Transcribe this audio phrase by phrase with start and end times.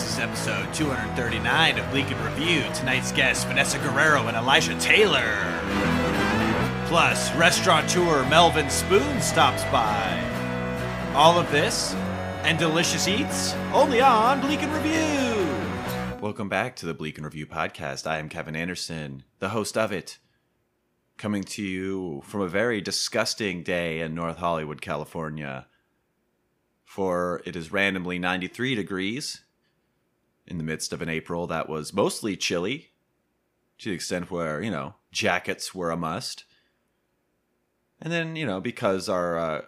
[0.00, 2.62] This is episode 239 of Bleak in Review.
[2.72, 5.60] Tonight's guests, Vanessa Guerrero and Elijah Taylor.
[6.86, 11.12] Plus, restaurateur Melvin Spoon stops by.
[11.14, 11.92] All of this
[12.44, 15.46] and delicious eats only on Bleak in Review.
[16.22, 18.06] Welcome back to the Bleak in Review podcast.
[18.06, 20.16] I am Kevin Anderson, the host of it,
[21.18, 25.66] coming to you from a very disgusting day in North Hollywood, California.
[26.86, 29.42] For it is randomly 93 degrees
[30.50, 32.90] in the midst of an April that was mostly chilly,
[33.78, 36.44] to the extent where, you know, jackets were a must.
[38.02, 39.62] And then, you know, because our uh,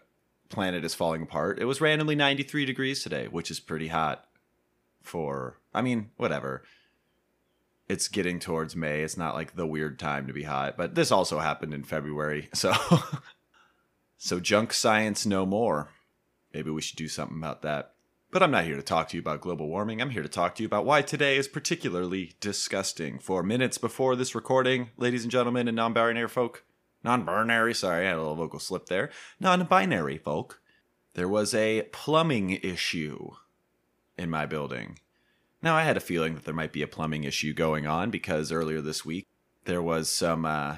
[0.49, 4.27] planet is falling apart, it was randomly 93 degrees today, which is pretty hot
[5.01, 6.65] for, I mean, whatever.
[7.89, 9.03] It's getting towards May.
[9.03, 12.49] It's not like the weird time to be hot, but this also happened in February.
[12.55, 12.73] So,
[14.19, 15.91] so junk science no more.
[16.55, 17.95] Maybe we should do something about that.
[18.33, 20.01] But I'm not here to talk to you about global warming.
[20.01, 23.19] I'm here to talk to you about why today is particularly disgusting.
[23.19, 26.65] For minutes before this recording, ladies and gentlemen, and non binary folk,
[27.05, 30.63] non binary, sorry, I had a little vocal slip there, non binary folk,
[31.13, 33.33] there was a plumbing issue
[34.17, 34.99] in my building.
[35.61, 38.51] Now, I had a feeling that there might be a plumbing issue going on because
[38.51, 39.29] earlier this week
[39.67, 40.77] there was some uh,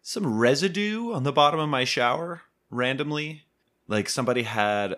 [0.00, 3.44] some residue on the bottom of my shower randomly
[3.88, 4.96] like somebody had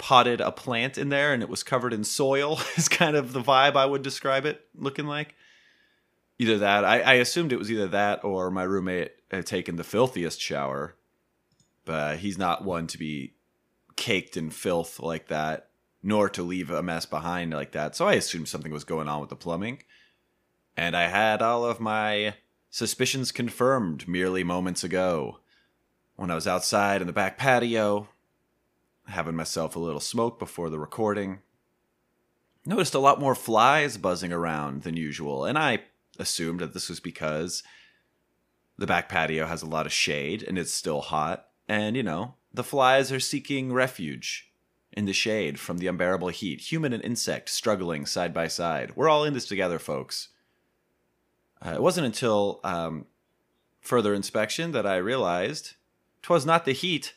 [0.00, 3.42] potted a plant in there and it was covered in soil is kind of the
[3.42, 5.34] vibe i would describe it looking like.
[6.38, 9.84] Either that I, I assumed it was either that or my roommate had taken the
[9.84, 10.96] filthiest shower
[11.84, 13.34] but he's not one to be
[13.94, 15.68] caked in filth like that
[16.02, 17.94] nor to leave a mess behind like that.
[17.94, 19.82] So i assumed something was going on with the plumbing.
[20.78, 22.36] And i had all of my
[22.70, 25.40] suspicions confirmed merely moments ago
[26.16, 28.08] when i was outside in the back patio
[29.10, 31.40] having myself a little smoke before the recording.
[32.66, 35.80] Noticed a lot more flies buzzing around than usual, and I
[36.18, 37.62] assumed that this was because
[38.76, 42.34] the back patio has a lot of shade and it's still hot, and you know,
[42.52, 44.50] the flies are seeking refuge
[44.92, 46.60] in the shade from the unbearable heat.
[46.72, 48.96] Human and insect struggling side by side.
[48.96, 50.28] We're all in this together, folks.
[51.64, 53.06] Uh, it wasn't until um,
[53.80, 55.74] further inspection that I realized
[56.22, 57.14] 'twas not the heat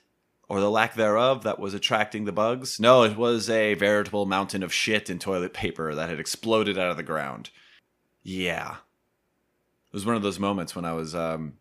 [0.49, 2.79] or the lack thereof that was attracting the bugs.
[2.79, 6.91] No, it was a veritable mountain of shit and toilet paper that had exploded out
[6.91, 7.49] of the ground.
[8.23, 8.77] Yeah.
[9.87, 11.53] It was one of those moments when I was um,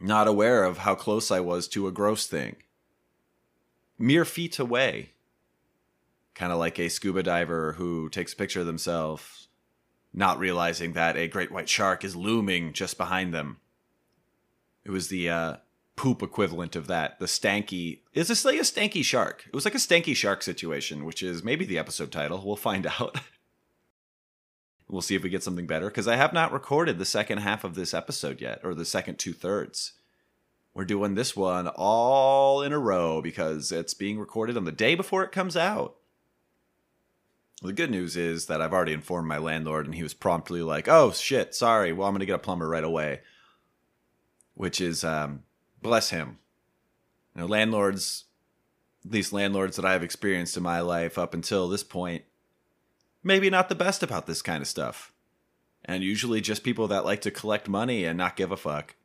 [0.00, 2.56] not aware of how close I was to a gross thing.
[3.98, 5.12] Mere feet away.
[6.34, 9.48] Kind of like a scuba diver who takes a picture of themselves,
[10.12, 13.58] not realizing that a great white shark is looming just behind them.
[14.84, 15.56] It was the uh,
[16.00, 17.18] poop equivalent of that.
[17.18, 19.44] The stanky is this like a stanky shark?
[19.46, 22.42] It was like a stanky shark situation, which is maybe the episode title.
[22.42, 23.18] We'll find out.
[24.88, 27.64] we'll see if we get something better because I have not recorded the second half
[27.64, 29.92] of this episode yet, or the second two thirds.
[30.72, 34.94] We're doing this one all in a row because it's being recorded on the day
[34.94, 35.96] before it comes out.
[37.60, 40.88] The good news is that I've already informed my landlord, and he was promptly like,
[40.88, 41.92] "Oh shit, sorry.
[41.92, 43.20] Well, I'm to get a plumber right away."
[44.54, 45.42] Which is um,
[45.82, 46.38] bless him.
[47.34, 48.24] You know, landlords,
[49.04, 52.24] at least landlords that I have experienced in my life up until this point,
[53.22, 55.12] maybe not the best about this kind of stuff.
[55.84, 58.96] And usually just people that like to collect money and not give a fuck.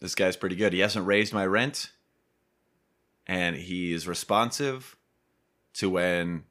[0.00, 0.72] This guy's pretty good.
[0.72, 1.90] He hasn't raised my rent.
[3.26, 4.96] And he's responsive
[5.74, 6.44] to when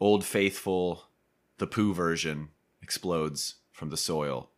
[0.00, 1.04] Old Faithful,
[1.58, 2.48] the poo version,
[2.82, 4.51] explodes from the soil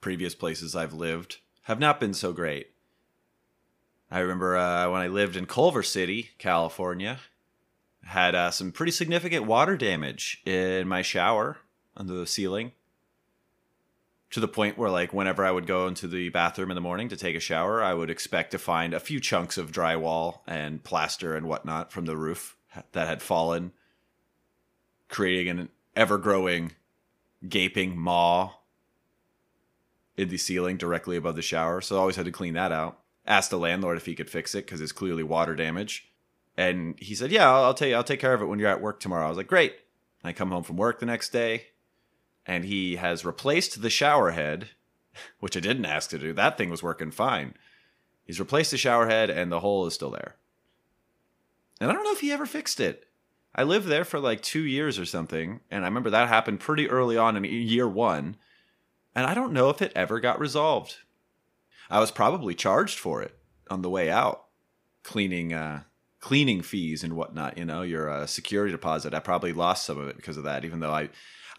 [0.00, 2.70] previous places I've lived have not been so great.
[4.10, 7.18] I remember uh, when I lived in Culver City, California,
[8.04, 11.58] had uh, some pretty significant water damage in my shower
[11.96, 12.72] under the ceiling.
[14.30, 17.08] To the point where, like, whenever I would go into the bathroom in the morning
[17.08, 20.84] to take a shower, I would expect to find a few chunks of drywall and
[20.84, 22.56] plaster and whatnot from the roof
[22.92, 23.72] that had fallen,
[25.08, 26.72] creating an ever growing,
[27.48, 28.55] gaping maw
[30.16, 33.00] in the ceiling directly above the shower, so I always had to clean that out.
[33.26, 36.10] Asked the landlord if he could fix it because it's clearly water damage,
[36.56, 38.70] and he said, "Yeah, I'll, I'll tell you, I'll take care of it when you're
[38.70, 39.74] at work tomorrow." I was like, "Great."
[40.22, 41.68] And I come home from work the next day,
[42.46, 44.70] and he has replaced the shower head,
[45.40, 46.32] which I didn't ask to do.
[46.32, 47.54] That thing was working fine.
[48.24, 50.36] He's replaced the shower head, and the hole is still there.
[51.80, 53.06] And I don't know if he ever fixed it.
[53.54, 56.88] I lived there for like two years or something, and I remember that happened pretty
[56.88, 58.36] early on in year one
[59.16, 60.98] and I don't know if it ever got resolved.
[61.88, 63.34] I was probably charged for it
[63.70, 64.44] on the way out,
[65.02, 65.84] cleaning uh,
[66.20, 67.56] cleaning fees and whatnot.
[67.56, 69.14] You know, your uh, security deposit.
[69.14, 70.66] I probably lost some of it because of that.
[70.66, 71.08] Even though I,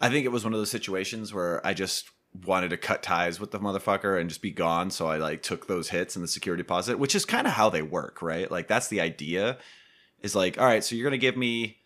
[0.00, 2.10] I think it was one of those situations where I just
[2.44, 4.92] wanted to cut ties with the motherfucker and just be gone.
[4.92, 7.70] So I like took those hits in the security deposit, which is kind of how
[7.70, 8.48] they work, right?
[8.48, 9.58] Like that's the idea.
[10.20, 11.78] Is like, all right, so you're gonna give me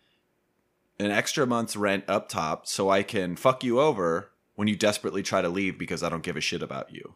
[0.99, 5.23] an extra month's rent up top so I can fuck you over when you desperately
[5.23, 7.15] try to leave because I don't give a shit about you.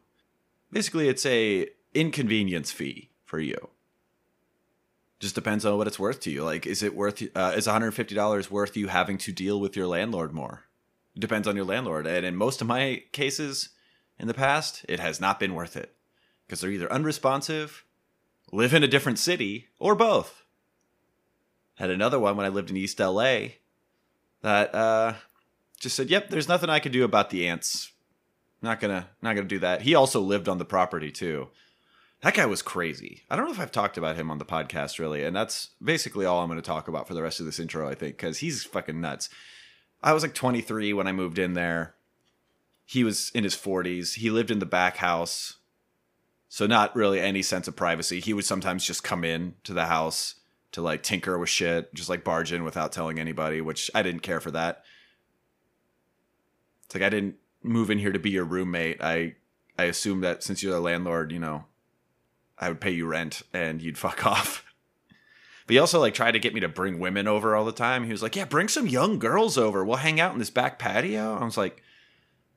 [0.73, 3.69] Basically, it's a inconvenience fee for you.
[5.19, 6.45] Just depends on what it's worth to you.
[6.45, 7.23] Like, is it worth?
[7.35, 10.65] Uh, is one hundred fifty dollars worth you having to deal with your landlord more?
[11.15, 13.71] It depends on your landlord, and in most of my cases
[14.19, 15.95] in the past, it has not been worth it
[16.47, 17.85] because they're either unresponsive,
[18.53, 20.45] live in a different city, or both.
[21.77, 23.49] Had another one when I lived in East LA
[24.43, 25.15] that uh,
[25.79, 27.93] just said, "Yep, there's nothing I can do about the ants.
[28.63, 31.49] Not gonna, not gonna do that." He also lived on the property too.
[32.23, 33.25] That guy was crazy.
[33.31, 36.25] I don't know if I've talked about him on the podcast really, and that's basically
[36.25, 37.89] all I'm going to talk about for the rest of this intro.
[37.89, 39.29] I think because he's fucking nuts.
[40.03, 41.95] I was like 23 when I moved in there.
[42.85, 44.15] He was in his 40s.
[44.15, 45.59] He lived in the back house,
[46.49, 48.21] so not really any sense of privacy.
[48.21, 50.37] He would sometimes just come in to the house
[50.73, 54.21] to like tinker with shit, just like barge in without telling anybody, which I didn't
[54.23, 54.85] care for that.
[56.87, 59.03] It's like I didn't move in here to be your roommate.
[59.03, 59.35] I
[59.79, 61.65] I assumed that since you're the landlord, you know,
[62.59, 64.65] I would pay you rent and you'd fuck off.
[65.67, 68.05] But he also like tried to get me to bring women over all the time.
[68.05, 69.85] He was like, "Yeah, bring some young girls over.
[69.85, 71.83] We'll hang out in this back patio." I was like,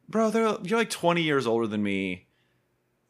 [0.08, 2.28] "Bro, they're you're like 20 years older than me.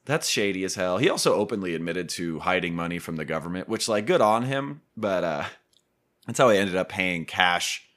[0.06, 3.90] That's shady as hell." He also openly admitted to hiding money from the government, which
[3.90, 5.46] like good on him, but uh
[6.26, 7.89] that's how I ended up paying cash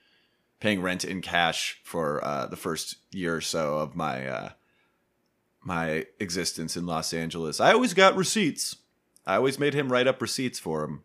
[0.63, 4.51] paying rent in cash for uh, the first year or so of my uh,
[5.61, 7.61] my existence in Los Angeles.
[7.61, 8.77] I always got receipts.
[9.27, 11.03] I always made him write up receipts for him.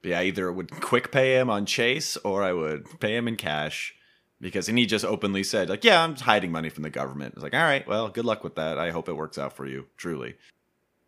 [0.00, 3.34] But yeah, either would quick pay him on Chase or I would pay him in
[3.34, 3.96] cash
[4.40, 7.38] because and he just openly said like, "Yeah, I'm hiding money from the government." I
[7.38, 8.78] was like, "All right, well, good luck with that.
[8.78, 10.36] I hope it works out for you." Truly,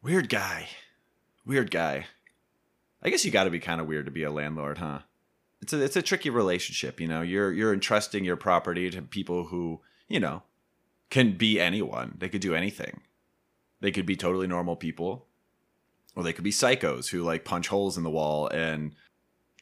[0.02, 0.66] weird guy,
[1.46, 2.06] weird guy.
[3.00, 5.00] I guess you got to be kind of weird to be a landlord, huh?
[5.62, 7.00] It's a it's a tricky relationship.
[7.00, 10.42] You know, you're you're entrusting your property to people who you know
[11.08, 12.16] can be anyone.
[12.18, 13.00] They could do anything.
[13.80, 15.26] They could be totally normal people,
[16.14, 18.94] or they could be psychos who like punch holes in the wall and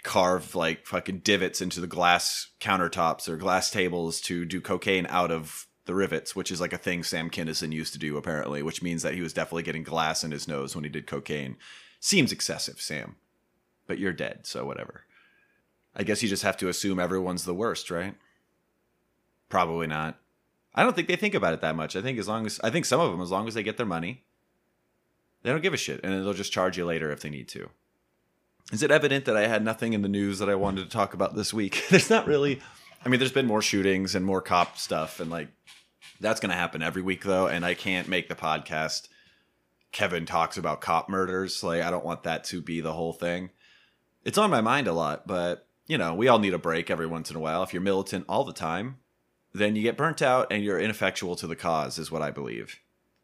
[0.02, 5.30] carve like fucking divots into the glass countertops or glass tables to do cocaine out
[5.30, 8.82] of the rivets, which is like a thing Sam Kinison used to do apparently, which
[8.82, 11.56] means that he was definitely getting glass in his nose when he did cocaine.
[11.98, 13.16] Seems excessive, Sam.
[13.86, 15.04] But you're dead, so whatever.
[15.94, 18.14] I guess you just have to assume everyone's the worst, right?
[19.48, 20.18] Probably not.
[20.74, 21.96] I don't think they think about it that much.
[21.96, 23.76] I think as long as I think some of them, as long as they get
[23.76, 24.22] their money,
[25.42, 27.68] they don't give a shit, and they'll just charge you later if they need to.
[28.72, 31.12] Is it evident that I had nothing in the news that I wanted to talk
[31.12, 31.84] about this week?
[31.90, 32.60] there's not really.
[33.04, 35.48] I mean, there's been more shootings and more cop stuff, and like
[36.20, 37.46] that's going to happen every week, though.
[37.46, 39.08] And I can't make the podcast.
[39.90, 41.64] Kevin talks about cop murders.
[41.64, 43.50] Like, I don't want that to be the whole thing.
[44.24, 47.06] It's on my mind a lot, but you know, we all need a break every
[47.06, 47.64] once in a while.
[47.64, 48.98] If you're militant all the time,
[49.52, 52.78] then you get burnt out and you're ineffectual to the cause, is what I believe.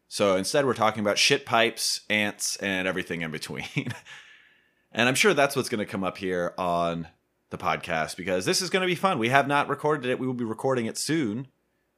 [0.09, 3.63] So instead, we're talking about shit pipes, ants, and everything in between.
[4.91, 7.07] and I'm sure that's what's going to come up here on
[7.51, 9.17] the podcast because this is going to be fun.
[9.17, 10.19] We have not recorded it.
[10.19, 11.47] We will be recording it soon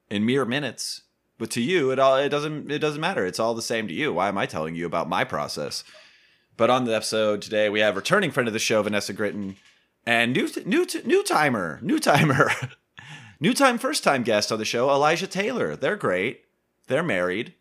[0.08, 1.02] in mere minutes.
[1.36, 3.26] But to you, it all it doesn't it doesn't matter.
[3.26, 4.12] It's all the same to you.
[4.12, 5.82] Why am I telling you about my process?
[6.56, 9.56] But on the episode today, we have returning friend of the show, Vanessa Gritton,
[10.10, 12.50] and new new new timer, new timer,
[13.40, 15.76] new time first time guest on the show, Elijah Taylor.
[15.76, 16.46] They're great.
[16.88, 17.54] They're married.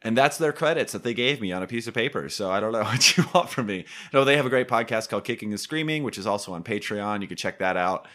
[0.00, 2.28] And that's their credits that they gave me on a piece of paper.
[2.28, 3.84] So I don't know what you want from me.
[4.12, 7.20] No, they have a great podcast called Kicking and Screaming, which is also on Patreon.
[7.20, 8.06] You can check that out.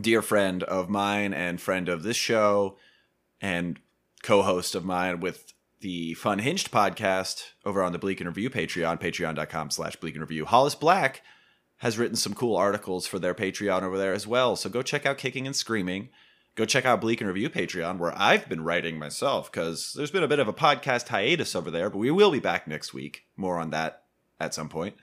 [0.00, 2.78] Dear friend of mine and friend of this show
[3.40, 3.78] and
[4.24, 9.00] co-host of mine with the Fun Hinged podcast over on the Bleak in Review Patreon,
[9.00, 10.46] patreon.com slash Bleak in Review.
[10.46, 11.22] Hollis Black
[11.84, 14.56] has written some cool articles for their Patreon over there as well.
[14.56, 16.08] So go check out Kicking and Screaming.
[16.54, 20.22] Go check out Bleak in Review Patreon, where I've been writing myself, because there's been
[20.22, 23.26] a bit of a podcast hiatus over there, but we will be back next week.
[23.36, 24.04] More on that
[24.40, 24.96] at some point.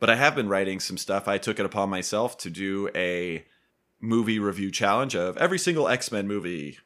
[0.00, 1.28] But I have been writing some stuff.
[1.28, 3.44] I took it upon myself to do a
[4.00, 6.78] movie review challenge of every single X Men movie.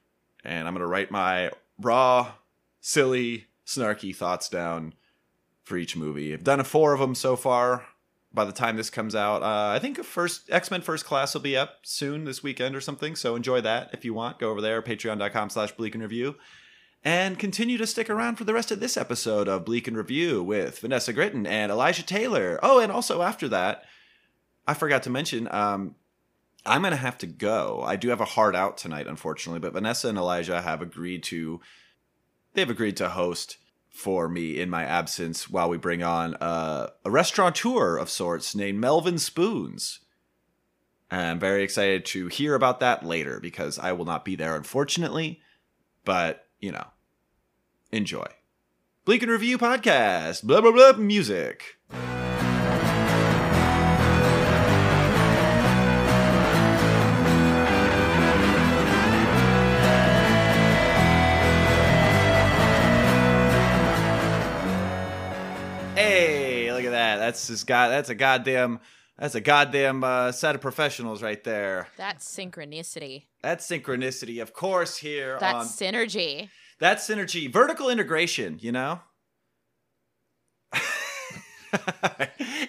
[0.45, 2.33] And I'm going to write my raw,
[2.81, 4.95] silly, snarky thoughts down
[5.63, 6.33] for each movie.
[6.33, 7.87] I've done four of them so far
[8.33, 9.43] by the time this comes out.
[9.43, 12.81] Uh, I think first X Men First Class will be up soon this weekend or
[12.81, 13.17] something.
[13.17, 14.39] So enjoy that if you want.
[14.39, 16.37] Go over there, patreon.com slash bleak in review.
[17.03, 20.43] And continue to stick around for the rest of this episode of Bleak in Review
[20.43, 22.61] with Vanessa Gritton and Elijah Taylor.
[22.63, 23.85] Oh, and also after that,
[24.67, 25.95] I forgot to mention, um,
[26.67, 27.83] I'm going to have to go.
[27.83, 31.61] I do have a hard out tonight, unfortunately, but Vanessa and Elijah have agreed to
[32.53, 33.57] they've agreed to host
[33.91, 38.79] for me in my absence while we bring on uh, a restaurateur of sorts named
[38.79, 40.01] Melvin Spoons.
[41.11, 44.55] And I'm very excited to hear about that later because I will not be there,
[44.55, 45.41] unfortunately.
[46.05, 46.87] But, you know,
[47.91, 48.27] enjoy.
[49.05, 51.80] Bleak in Review Podcast, blah, blah, blah, music.
[67.31, 68.81] That's just god that's a goddamn
[69.17, 71.87] that's a goddamn uh, set of professionals right there.
[71.97, 73.27] That's synchronicity.
[73.41, 76.49] That's synchronicity, of course, here That's on synergy.
[76.81, 79.01] That's synergy, vertical integration, you know?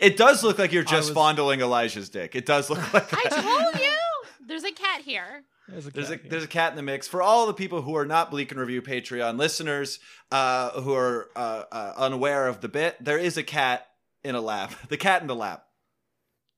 [0.02, 2.36] it does look like you're just was- fondling Elijah's dick.
[2.36, 3.44] It does look like I that.
[3.44, 3.98] told you.
[4.46, 5.44] There's a cat here.
[5.70, 7.82] There's a There's a cat there's a cat in the mix for all the people
[7.82, 10.00] who are not Bleak in Review Patreon listeners
[10.32, 12.98] uh, who are uh, uh, unaware of the bit.
[13.00, 13.88] There is a cat
[14.24, 14.74] in a lap.
[14.90, 15.66] The cat in the lap.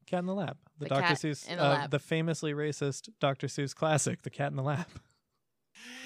[0.07, 0.57] cat in the lab.
[0.79, 1.01] The, The Dr.
[1.01, 1.91] cat Seuss, in the uh, lab.
[1.91, 3.47] the famously racist Dr.
[3.47, 4.85] Seuss classic, The Cat in the Lab.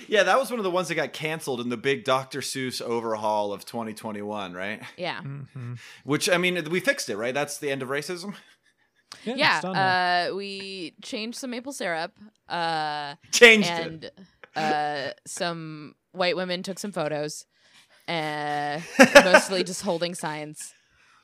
[0.07, 2.39] Yeah, that was one of the ones that got canceled in the big Dr.
[2.39, 4.81] Seuss overhaul of 2021, right?
[4.97, 5.21] Yeah.
[5.21, 5.73] hmm
[6.05, 7.33] Which I mean, we fixed it, right?
[7.33, 8.33] That's the end of racism.
[9.25, 9.53] Yeah, Yeah.
[9.55, 10.29] it's done now.
[10.31, 12.13] Uh, we changed some maple syrup.
[12.47, 13.85] Uh, Changed it.
[13.85, 14.11] and
[14.55, 17.45] uh, some white women took some photos.
[18.07, 18.79] Uh,
[19.15, 20.73] mostly just holding signs.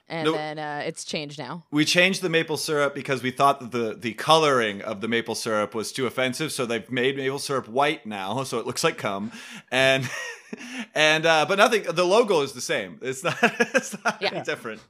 [0.09, 1.65] And then uh, it's changed now.
[1.71, 5.33] We changed the maple syrup because we thought that the, the coloring of the maple
[5.35, 8.97] syrup was too offensive, so they've made maple syrup white now, so it looks like
[8.97, 9.31] cum.
[9.71, 10.09] And
[10.95, 11.83] and uh, but nothing.
[11.83, 12.99] The logo is the same.
[13.01, 13.37] It's not.
[13.75, 14.29] It's not Yeah.
[14.33, 14.81] any different.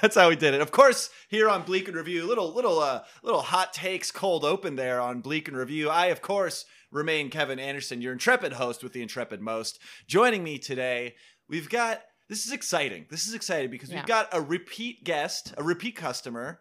[0.00, 0.60] That's how we did it.
[0.62, 4.76] Of course, here on Bleak in Review, little little uh little hot takes cold open
[4.76, 5.90] there on Bleak in Review.
[5.90, 9.78] I of course remain Kevin Anderson, your intrepid host with the intrepid most.
[10.06, 11.16] Joining me today,
[11.48, 13.06] we've got this is exciting.
[13.10, 13.96] This is exciting because Yeah.
[13.96, 16.60] we've got a repeat guest, a repeat customer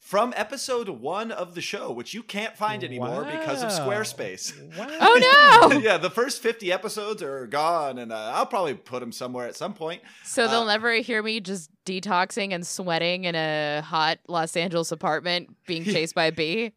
[0.00, 4.54] from episode one of the show, which you can't find anymore because of Squarespace.
[4.78, 4.86] Wow.
[5.00, 5.78] Oh, no.
[5.80, 9.56] yeah, the first 50 episodes are gone, and uh, I'll probably put them somewhere at
[9.56, 10.00] some point.
[10.24, 14.92] So they'll Uh, never hear me just detoxing and sweating in a hot Los Angeles
[14.92, 16.72] apartment being chased by a bee.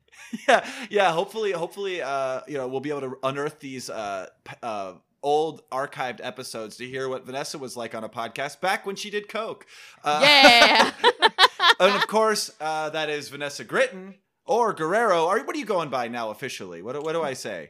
[0.48, 1.12] yeah, yeah.
[1.12, 4.28] Hopefully, hopefully, uh, you know, we'll be able to unearth these uh,
[4.64, 8.96] uh, old archived episodes to hear what Vanessa was like on a podcast back when
[8.96, 9.66] she did coke.
[10.04, 10.92] Uh, Yeah.
[11.80, 15.28] and of course, uh, that is Vanessa Gritton or Guerrero.
[15.28, 16.82] Are, what are you going by now officially?
[16.82, 17.70] What, do- what do I say?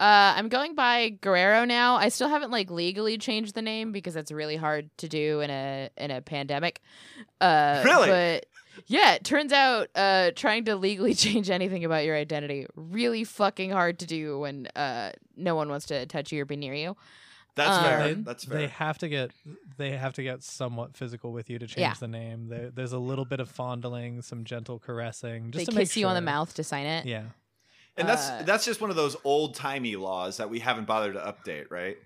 [0.00, 1.94] Uh, I'm going by Guerrero now.
[1.94, 5.50] I still haven't like legally changed the name because that's really hard to do in
[5.50, 6.80] a in a pandemic.
[7.40, 8.08] Uh, Really?
[8.08, 8.46] But
[8.86, 13.70] yeah, it turns out uh, trying to legally change anything about your identity really fucking
[13.70, 16.96] hard to do when uh, no one wants to touch you or be near you.
[17.54, 18.08] That's Um, fair.
[18.08, 18.58] they, That's fair.
[18.58, 19.30] they have to get
[19.76, 21.94] they have to get somewhat physical with you to change Yeah.
[22.00, 22.48] the name.
[22.48, 25.96] There, there's a little bit of fondling, some gentle caressing, just they to make kiss
[25.98, 27.04] you on the mouth to sign it.
[27.04, 27.24] Yeah,
[27.98, 31.12] and that's uh, that's just one of those old timey laws that we haven't bothered
[31.12, 31.98] to update, right?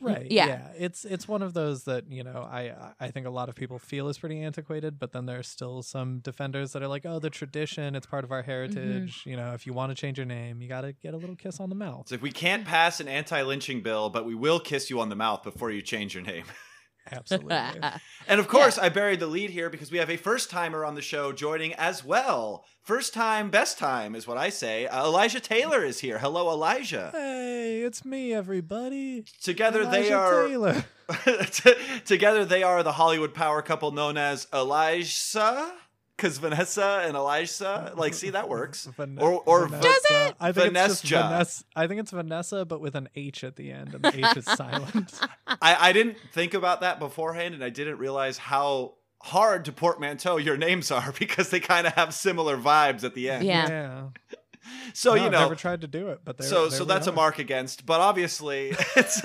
[0.00, 0.30] Right.
[0.30, 0.46] yeah.
[0.46, 0.68] Yeah.
[0.78, 3.78] it's it's one of those that you know I I think a lot of people
[3.78, 7.30] feel is pretty antiquated, but then there's still some defenders that are like, oh, the
[7.30, 8.50] tradition, it's part of our mm-hmm.
[8.50, 9.22] heritage.
[9.24, 11.36] You know, if you want to change your name, you got to get a little
[11.36, 12.02] kiss on the mouth.
[12.02, 15.16] It's like we can't pass an anti-lynching bill, but we will kiss you on the
[15.16, 16.44] mouth before you change your name.
[17.10, 17.56] Absolutely.
[18.28, 20.96] And of course, I buried the lead here because we have a first timer on
[20.96, 22.64] the show joining as well.
[22.82, 24.88] First time, best time is what I say.
[24.88, 26.18] Uh, Elijah Taylor is here.
[26.18, 27.10] Hello, Elijah.
[27.12, 29.24] hey, it's me, everybody.
[29.40, 30.48] Together they are.
[30.48, 30.84] Taylor.
[32.04, 35.72] Together they are the Hollywood power couple known as Elijah.
[36.16, 38.86] Because Vanessa and Elijah, like, see that works.
[38.96, 39.82] Van- Or- or Vanessa.
[39.88, 40.36] Does it?
[40.40, 41.06] I think it's Vanessa.
[41.08, 41.64] Vanessa.
[41.76, 44.44] I think it's Vanessa, but with an H at the end, and the H is
[44.56, 45.12] silent.
[45.46, 50.36] I, I didn't think about that beforehand, and I didn't realize how hard to portmanteau
[50.38, 53.44] your names are because they kind of have similar vibes at the end.
[53.44, 54.08] Yeah.
[54.94, 56.84] So No, you I've know, never tried to do it, but there, so there so
[56.84, 57.86] we that's a mark against.
[57.86, 59.20] But obviously, it's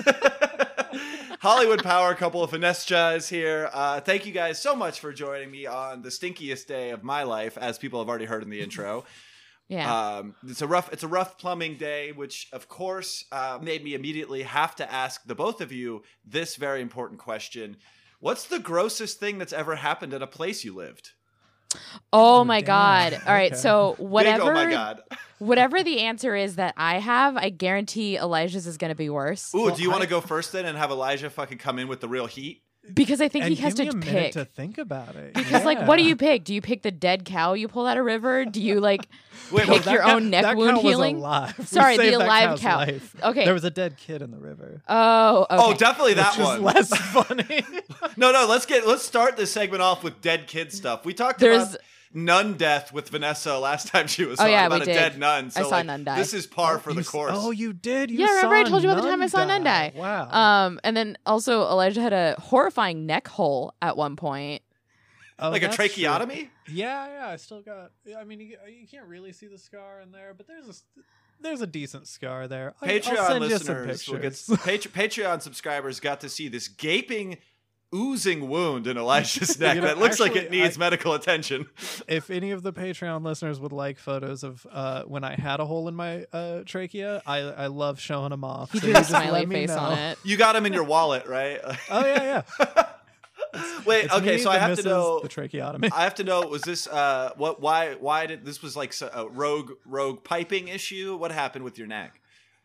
[1.42, 3.68] Hollywood power couple Vanessa is here.
[3.72, 7.24] Uh, thank you guys so much for joining me on the stinkiest day of my
[7.24, 9.04] life, as people have already heard in the intro.
[9.66, 10.18] Yeah.
[10.18, 13.94] Um, it's a rough it's a rough plumbing day, which of course uh, made me
[13.94, 17.76] immediately have to ask the both of you this very important question:
[18.20, 21.10] What's the grossest thing that's ever happened at a place you lived?
[22.12, 22.66] Oh Oh, my damn.
[22.66, 23.12] god.
[23.26, 23.52] All right.
[23.52, 23.60] Okay.
[23.60, 25.00] So Big, whatever oh my god!
[25.38, 29.52] whatever the answer is that I have, I guarantee Elijah's is going to be worse
[29.54, 31.88] Ooh, Well, do you want to go first then and have Elijah fucking come in
[31.88, 32.62] with the real heat?
[32.94, 34.32] Because I think and he has give to a pick.
[34.32, 35.34] to think about it.
[35.34, 36.44] because like, what do you pick?
[36.44, 38.44] Do you pick the dead cow you pulled out of river?
[38.44, 39.06] Do you like
[39.52, 41.16] Wait, pick well, your cow- own neck that wound cow was healing?
[41.16, 41.54] alive.
[41.68, 42.76] Sorry, the saved that alive cow.
[42.78, 43.16] life.
[43.22, 43.44] Okay.
[43.44, 44.82] There was a dead kid in the river.
[44.88, 45.56] Oh, okay.
[45.58, 46.56] Oh, definitely that which one.
[46.56, 47.64] is less funny.
[48.16, 51.04] No, no, let's get let's start this segment off with dead kid stuff.
[51.04, 51.80] We talked There's- about
[52.14, 54.94] nun death with Vanessa last time she was Oh, on yeah, about we a did.
[54.94, 55.50] dead nun.
[55.50, 56.16] So I saw like, nun die.
[56.18, 57.32] This is par for You the s- course.
[57.34, 58.10] Oh, you did.
[58.10, 59.92] You Yeah, remember I told you about the Nun time I saw Nun die?
[59.94, 60.30] Wow.
[60.30, 64.62] Um, and then also Elijah had a horrifying neck hole at one point.
[65.38, 65.86] Oh, like a that's true.
[65.88, 66.50] tracheotomy?
[66.68, 67.28] Yeah, yeah.
[67.28, 67.90] I still got.
[68.16, 70.84] I mean, you, you can't really see the scar in there, but there's a s-
[71.40, 72.74] there's a decent scar there.
[72.80, 74.40] I- I'll Patreon send you some listeners will get.
[74.62, 77.38] Patre- Patreon subscribers got to see this gaping,
[77.94, 81.66] oozing wound in Elijah's You neck know, that looks like it needs I- medical attention.
[82.08, 85.64] if any of the Patreon listeners would like photos of uh, when I had a
[85.66, 88.72] hole in my uh, trachea, I I love showing them off.
[88.72, 90.18] He So drew you a just smiley let me face on it.
[90.24, 91.60] You got them in your wallet, right?
[91.90, 92.84] Oh yeah, yeah.
[93.84, 95.20] Wait, It's okay, me so I have to know.
[95.20, 95.90] the tracheotomy.
[95.92, 96.40] I have to know.
[96.46, 97.60] Was this uh what?
[97.60, 97.94] Why?
[98.00, 101.16] Why did this was like a rogue rogue piping issue?
[101.16, 102.18] What happened with your neck?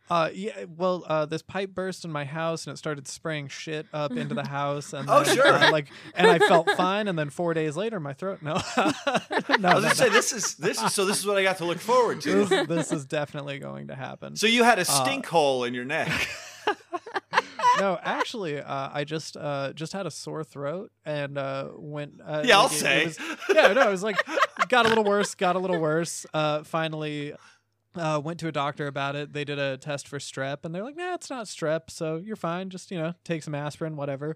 [0.10, 0.66] Uh, yeah.
[0.76, 4.36] Well, uh, this pipe burst in my house and it started spraying shit up into
[4.36, 4.94] the house.
[4.94, 5.48] And Oh, then, sure.
[5.48, 7.08] uh, like, and I felt fine.
[7.08, 8.40] And then four days later, my throat.
[8.42, 9.90] No, no, I was no, gonna no.
[9.90, 12.46] say this is this is so this is what I got to look forward to.
[12.46, 14.36] This, this is definitely going to happen.
[14.38, 16.10] So you had a Uh, stink hole in your neck.
[17.80, 22.20] no, actually, uh, I just uh, just had a sore throat and uh, went.
[22.26, 23.06] Uh, Yeah, I'll like, it- it say.
[23.06, 23.20] was-
[23.54, 24.18] yeah, no, it was like
[24.70, 26.26] got a little worse, got a little worse.
[26.34, 27.34] Uh, finally,
[28.00, 29.34] uh, went to a doctor about it.
[29.34, 32.36] They did a test for strep, and they're like, "Nah, it's not strep, so you're
[32.36, 32.70] fine.
[32.70, 34.36] Just you know, take some aspirin, whatever."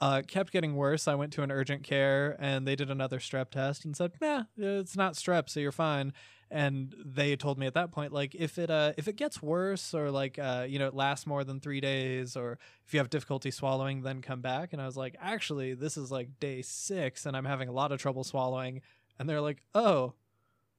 [0.00, 1.06] Uh, kept getting worse.
[1.06, 4.44] I went to an urgent care, and they did another strep test and said, "Nah,
[4.56, 6.12] it's not strep, so you're fine."
[6.50, 9.94] And they told me at that point, like, if it uh, if it gets worse
[9.94, 13.10] or like uh, you know, it lasts more than three days, or if you have
[13.10, 14.72] difficulty swallowing, then come back.
[14.72, 17.92] And I was like, actually, this is like day six, and I'm having a lot
[17.92, 18.82] of trouble swallowing.
[19.18, 20.14] And they're like, oh,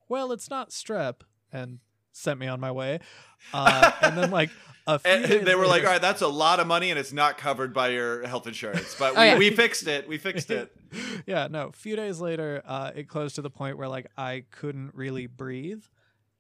[0.10, 1.22] well, it's not strep,
[1.52, 1.80] and
[2.14, 3.00] sent me on my way.
[3.54, 4.50] Uh, and then like
[4.88, 6.98] a few And days they were like, "All right, that's a lot of money, and
[7.00, 9.38] it's not covered by your health insurance." But we, Oh, yeah.
[9.38, 10.08] we fixed it.
[10.08, 10.74] We fixed it.
[11.26, 11.68] yeah, no.
[11.68, 15.28] A few days later, uh, it closed to the point where like I couldn't really
[15.28, 15.84] breathe,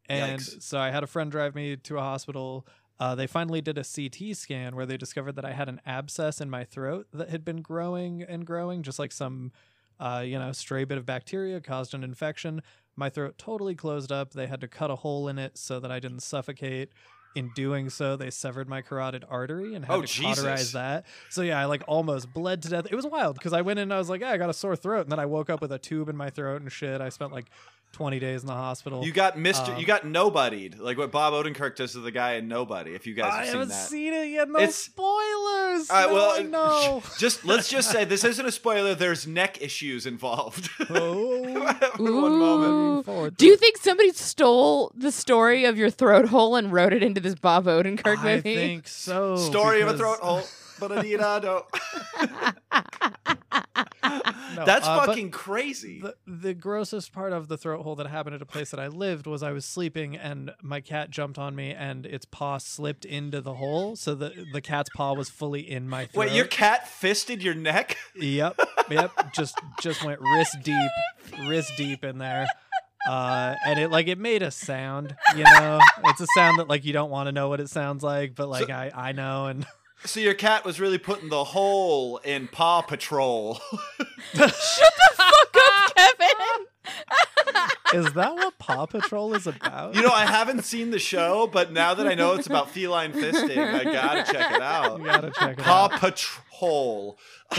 [0.07, 0.61] and Yikes.
[0.61, 2.65] so I had a friend drive me to a hospital.
[2.99, 6.39] Uh, they finally did a CT scan where they discovered that I had an abscess
[6.39, 9.51] in my throat that had been growing and growing, just like some,
[9.99, 12.61] uh, you know, stray bit of bacteria caused an infection.
[12.95, 14.33] My throat totally closed up.
[14.33, 16.89] They had to cut a hole in it so that I didn't suffocate.
[17.35, 20.35] In doing so, they severed my carotid artery and had Oh, to Jesus.
[20.37, 21.03] cauterize that.
[21.31, 22.85] So yeah, I like almost bled to death.
[22.91, 24.53] It was wild because I went in and I was like, yeah, I got a
[24.53, 27.01] sore throat, and then I woke up with a tube in my throat and shit.
[27.01, 27.47] I spent like
[27.93, 29.05] 20 days in the hospital.
[29.05, 29.71] You got Mister.
[29.71, 32.93] Um, you got nobodied, like what Bob Odenkirk does to the guy in Nobody.
[32.95, 33.87] If you guys have I seen haven't that.
[33.87, 34.49] seen it yet.
[34.49, 35.89] No It's- spoilers.
[35.89, 37.03] All right, no, well, I know.
[37.19, 38.95] just let's just say this isn't a spoiler.
[38.95, 40.69] There's neck issues involved.
[40.89, 41.43] oh,
[41.95, 42.99] For one moment.
[42.99, 43.03] Ooh.
[43.03, 47.03] forward Do you think somebody stole the story of your throat hole and wrote it
[47.03, 48.53] into this Bob Odenkirk I movie?
[48.53, 49.37] I think so.
[49.37, 50.41] Story of a throat hole.
[50.79, 51.65] But Anita, don't.
[54.55, 56.01] No, That's uh, fucking crazy.
[56.01, 58.87] The, the grossest part of the throat hole that happened at a place that I
[58.87, 63.05] lived was I was sleeping and my cat jumped on me and its paw slipped
[63.05, 66.27] into the hole, so the the cat's paw was fully in my throat.
[66.27, 67.97] Wait, your cat fisted your neck?
[68.15, 68.59] Yep,
[68.91, 69.33] yep.
[69.33, 70.91] Just just went wrist deep,
[71.47, 72.47] wrist deep in there.
[73.07, 75.79] Uh, and it like it made a sound, you know.
[76.05, 78.47] It's a sound that like you don't want to know what it sounds like, but
[78.47, 79.65] like I I know and
[80.05, 83.55] So your cat was really putting the hole in Paw Patrol.
[84.33, 86.67] Shut the fuck up, Kevin.
[88.05, 89.95] is that what Paw Patrol is about?
[89.95, 93.13] you know, I haven't seen the show, but now that I know it's about feline
[93.13, 94.99] fisting, I gotta check it out.
[94.99, 95.99] you gotta check it Paw out.
[95.99, 97.17] Patrol.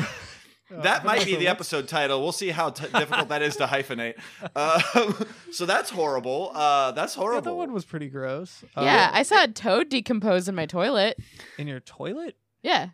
[0.72, 2.22] Uh, That might be the episode title.
[2.22, 4.14] We'll see how t- difficult that is to hyphenate.
[4.56, 6.52] Um, so that's horrible.
[6.54, 7.42] Uh, that's Yeah, horrible.
[7.42, 8.64] that one was pretty gross.
[8.76, 11.18] yeah, Uh, I saw a toad decompose in my toilet.
[11.58, 12.36] in your toilet.
[12.62, 12.88] Yeah.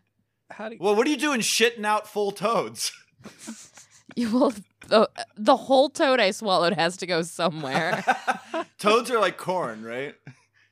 [0.50, 2.92] How do you, well, what are you doing shitting out full toads?
[4.16, 4.52] You will.
[4.88, 8.04] The, the whole toad I swallowed has to go somewhere.
[8.80, 10.16] toads are like corn, right?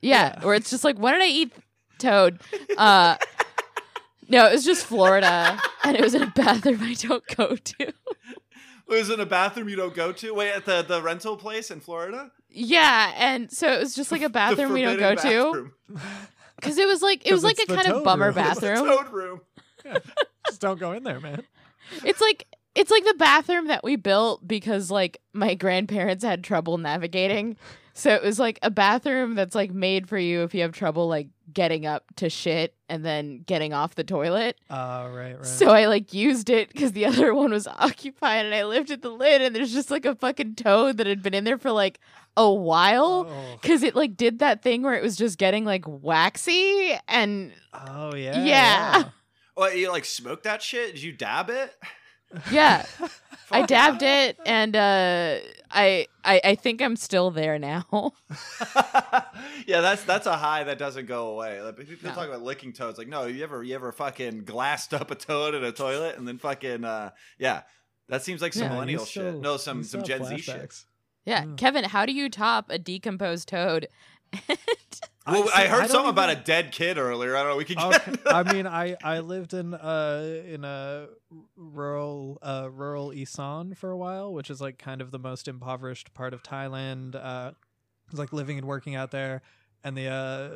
[0.03, 1.53] Yeah, where it's just like, why did I eat
[1.99, 2.41] toad?
[2.77, 3.17] Uh,
[4.29, 7.75] no, it was just Florida, and it was in a bathroom I don't go to.
[7.81, 7.95] It
[8.87, 10.35] was in a bathroom you don't go to.
[10.35, 12.31] Wait, at the, the rental place in Florida?
[12.51, 16.01] Yeah, and so it was just like a bathroom we don't go forbidden to
[16.57, 18.39] because it was like it was like a kind of bummer room.
[18.47, 18.87] It's the bathroom.
[18.87, 19.41] toad room.
[20.47, 21.43] just don't go in there, man.
[22.05, 22.47] It's like
[22.79, 27.57] it's like the bathroom that we built because like my grandparents had trouble navigating.
[27.93, 31.09] So it was like a bathroom that's like made for you if you have trouble
[31.09, 34.57] like getting up to shit and then getting off the toilet.
[34.71, 35.45] Oh, right, right.
[35.45, 39.11] So I like used it because the other one was occupied, and I lifted the
[39.11, 41.99] lid, and there's just like a fucking toad that had been in there for like
[42.37, 43.27] a while.
[43.29, 43.59] oh.
[43.63, 48.15] Cause it like did that thing where it was just getting like waxy and Oh,
[48.15, 48.45] yeah.
[48.45, 49.03] Yeah.
[49.57, 50.93] Well, you like smoked that shit?
[50.95, 51.75] Did you dab it?
[52.51, 52.85] Yeah,
[53.51, 55.39] I dabbed it and uh
[55.71, 58.13] I I I think I'm still there now.
[59.67, 61.61] yeah, that's that's a high that doesn't go away.
[61.63, 62.15] Like, people No.
[62.15, 62.99] talk about licking toads.
[62.99, 66.27] Like, no, you ever you ever fucking glassed up a toad in a toilet and
[66.27, 67.63] then fucking uh yeah.
[68.09, 69.41] That seems like some Yeah, millennial still- shit.
[69.41, 70.57] No, some some Gen have Z shit.
[70.57, 70.85] flashbacks.
[71.27, 71.59] Yeah, Mm.
[71.59, 73.89] Kevin, how do you top a decomposed toad?
[75.29, 77.37] Well, see, I heard don't something about a dead kid earlier.
[77.37, 77.57] I don't know.
[77.57, 78.09] We could get.
[78.09, 78.23] Okay.
[78.27, 81.09] I mean, I I lived in uh in a
[81.57, 86.15] rural uh rural Isan for a while, which is like kind of the most impoverished
[86.15, 87.15] part of Thailand.
[87.15, 87.53] Uh,
[88.11, 89.43] was like living and working out there,
[89.85, 90.51] and the uh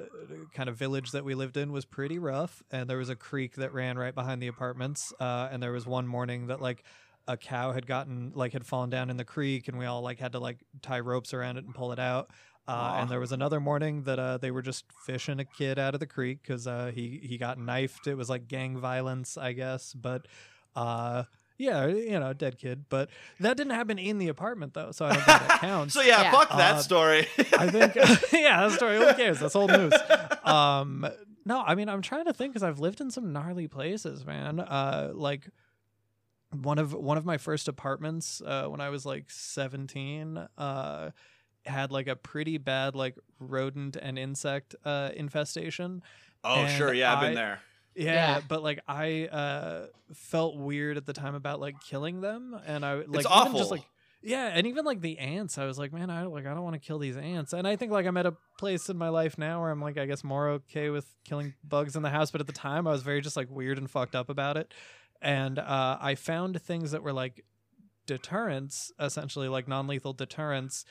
[0.55, 2.63] kind of village that we lived in was pretty rough.
[2.71, 5.13] And there was a creek that ran right behind the apartments.
[5.21, 6.83] Uh, and there was one morning that like
[7.29, 10.19] a cow had gotten like had fallen down in the creek, and we all like
[10.19, 12.31] had to like tie ropes around it and pull it out.
[12.69, 15.95] Uh, and there was another morning that uh, they were just fishing a kid out
[15.95, 18.07] of the creek because uh, he he got knifed.
[18.07, 19.93] It was like gang violence, I guess.
[19.95, 20.27] But
[20.77, 21.25] uh,
[21.59, 22.85] yeah, you know, dead kid.
[22.89, 25.95] But that didn't happen in the apartment though, so I don't think that counts.
[25.95, 26.31] so yeah, Yeah.
[26.33, 27.27] fuck that Uh, story.
[27.59, 27.95] I think
[28.33, 28.97] yeah, that story.
[28.99, 29.41] Who cares?
[29.41, 29.93] That's old news.
[30.45, 31.07] Um,
[31.45, 34.61] no, I mean I'm trying to think because I've lived in some gnarly places, man.
[34.61, 35.51] Uh, like
[36.53, 41.11] one of one of my first apartments uh, when I was like 17 uh,
[41.65, 46.03] had like a pretty bad like rodent and insect uh, infestation.
[46.45, 47.61] oh and sure, yeah, I've been there.
[47.95, 48.41] Yeah, Yeah.
[48.49, 52.95] but like I uh, felt weird at the time about like killing them, and I
[52.95, 53.59] like It's even awful.
[53.59, 53.85] just like
[54.25, 56.75] yeah, and even like the ants, I was like, man, I like I don't want
[56.75, 57.53] to kill these ants.
[57.53, 59.99] And I think like I'm at a place in my life now where I'm like,
[59.99, 62.31] I guess more okay with killing bugs in the house.
[62.31, 64.73] But at the time, I was very just like weird and fucked up about it.
[65.21, 67.45] And uh, I found things that were like
[68.07, 70.85] deterrents, essentially like non-lethal deterrents,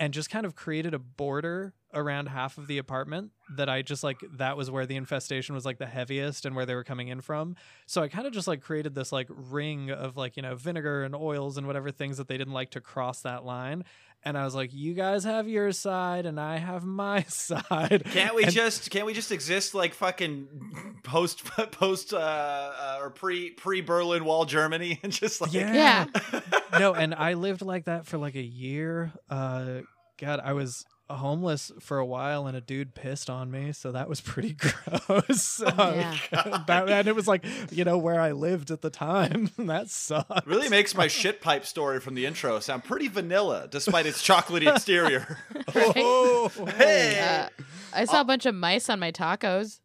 [0.00, 4.02] and just kind of created a border around half of the apartment that I just
[4.02, 7.08] like that was where the infestation was like the heaviest and where they were coming
[7.08, 7.54] in from.
[7.86, 11.04] So I kind of just like created this like ring of like, you know, vinegar
[11.04, 13.84] and oils and whatever things that they didn't like to cross that line.
[14.22, 18.02] And I was like, you guys have your side and I have my side.
[18.10, 23.10] Can't we And- just can't we just exist like fucking post post uh, uh or
[23.10, 26.06] pre pre Berlin Wall Germany and just like Yeah.
[26.32, 26.40] Yeah.
[26.78, 29.12] no, and I lived like that for like a year.
[29.30, 29.80] Uh
[30.18, 30.84] God, I was
[31.16, 34.52] homeless for a while and a dude pissed on me, so that was pretty
[35.08, 35.60] gross.
[35.60, 36.16] Yeah.
[36.66, 39.50] That- and it was like, you know, where I lived at the time.
[39.58, 40.46] that sucked.
[40.46, 44.70] really makes my shit pipe story from the intro sound pretty vanilla despite its chocolatey
[44.74, 45.38] exterior.
[45.74, 47.20] Oh, Hey.
[47.20, 49.80] Uh, I saw a bunch of mice on my tacos.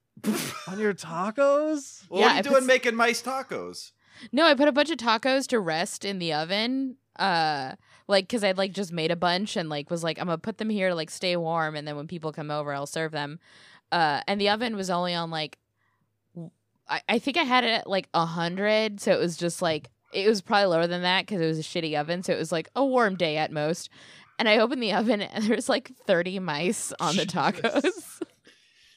[0.67, 2.03] on your tacos?
[2.09, 3.91] Well, Yeah, what are you I doing put making mice tacos?
[4.31, 6.97] No, I put a bunch of tacos to rest in the oven.
[7.17, 7.73] Uh
[8.07, 10.57] like cuz I'd like just made a bunch and like was like I'm to put
[10.57, 13.39] them here to like stay warm and then when people come over I'll serve them.
[13.91, 15.57] Uh and the oven was only on like
[16.87, 20.27] I, I think I had it at like 100, so it was just like it
[20.27, 22.69] was probably lower than that cuz it was a shitty oven, so it was like
[22.75, 23.89] a warm day at most.
[24.37, 28.21] And I opened the oven and there's like 30 mice on the tacos.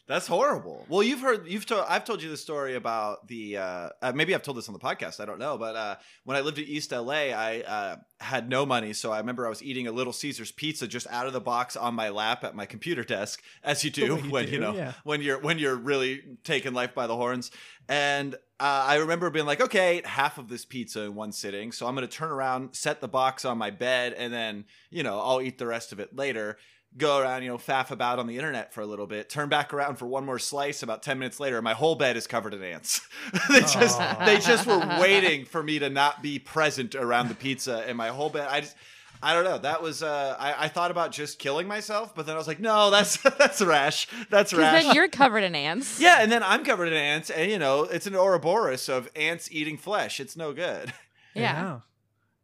[0.08, 0.86] That's horrible.
[0.88, 4.34] Well, you've heard you've told I've told you the story about the uh, uh, maybe
[4.34, 5.20] I've told this on the podcast.
[5.20, 8.64] I don't know, but uh, when I lived in East LA, I uh, had no
[8.64, 11.42] money, so I remember I was eating a Little Caesars pizza just out of the
[11.42, 14.74] box on my lap at my computer desk, as you do you when you know
[14.74, 14.94] yeah.
[15.04, 17.50] when you're when you're really taking life by the horns.
[17.86, 21.32] And uh, I remember being like, okay, I ate half of this pizza in one
[21.32, 24.64] sitting, so I'm going to turn around, set the box on my bed, and then
[24.90, 26.56] you know I'll eat the rest of it later
[26.96, 29.72] go around, you know, faff about on the internet for a little bit, turn back
[29.74, 30.82] around for one more slice.
[30.82, 33.00] About ten minutes later, my whole bed is covered in ants.
[33.48, 34.24] they just Aw.
[34.24, 38.08] they just were waiting for me to not be present around the pizza, and my
[38.08, 38.48] whole bed.
[38.50, 38.76] I just.
[39.20, 39.58] I don't know.
[39.58, 42.60] That was uh, I, I thought about just killing myself, but then I was like,
[42.60, 44.06] no, that's that's rash.
[44.30, 44.84] That's rash.
[44.84, 45.98] then you're covered in ants.
[45.98, 49.48] yeah, and then I'm covered in ants, and you know, it's an Ouroboros of ants
[49.50, 50.20] eating flesh.
[50.20, 50.92] It's no good.
[51.34, 51.80] Yeah.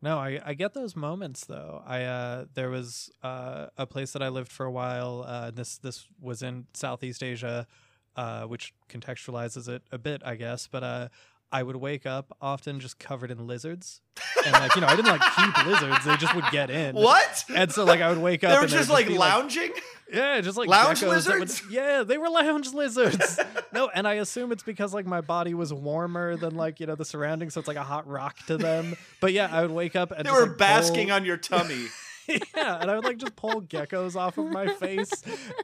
[0.05, 1.83] No, I, I get those moments though.
[1.87, 5.25] I uh there was uh a place that I lived for a while.
[5.27, 7.67] Uh this this was in Southeast Asia,
[8.15, 10.67] uh, which contextualizes it a bit, I guess.
[10.71, 11.09] But uh
[11.51, 14.03] I would wake up often just covered in lizards.
[14.45, 16.97] And like, you know, I didn't like keep lizards, they just would get in.
[17.11, 17.45] What?
[17.55, 19.73] And so like I would wake up They were and just like lounging.
[20.15, 23.39] Yeah, just like Lounge geckos would- yeah, they were lounge lizards.
[23.73, 26.95] no, and I assume it's because like my body was warmer than like you know
[26.95, 28.97] the surroundings, so it's like a hot rock to them.
[29.21, 31.37] But yeah, I would wake up and They just, were like, basking pull- on your
[31.37, 31.87] tummy.
[32.29, 35.11] yeah, and I would like just pull geckos off of my face.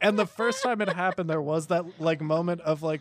[0.03, 3.01] And the first time it happened, there was that like moment of like,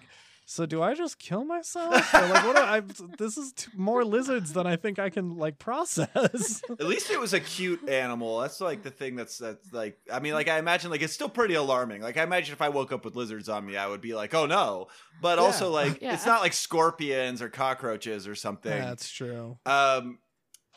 [0.51, 2.11] so do I just kill myself?
[2.11, 2.55] Or, like, what?
[2.55, 2.79] Do I,
[3.19, 6.61] this is t- more lizards than I think I can like process.
[6.71, 8.39] At least it was a cute animal.
[8.39, 11.29] That's like the thing that's that's like I mean, like I imagine like it's still
[11.29, 12.01] pretty alarming.
[12.01, 14.33] Like I imagine if I woke up with lizards on me, I would be like,
[14.33, 14.87] oh no.
[15.21, 15.43] But Yeah.
[15.45, 16.15] also like Yeah.
[16.15, 18.71] it's not like scorpions or cockroaches or something.
[18.71, 19.59] That's true.
[19.67, 20.17] Um,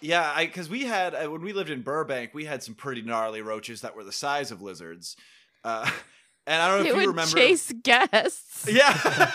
[0.02, 3.00] yeah, I because we had uh, when we lived in Burbank, we had some pretty
[3.00, 5.16] gnarly roaches that were the size of lizards.
[5.64, 5.90] Uh,
[6.46, 7.35] and I don't know it if you would remember.
[7.38, 8.68] chase guests.
[8.70, 9.30] Yeah.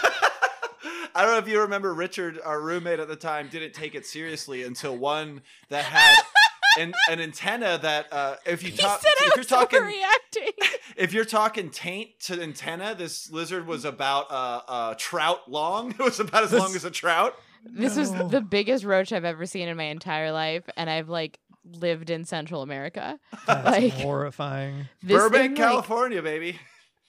[1.18, 4.06] I don't know if you remember Richard, our roommate at the time, didn't take it
[4.06, 6.16] seriously until one that had
[6.80, 10.78] an, an antenna that uh, if you He talk said if I you're talking overreacting.
[10.96, 15.90] if you're talking taint to antenna, this lizard was about uh, a trout long.
[16.00, 17.34] It was about as long as a trout.
[17.66, 21.40] This was the biggest roach I've ever seen in my entire life, and I've like
[21.66, 23.20] lived in Central America.
[23.48, 24.88] That's Like- horrifying.
[25.02, 26.60] Burbank, thing, like, California, baby.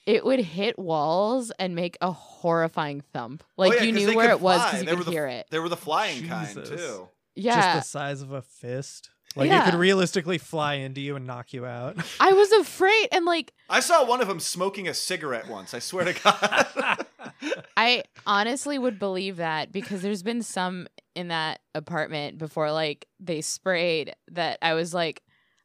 [0.09, 3.45] It would hit walls and make a horrifying thump.
[3.47, 4.99] Oh, like Oh, yeah, you 'cause knew where could it was because you They could
[5.01, 5.47] were the- hear it.
[5.51, 7.09] They were the flying kind too.
[7.37, 9.11] Yeah, Just the size of a fist.
[9.37, 9.63] Like Yeah.
[9.63, 11.97] it could realistically fly into you and knock you out.
[12.21, 15.75] I was afraid, and like I saw one of them smoking a cigarette once.
[15.75, 17.07] I swear to God.
[17.77, 23.41] I honestly would believe that because there's been some in that apartment before, like they
[23.43, 25.23] sprayed that I was like,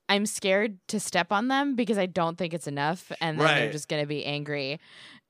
[0.10, 3.72] I'm scared to step on them because I don't think it's enough, and then they're
[3.72, 4.80] just gonna be angry,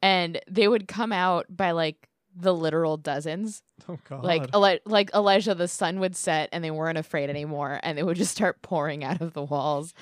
[0.02, 3.62] and they would come out by like the literal dozens.
[3.90, 4.24] oh god.
[4.24, 8.04] Like Eli- like Elijah, the sun would set, and they weren't afraid anymore, and they
[8.04, 9.94] would just start pouring out of the walls.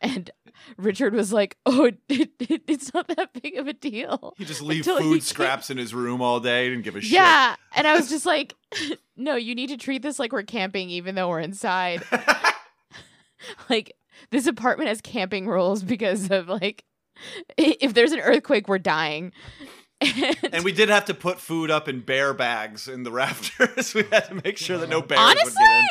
[0.00, 0.30] And
[0.76, 4.62] Richard was like, "Oh, it, it, it's not that big of a deal." he just
[4.62, 6.68] leave Until he food came- scraps in his room all day.
[6.68, 7.10] Didn't give a shit.
[7.12, 8.54] Yeah, and I was just like,
[9.16, 12.04] "No, you need to treat this like we're camping, even though we're inside.
[13.68, 13.96] like
[14.30, 16.84] this apartment has camping rules because of like,
[17.56, 19.32] if there's an earthquake, we're dying."
[20.02, 23.92] And, And we did have to put food up in bear bags in the rafters.
[23.94, 25.88] we had to make sure that no bears would honestly, get in.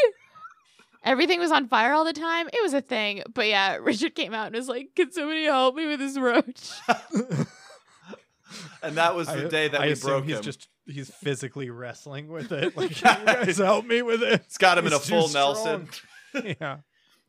[1.04, 2.48] everything was on fire all the time.
[2.48, 3.22] It was a thing.
[3.34, 6.72] But yeah, Richard came out and was like, "Can somebody help me with this roach?"
[8.82, 10.42] And that was the I- day that I we assume broke he's him.
[10.42, 12.76] just he's physically wrestling with it.
[12.76, 14.34] Like, can you guys help me with it?
[14.46, 15.54] it's got him in a full strong.
[15.54, 15.90] Nelson.
[16.60, 16.78] yeah.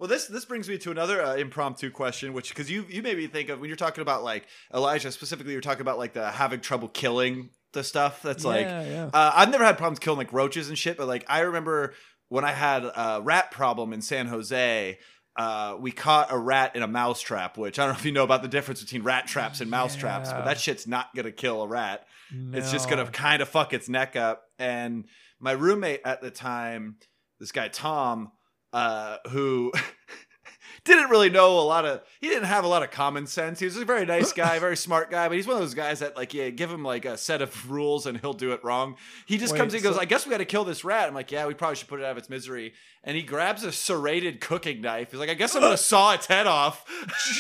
[0.01, 3.19] Well, this this brings me to another uh, impromptu question, which because you you made
[3.19, 6.31] me think of when you're talking about like Elijah specifically, you're talking about like the
[6.31, 8.23] having trouble killing the stuff.
[8.23, 9.11] That's like yeah, yeah.
[9.13, 11.93] Uh, I've never had problems killing like roaches and shit, but like I remember
[12.31, 14.99] when I had a rat problem in San Jose.
[15.37, 18.13] Uh, we caught a rat in a mouse trap, which I don't know if you
[18.13, 21.31] know about the difference between rat traps and mouse traps, but that shit's not gonna
[21.31, 22.07] kill a rat.
[22.55, 24.45] It's just gonna kind of fuck its neck up.
[24.59, 25.05] And
[25.39, 26.97] my roommate at the time,
[27.39, 28.33] this guy Tom,
[28.73, 29.73] uh, who
[30.85, 33.59] didn't really know a lot of, he didn't have a lot of common sense.
[33.59, 36.01] He was a very nice guy, very smart guy, but he's one of those guys
[36.01, 38.97] that like, yeah, give him like a set of rules and he'll do it wrong.
[39.27, 41.09] He just Wait, comes in and goes, I guess we got to kill this rat.
[41.09, 42.73] I'm like, yeah, we probably should put it out of its misery.
[43.05, 45.11] And he grabs a serrated cooking knife.
[45.11, 46.85] He's like, I guess I'm gonna saw its head off.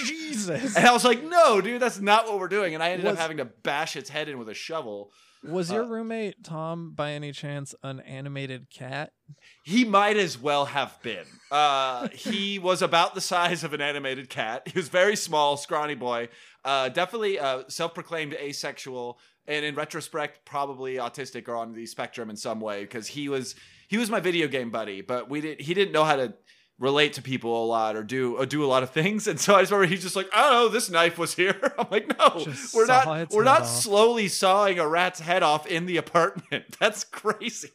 [0.04, 0.76] Jesus.
[0.76, 2.74] And I was like, no, dude, that's not what we're doing.
[2.74, 5.12] And I ended Was- up having to bash its head in with a shovel.
[5.42, 9.12] Was your Uh, roommate Tom by any chance an animated cat?
[9.64, 11.24] He might as well have been.
[11.50, 14.68] Uh, he was about the size of an animated cat.
[14.68, 16.28] He was very small, scrawny boy.
[16.64, 22.36] Uh, definitely uh, self-proclaimed asexual, and in retrospect, probably autistic or on the spectrum in
[22.36, 23.54] some way because he was
[23.88, 25.62] he was my video game buddy, but we didn't.
[25.62, 26.34] He didn't know how to
[26.80, 29.28] relate to people a lot or do or do a lot of things.
[29.28, 31.54] And so I just remember he's just like, oh, this knife was here.
[31.78, 35.66] I'm like, no, Just we're not we're not off." slowly sawing a rat's head off
[35.66, 36.64] in the apartment.
[36.80, 37.70] That's crazy.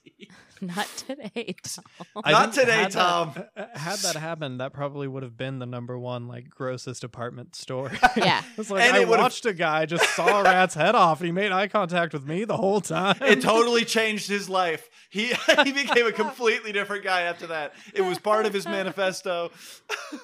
[0.62, 1.56] Not today.
[1.64, 1.84] Tom.
[2.26, 3.34] Not today, had Tom.
[3.58, 7.56] uh, had that happened, that probably would have been the number one like grossest apartment
[7.56, 7.92] store.
[8.16, 8.42] Yeah.
[8.58, 11.20] it's like And I it watched a guy just saw a rat's head off.
[11.20, 13.18] and He made eye contact with me the whole time.
[13.22, 14.90] it totally changed his life.
[15.10, 17.74] He he became a completely different guy after that.
[17.94, 19.52] It was part of his manifesto.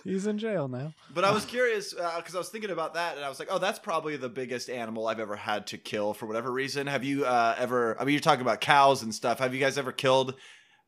[0.04, 0.94] He's in jail now.
[1.14, 3.58] But I was curious because I was thinking about that, and I was like, "Oh,
[3.58, 7.26] that's probably the biggest animal I've ever had to kill for whatever reason." Have you
[7.26, 7.96] uh, ever?
[8.00, 9.40] I mean, you're talking about cows and stuff.
[9.40, 10.21] Have you guys ever killed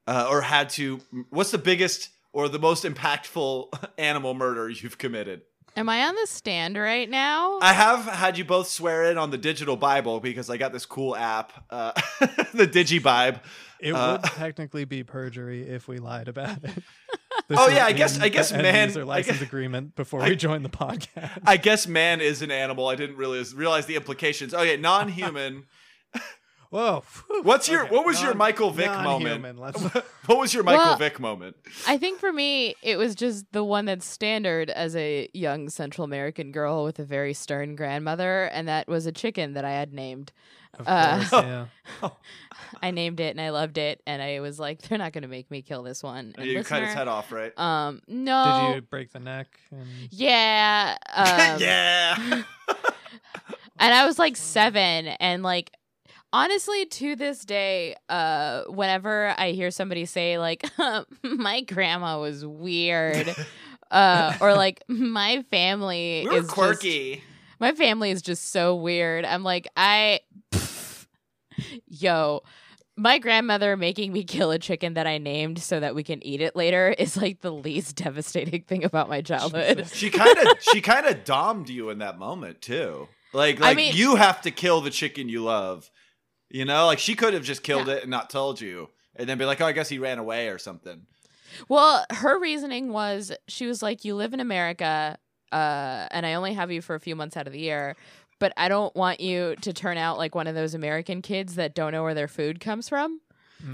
[0.07, 0.99] uh, or had to?
[1.29, 3.67] What's the biggest or the most impactful
[3.97, 5.41] animal murder you've committed?
[5.75, 7.57] Am I on the stand right now?
[7.59, 10.85] I have had you both swear in on the digital Bible because I got this
[10.85, 11.93] cool app, uh,
[12.53, 13.39] the DigiBibe.
[13.79, 16.71] It Uh, would technically be perjury if we lied about it.
[17.49, 20.63] Oh, yeah, I guess- I guess man- user license guess- agreement before I- we joined
[20.63, 21.39] the podcast.
[21.45, 22.87] I guess man is an animal.
[22.87, 24.53] I didn't really realize the implications.
[24.53, 25.65] Okay, non-human.
[26.73, 27.03] Whoa.
[27.43, 29.59] What's your Okay, what was your Michael Vick moment?
[30.25, 31.55] What was your Michael Well- Vick moment?
[31.87, 36.03] I think for me, it was just the one that's standard as a young Central
[36.03, 39.93] American girl with a very stern grandmother, and that was a chicken that I had
[39.93, 40.31] named.
[40.79, 41.31] Of Uh, course,
[42.01, 42.09] yeah.
[42.81, 45.27] I named it and I loved it, and I was like, they're not going to
[45.27, 46.33] make me kill this one.
[46.35, 47.55] And you cut his listener, head off, right?
[47.59, 48.69] Um, no.
[48.69, 49.47] Did you break the neck?
[49.69, 49.85] And...
[50.09, 50.97] Yeah.
[51.13, 52.43] Um, yeah.
[53.77, 55.71] and I was like seven, and like
[56.33, 60.65] honestly, to this day, uh, whenever I hear somebody say like,
[61.23, 63.33] "My grandma was weird,"
[63.91, 67.23] uh, or like, "My family we is just- quirky.
[67.59, 70.19] my family is just so weird," I'm like, I,
[71.87, 72.41] yo.
[72.95, 76.41] My grandmother making me kill a chicken that I named so that we can eat
[76.41, 79.87] it later is like the least devastating thing about my childhood.
[79.91, 83.07] She kind of she kind of domed you in that moment too.
[83.33, 85.89] Like I like mean- you have to kill the chicken you love.
[86.53, 89.39] You know, like she could have just killed it and not told you, and then
[89.39, 91.07] be like, "Oh, I guess he ran away or something."
[91.67, 95.17] Well, her reasoning was she was like, "You live in America,
[95.51, 97.95] uh, and I only have you for a few months out of the year,
[98.37, 101.73] but I don't want you to turn out like one of those American kids that
[101.73, 103.19] don't know where their food comes from."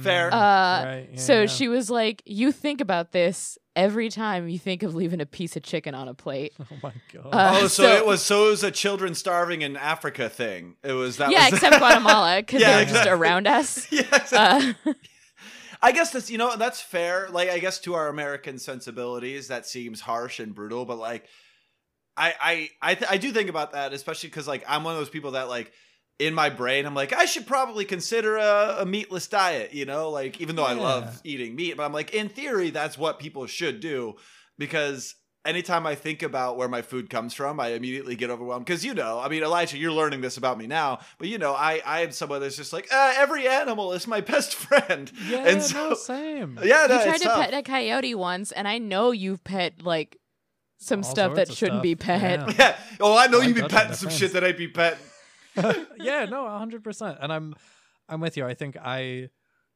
[0.02, 0.34] Fair.
[0.34, 0.38] Uh,
[0.86, 1.48] Right, yeah, so yeah.
[1.48, 5.56] she was like, "You think about this every time you think of leaving a piece
[5.56, 7.26] of chicken on a plate." Oh my god.
[7.34, 10.76] Uh, oh, so, so- it was so it was a children starving in Africa thing.
[10.84, 11.32] It was that.
[11.32, 13.92] yeah, was except Guatemala because Yeah, they were just around us.
[13.92, 14.76] yeah, exactly.
[14.86, 14.94] Uh,
[15.82, 17.30] I guess that's you know that's fair.
[17.30, 20.86] Like I guess to our American sensibilities, that seems harsh and brutal.
[20.86, 21.26] But like,
[22.18, 25.00] I I I, th- I do think about that, especially because like I'm one of
[25.00, 25.72] those people that like
[26.19, 29.73] in my brain I'm like I should probably consider a, a meatless diet.
[29.73, 32.97] You know, like even though I love eating meat, but I'm like in theory that's
[32.97, 34.15] what people should do
[34.58, 35.15] because.
[35.45, 38.65] Anytime I think about where my food comes from, I immediately get overwhelmed.
[38.65, 41.53] Because you know, I mean, Elijah, you're learning this about me now, but you know,
[41.53, 45.10] I I am someone that's just like, uh, every animal is my best friend.
[45.29, 46.60] yeah, and no, so- same.
[46.63, 47.39] Yeah, no, you tried to tough.
[47.45, 50.17] pet a coyote once, and I know you've pet like
[50.77, 52.41] some All stuff that shouldn't be pet.
[52.41, 52.53] yeah.
[52.60, 52.77] Yeah.
[52.99, 54.19] Oh, I know Why you've been petting some friends?
[54.19, 54.99] shit that I'd be petting.
[55.97, 57.17] yeah, no, hundred percent.
[57.21, 57.55] And I'm
[58.07, 58.45] I'm with you.
[58.45, 59.29] I think I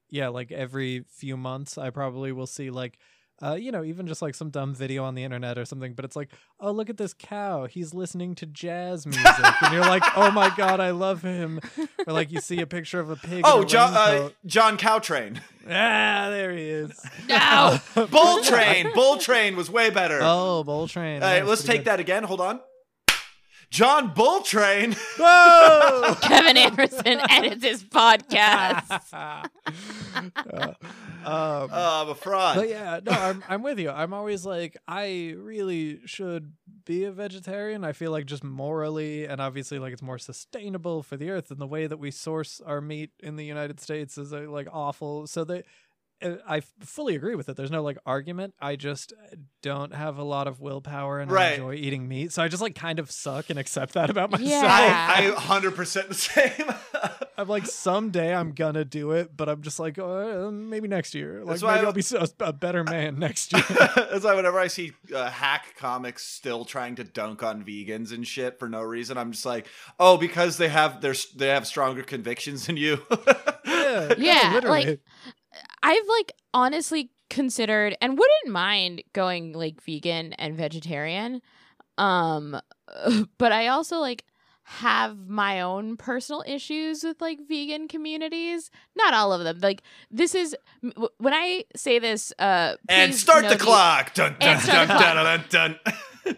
[0.10, 2.98] yeah, like every few months I probably will see like
[3.42, 6.06] uh, you know, even just like some dumb video on the internet or something, but
[6.06, 7.66] it's like, oh, look at this cow.
[7.66, 9.62] He's listening to jazz music.
[9.62, 11.60] and you're like, oh my God, I love him.
[12.08, 13.42] Or like you see a picture of a pig.
[13.44, 14.30] Oh, a John, uh.
[14.46, 15.42] John Cowtrain.
[15.66, 17.00] ah, there he is.
[17.28, 17.80] No.
[18.12, 18.92] Bull Train.
[18.94, 20.20] Bull Train was way better.
[20.22, 21.22] Oh, Bull Train.
[21.22, 22.24] All right, Nice, let's pretty take that again.
[22.24, 22.62] Hold on.
[23.74, 24.96] John Bull Train.
[25.18, 26.16] Whoa!
[26.22, 29.02] Kevin Anderson edits his podcast.
[29.12, 29.48] Uh,
[30.16, 30.76] um,
[31.26, 32.56] Oh, I'm a fraud.
[32.58, 33.90] But yeah, no, I'm I'm with you.
[33.90, 36.54] I'm always like, I really should
[36.86, 37.84] be a vegetarian.
[37.84, 41.60] I feel like just morally and obviously like it's more sustainable for the earth and
[41.60, 45.26] the way that we source our meat in the United States is uh, like awful.
[45.26, 45.64] So they
[46.48, 47.56] I f- fully agree with it.
[47.58, 48.54] There's no like argument.
[48.60, 49.14] I just
[49.62, 52.32] don't have a lot of willpower and I enjoy eating meat.
[52.32, 54.50] So I just like kind of suck and accept that about myself.
[54.50, 54.64] Yeah.
[54.66, 56.52] I, I 100% the same.
[57.38, 61.40] I'm like, someday I'm gonna do it, but I'm just like, uh, maybe next year.
[61.40, 63.64] Like, That's why maybe I- I'll be a better man next year.
[63.96, 68.26] That's why whenever I see uh, hack comics still trying to dunk on vegans and
[68.28, 69.68] shit for no reason, I'm just like,
[70.00, 73.02] oh, because they have their they have stronger convictions than you.
[73.66, 74.86] yeah, no, Yeah, literally.
[74.86, 75.00] like-
[75.84, 81.42] I've like honestly considered and wouldn't mind going like vegan and vegetarian.
[81.98, 82.60] Um
[83.38, 84.24] but I also like
[84.66, 88.72] have my own personal issues with like vegan communities.
[88.96, 89.60] Not all of them.
[89.60, 90.56] Like this is
[91.18, 94.14] when I say this uh and start the clock.
[94.14, 95.80] Dun dun dun, dun dun dun.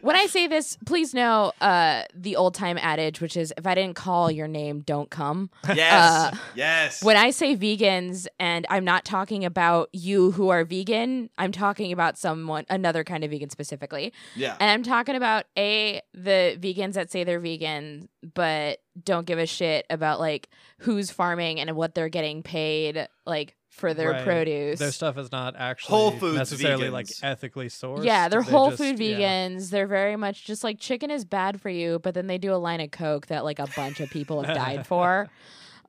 [0.02, 3.76] When I say this, please know uh the old time adage which is if I
[3.76, 5.50] didn't call your name, don't come.
[5.74, 6.34] Yes.
[6.34, 7.04] Uh, yes.
[7.04, 11.92] When I say vegans, and I'm not talking about you who are vegan, I'm talking
[11.92, 14.14] about someone, another kind of vegan specifically.
[14.36, 14.56] yeah.
[14.60, 19.46] And I'm talking about A, the vegans that say they're vegan, but don't give a
[19.46, 24.24] shit about like who's farming and what they're getting paid, like for their Right.
[24.24, 24.80] produce.
[24.80, 28.04] Their stuff is not actually Whole Foods necessarily like ethically sourced.
[28.06, 29.18] yeah, they're whole just- food yeah.
[29.20, 29.70] vegans.
[29.70, 32.58] They're very much just like chicken is bad for you, but then they do a
[32.58, 35.30] line of coke that like a bunch of people have died for.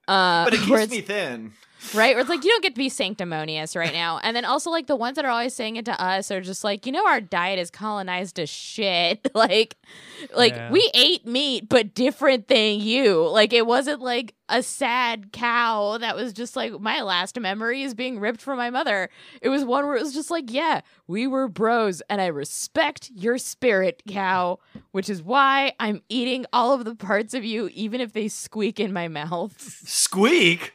[0.09, 1.53] Uh, but it where keeps me thin.
[1.95, 2.15] Right?
[2.15, 4.19] Where it's like you don't get to be sanctimonious right now.
[4.23, 6.64] And then also like the ones that are always saying it to us are just
[6.64, 9.31] like, you know, our diet is colonized to shit.
[9.35, 9.77] like,
[10.35, 10.70] like Yeah.
[10.70, 13.29] we ate meat, but different than you.
[13.29, 17.95] Like it wasn't like a sad cow that was just like my last memory is
[17.95, 19.11] being ripped from my mother.
[19.43, 23.11] It was one where it was just like, yeah, we were bros, and I respect
[23.14, 24.61] your spirit, cow,
[24.93, 28.79] which is why I'm eating all of the parts of you, even if they squeak
[28.79, 29.61] in my mouth.
[29.87, 30.72] Squeak.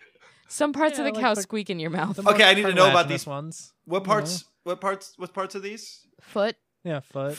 [0.51, 2.19] Some parts Yeah, of the like cow the- squeak in your mouth.
[2.27, 3.71] Okay, I need to know about these- ones.
[3.85, 4.41] What you parts?
[4.43, 4.47] know?
[4.63, 5.13] What parts?
[5.17, 6.05] What parts of these?
[6.21, 7.37] Foot, Yeah, foot.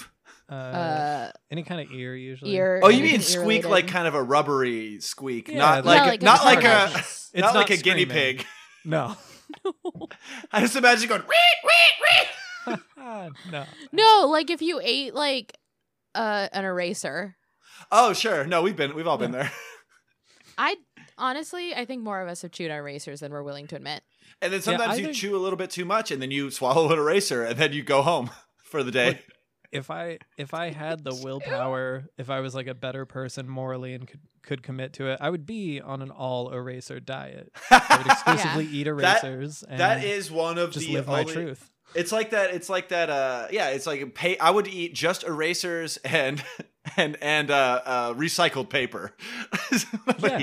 [0.50, 2.54] Uh, uh, any kind of ear usually.
[2.56, 2.80] ear.
[2.82, 3.68] Oh, you mean squeak ear-related.
[3.70, 6.44] like kind of a rubbery squeak, Yeah, not the- like Not a, like a not
[6.44, 7.30] like a cartilaginous.
[7.34, 8.46] It's not not like a guinea pig.
[8.84, 9.14] No.
[10.52, 11.22] I just imagine going.
[11.28, 12.76] "Wee, wee, wee."
[13.52, 13.64] No.
[13.92, 15.58] No, like if you ate like
[16.14, 17.36] uh, an eraser.
[17.90, 19.52] Oh sure, no, we've been we've all been there.
[20.56, 20.76] I
[21.18, 24.02] honestly, I think more of us have chewed on erasers than we're willing to admit.
[24.40, 26.50] And then sometimes I you think- chew a little bit too much, and then you
[26.50, 28.30] swallow an eraser, and then you go home
[28.64, 29.06] for the day.
[29.08, 29.24] Like,
[29.70, 33.94] If I if I had the willpower, if I was like a better person morally
[33.94, 37.50] and could could commit to it, I would be on an all eraser diet.
[37.70, 41.70] I would exclusively eat erasers and that is one of just the live my truth.
[41.94, 42.52] It's like that.
[42.54, 43.08] It's like that.
[43.08, 44.36] Uh, yeah, it's like pay.
[44.38, 46.42] I would eat just erasers and
[46.96, 49.12] and and uh, uh recycled paper.
[49.52, 49.84] I
[50.20, 50.38] Yeah.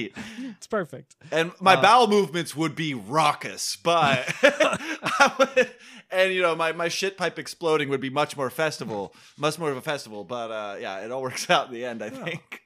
[0.58, 1.16] It's perfect.
[1.32, 4.34] And my Uh, bowel movements would be raucous, but
[5.40, 5.72] would,
[6.12, 9.72] and you know my my shit pipe exploding would be much more festival, much more
[9.72, 10.24] of a festival.
[10.24, 12.02] But uh, yeah, it all works out in the end.
[12.02, 12.24] I Yeah.
[12.24, 12.62] think.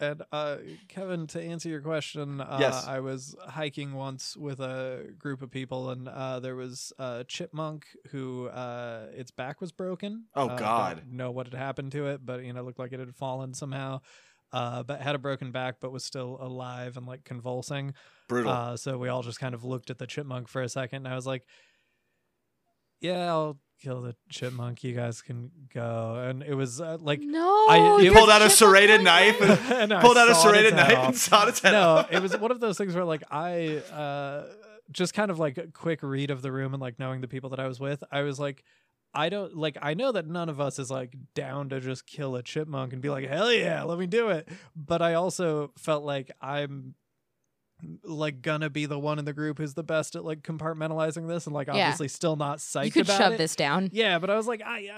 [0.00, 0.56] And uh,
[0.88, 2.86] Kevin, to answer your question, uh, Yes.
[2.86, 7.86] I was hiking once with a group of people, and uh, there was a chipmunk
[8.10, 10.24] who uh, its back was broken.
[10.34, 10.96] Oh, Uh, God.
[10.98, 13.54] Don't know what had happened to it, but you know, looked like it had fallen
[13.54, 14.00] somehow.
[14.52, 17.92] Uh, but had a broken back, but was still alive and like convulsing.
[18.28, 18.52] Brutal.
[18.52, 21.08] Uh, so we all just kind of looked at the chipmunk for a second, and
[21.12, 21.44] I was like,
[23.00, 24.82] "Yeah, I'll kill the chipmunk.
[24.82, 28.50] You guys can go." And it was uh, like No, I- you're pulled out a
[28.50, 29.60] serrated knife that?
[29.60, 31.06] and and I pulled out a serrated knife off.
[31.08, 32.12] and sawed its head no, off.
[32.12, 34.46] it was one of those things where like I uh
[34.90, 37.50] just kind of like a quick read of the room and like knowing the people
[37.50, 38.64] that I was with, I was like
[39.14, 42.34] I don't like I know that none of us is like down to just kill
[42.36, 46.02] a chipmunk and be like, "Hell yeah, let me do it." But I also felt
[46.04, 46.94] like I'm
[48.02, 51.46] like gonna be the one in the group who's the best at like compartmentalizing this
[51.46, 51.74] and like Yeah.
[51.74, 53.38] obviously still not psyched You could about shove it.
[53.38, 53.90] this down.
[53.92, 54.88] Yeah, but I was like, I,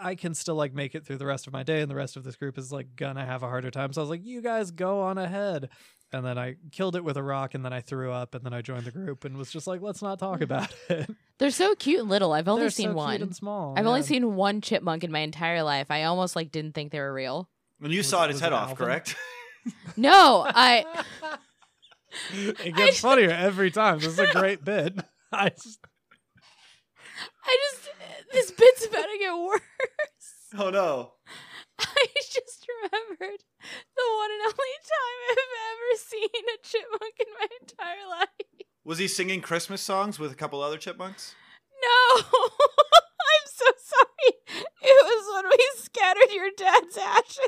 [0.00, 1.96] I I can still like make it through the rest of my day, and the
[1.96, 3.92] rest of this group is like gonna have a harder time.
[3.92, 5.68] So I was like, you guys go on ahead.
[6.10, 8.54] And then I killed it with a rock, and then I threw up, and then
[8.54, 10.44] I joined the group and was just like, let's not talk mm-hmm.
[10.44, 11.10] about it.
[11.38, 12.32] They're so cute and little.
[12.32, 13.20] I've only They're seen so cute one.
[13.22, 13.74] and small.
[13.76, 15.90] I've only seen one chipmunk in my entire life.
[15.90, 17.50] I almost like didn't think they were real.
[17.78, 18.76] When you Was sawed it- his was head off, Alvin?
[18.86, 19.16] correct?
[19.98, 20.86] No, I
[22.32, 23.98] it gets funnier every time.
[23.98, 24.98] This is a great bit.
[25.32, 25.80] I just,
[27.44, 27.90] I just
[28.32, 29.60] this bit's about to get worse.
[30.58, 31.12] oh no.
[31.80, 37.46] I just remembered the one and only time I've ever seen a chipmunk in my
[37.60, 38.66] entire life.
[38.84, 41.34] Was he singing Christmas songs with a couple other chipmunks?
[41.82, 44.32] No, I'm so sorry.
[44.82, 47.38] It was when we scattered your dad's ashes.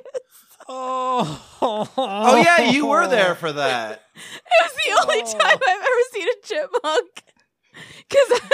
[0.68, 4.02] oh, Oh yeah, you were there for that.
[4.14, 5.32] It was the only Oh.
[5.38, 7.24] time I've ever seen a chipmunk.
[8.10, 8.30] Cause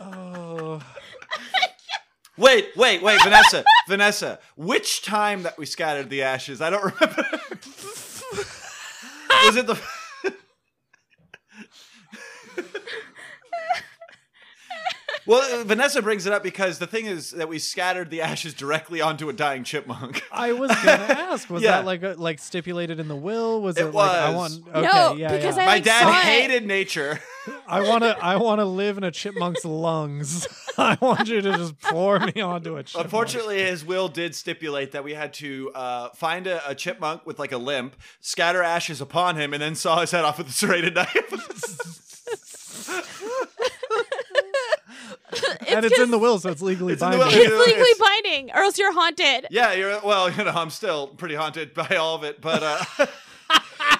[0.00, 0.80] Oh,
[2.36, 4.38] Wait, wait, wait, Vanessa, Vanessa.
[4.56, 6.60] Which time that we scattered the ashes?
[6.60, 7.26] I don't remember.
[9.44, 9.78] Was it the?
[15.26, 18.54] well, uh, Vanessa brings it up because the thing is that we scattered the ashes
[18.54, 20.22] directly onto a dying chipmunk.
[20.32, 21.50] I was gonna ask.
[21.50, 21.72] Was Yeah.
[21.72, 23.60] that like a, like stipulated in the will?
[23.60, 24.54] Was it, It like I want?
[24.68, 25.62] Okay, No, yeah, because yeah.
[25.62, 26.24] I My like, dad saw it.
[26.24, 27.20] hated nature.
[27.66, 28.16] I want to.
[28.24, 30.48] I want to live in a chipmunk's lungs.
[30.78, 33.04] I want you to just pour me onto a chipmunk.
[33.06, 37.38] Unfortunately, his will did stipulate that we had to uh, find a, a chipmunk with
[37.38, 40.52] like a limp, scatter ashes upon him, and then saw his head off with a
[40.52, 41.16] serrated knife.
[45.68, 47.20] and it's in the will, so it's legally It's binding.
[47.20, 47.28] will.
[47.28, 49.46] It's legally It's- binding, or else you're haunted.
[49.50, 50.30] yeah, you're well.
[50.38, 53.06] You know, I'm still pretty haunted by all of it, but uh,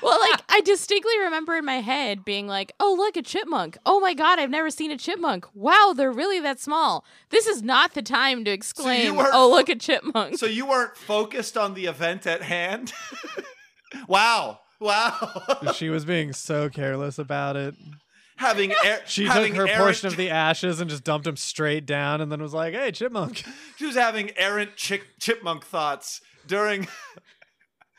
[0.08, 3.76] Well, like I distinctly remember in my head being like, "Oh, look, a chipmunk!
[3.86, 5.46] Oh my god, I've never seen a chipmunk!
[5.54, 7.04] Wow, they're really that small.
[7.30, 10.96] This is not the time to exclaim, weren't- oh, look, a chipmunk!" so you weren't
[10.96, 12.92] focused on the event at hand.
[14.08, 15.42] wow, wow.
[15.74, 17.74] she was being so careless about it.
[18.36, 21.36] having air, She having took her errant- portion of the ashes and just dumped them
[21.36, 23.44] straight down, and then was like, "Hey, chipmunk."
[23.76, 26.86] She was having errant chick, chipmunk thoughts during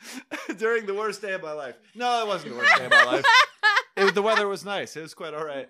[0.56, 1.76] during the worst day of my life.
[1.94, 3.24] No, it wasn't the worst day of my life.
[3.96, 4.96] It, the weather was nice.
[4.96, 5.68] It was quite all right.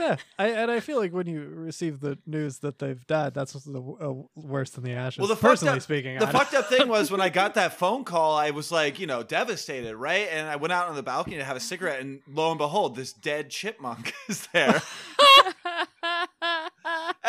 [0.00, 3.52] Yeah, I, and I feel like when you receive the news that they've died, that's
[3.52, 5.18] the uh, worse than the ashes.
[5.18, 7.54] Well, the fucked personally up, speaking, the I fucked up thing was when I got
[7.56, 10.28] that phone call, I was like, you know, devastated, right?
[10.30, 12.96] And I went out on the balcony to have a cigarette, and lo and behold,
[12.96, 14.80] this dead chipmunk is there.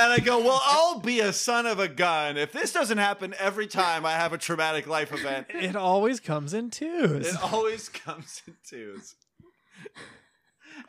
[0.04, 2.36] And I go, well, I'll be a son of a gun.
[2.36, 6.54] If this doesn't happen every time I have a traumatic life event, It always comes
[6.54, 7.26] in twos.
[7.28, 9.16] it always comes in twos.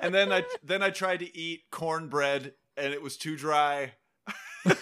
[0.00, 3.92] And then I then I tried to eat cornbread and it was too dry.
[4.66, 4.74] I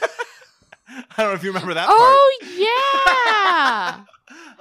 [1.18, 1.98] don't know if you remember that part.
[2.00, 4.04] Oh yeah.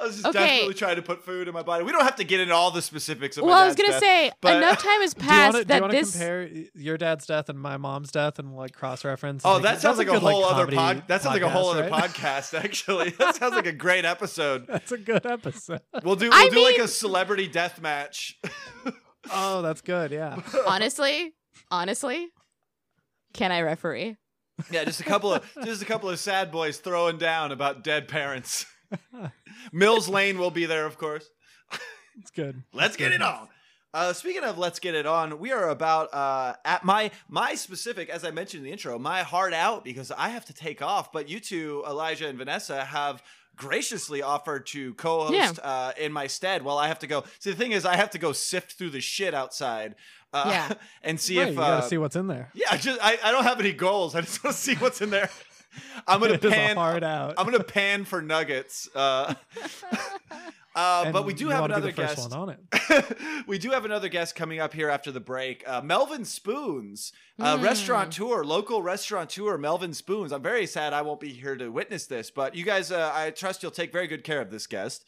[0.01, 0.39] I was just Okay.
[0.39, 1.83] desperately trying to put food in my body.
[1.83, 3.89] We don't have to get into all the specifics of my well, I was gonna
[3.91, 5.91] death, say but- enough time has do you want passed to do you that want
[5.93, 6.11] to this.
[6.11, 9.43] compare your dad's death and my mom's death and like cross reference?
[9.45, 11.03] Oh, that sounds like a whole other pod.
[11.07, 12.57] That sounds like a whole other podcast.
[12.57, 14.65] Actually, that sounds like a great episode.
[14.67, 15.81] That's a good episode.
[16.03, 16.29] We'll do.
[16.29, 18.39] We'll I do like a celebrity death match.
[19.31, 20.11] Oh, that's good.
[20.11, 20.39] Yeah.
[20.67, 21.33] honestly,
[21.69, 22.29] honestly,
[23.33, 24.17] can I referee?
[24.71, 28.07] yeah, just a couple of just a couple of sad boys throwing down about dead
[28.07, 28.65] parents.
[29.71, 31.29] Mills Lane will be there, of course.
[32.19, 32.63] It's good.
[32.73, 33.47] Let's get it on.
[33.93, 38.07] Uh, speaking of let's get it on, we are about uh, at my my specific,
[38.09, 41.11] as I mentioned in the intro, my heart out because I have to take off.
[41.11, 43.21] But you two, Elijah and Vanessa, have
[43.57, 47.25] graciously offered to co-host uh, in my stead while I have to go.
[47.39, 49.95] See, the thing is, I have to go sift through the shit outside.
[50.31, 50.73] Uh, Yeah.
[51.03, 52.49] and see Right, if you gotta uh, see what's in there.
[52.53, 54.15] yeah, I just I, I don't have any goals.
[54.15, 55.29] I just want to see what's in there.
[56.07, 56.75] I'm gonna It is pan.
[56.77, 57.35] hard out.
[57.37, 58.89] I'm gonna pan for nuggets.
[58.95, 59.33] Uh,
[60.75, 62.31] uh, but we do have another guest.
[62.33, 63.43] on it.
[63.47, 65.63] we do have another guest coming up here after the break.
[65.67, 67.63] Uh, Melvin Spoons, uh, Mm.
[67.63, 70.31] restaurateur, local restaurateur, Melvin Spoons.
[70.31, 73.31] I'm very sad I won't be here to witness this, but you guys, uh, I
[73.31, 75.05] trust you'll take very good care of this guest.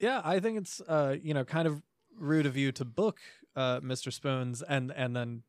[0.00, 1.82] Yeah, I think it's uh, you know, kind of
[2.18, 3.20] rude of you to book
[3.54, 4.12] uh Mr.
[4.12, 5.42] Spoons and and then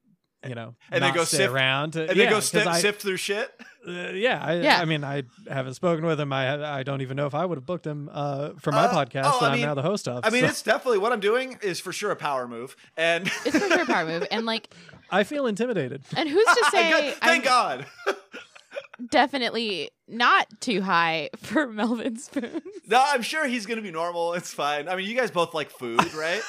[0.47, 2.49] you know And then not go sit sift- around to, And yeah, then go 'cause
[2.49, 3.51] sift, I- sift through shit.
[3.87, 4.79] Uh, yeah, I, Yeah.
[4.81, 6.33] I mean, I haven't spoken with him.
[6.33, 8.93] I I don't even know if I would have booked him uh, for my Uh,
[8.93, 10.25] podcast oh, that I I'm mean- now the host of.
[10.25, 13.27] I mean, so it's definitely what I'm doing is for sure a power move, and
[13.45, 14.73] It's for sure a power move, and like,
[15.11, 16.03] I feel intimidated.
[16.17, 16.89] and who's to say?
[16.91, 17.85] Good- thank I'm God.
[19.09, 22.61] definitely not too high for Melvin Spoon.
[22.87, 24.33] no, I'm sure he's gonna be normal.
[24.33, 24.89] It's fine.
[24.89, 26.41] I mean, you guys both like food, right?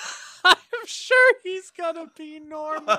[0.45, 2.97] I'm sure he's gonna be normal.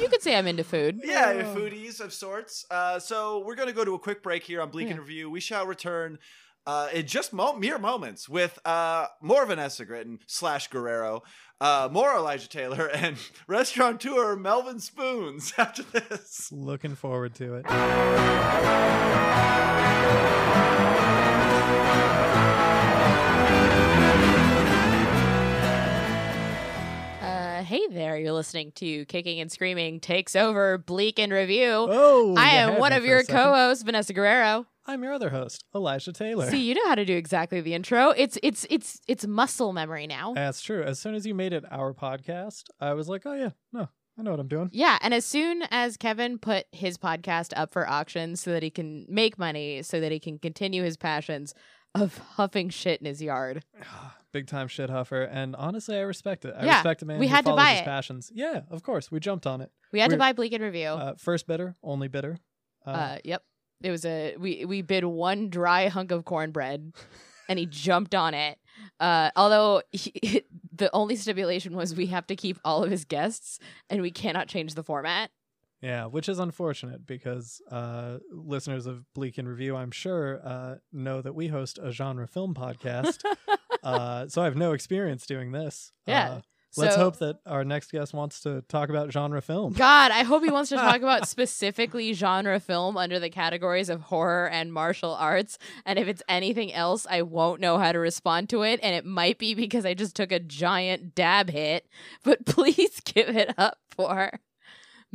[0.00, 1.00] You could say I'm into food.
[1.04, 1.54] Yeah, Oh.
[1.54, 2.66] foodies of sorts.
[2.70, 5.00] Uh, so we're going to go to a quick break here on Bleak in Yeah.
[5.00, 5.30] Review.
[5.30, 6.18] We shall return
[6.66, 11.22] uh, in just mo- mere moments with uh, more Vanessa Gritton slash Guerrero,
[11.60, 16.50] uh, more Elijah Taylor, and restaurateur Melvin Spoons after this.
[16.50, 17.66] Looking forward to it.
[27.66, 31.66] Hey there, you're listening to Kicking and Screaming Takes Over Bleak in Review.
[31.68, 34.66] Oh, I am one of your co-hosts, Vanessa Guerrero.
[34.86, 36.48] I'm your other host, Elijah Taylor.
[36.48, 38.10] See, you know how to do exactly the intro.
[38.10, 40.32] It's it's it's it's muscle memory now.
[40.32, 40.84] That's true.
[40.84, 44.22] As soon as you made it our podcast, I was like, oh yeah, no, I
[44.22, 44.70] know what I'm doing.
[44.72, 48.70] Yeah, and as soon as Kevin put his podcast up for auction so that he
[48.70, 51.52] can make money, so that he can continue his passions
[52.00, 53.64] of huffing shit in his yard.
[54.32, 56.54] Big time shit huffer, and honestly, I respect it.
[56.58, 57.84] I Yeah, respect a man we who had to follows buy his it.
[57.84, 58.30] passions.
[58.34, 59.70] Yeah, of course, we jumped on it.
[59.92, 60.88] We had to We're- buy Bleak in Review.
[60.88, 62.38] Uh, first bidder, only bidder.
[62.86, 63.42] Uh, Uh, yep.
[63.82, 66.92] It was a we we bid one dry hunk of cornbread,
[67.48, 68.58] and he jumped on it.
[69.00, 70.42] Uh, although he,
[70.72, 73.58] the only stipulation was we have to keep all of his guests,
[73.90, 75.30] and we cannot change the format.
[75.82, 81.20] Yeah, which is unfortunate because uh, listeners of Bleak in Review, I'm sure, uh, know
[81.20, 83.22] that we host a genre film podcast.
[83.82, 85.92] uh, so I have no experience doing this.
[86.06, 86.40] Yeah, Uh,
[86.78, 89.74] let's So- hope that our next guest wants to talk about genre film.
[89.74, 94.00] God, I hope he wants to talk about specifically genre film under the categories of
[94.00, 95.58] horror and martial arts.
[95.84, 98.80] And if it's anything else, I won't know how to respond to it.
[98.82, 101.86] And it might be because I just took a giant dab hit.
[102.24, 104.40] But please give it up for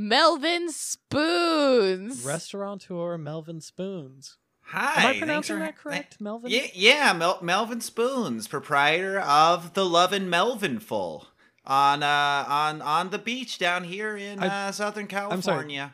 [0.01, 2.25] Melvin Spoons.
[2.25, 4.37] Restaurateur Melvin Spoons.
[4.63, 5.03] Hi.
[5.03, 6.49] Am I pronouncing that correct, Melvin?
[6.49, 11.25] Yeah, yeah Mel- Melvin Spoons, proprietor of the Lovin' Melvinful
[11.65, 15.29] on uh on on the beach down here in I- uh, Southern sorry.
[15.29, 15.93] California.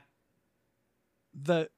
[1.33, 1.69] The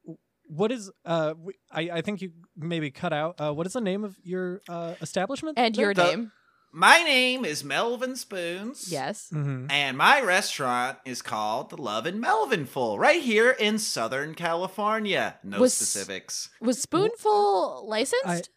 [0.46, 1.30] what is uh?
[1.30, 3.36] w- I I think you maybe cut out.
[3.40, 5.58] Uh, what is the name of your uh establishment?
[5.58, 6.32] and your The- name.
[6.72, 8.92] My name is Melvin Spoons.
[8.92, 9.30] Yes.
[9.32, 15.38] hmm And my restaurant is called the Lovin' Melvinful, right here in Southern California.
[15.44, 16.50] No Was- specifics.
[16.62, 18.50] Was Spoonful licensed?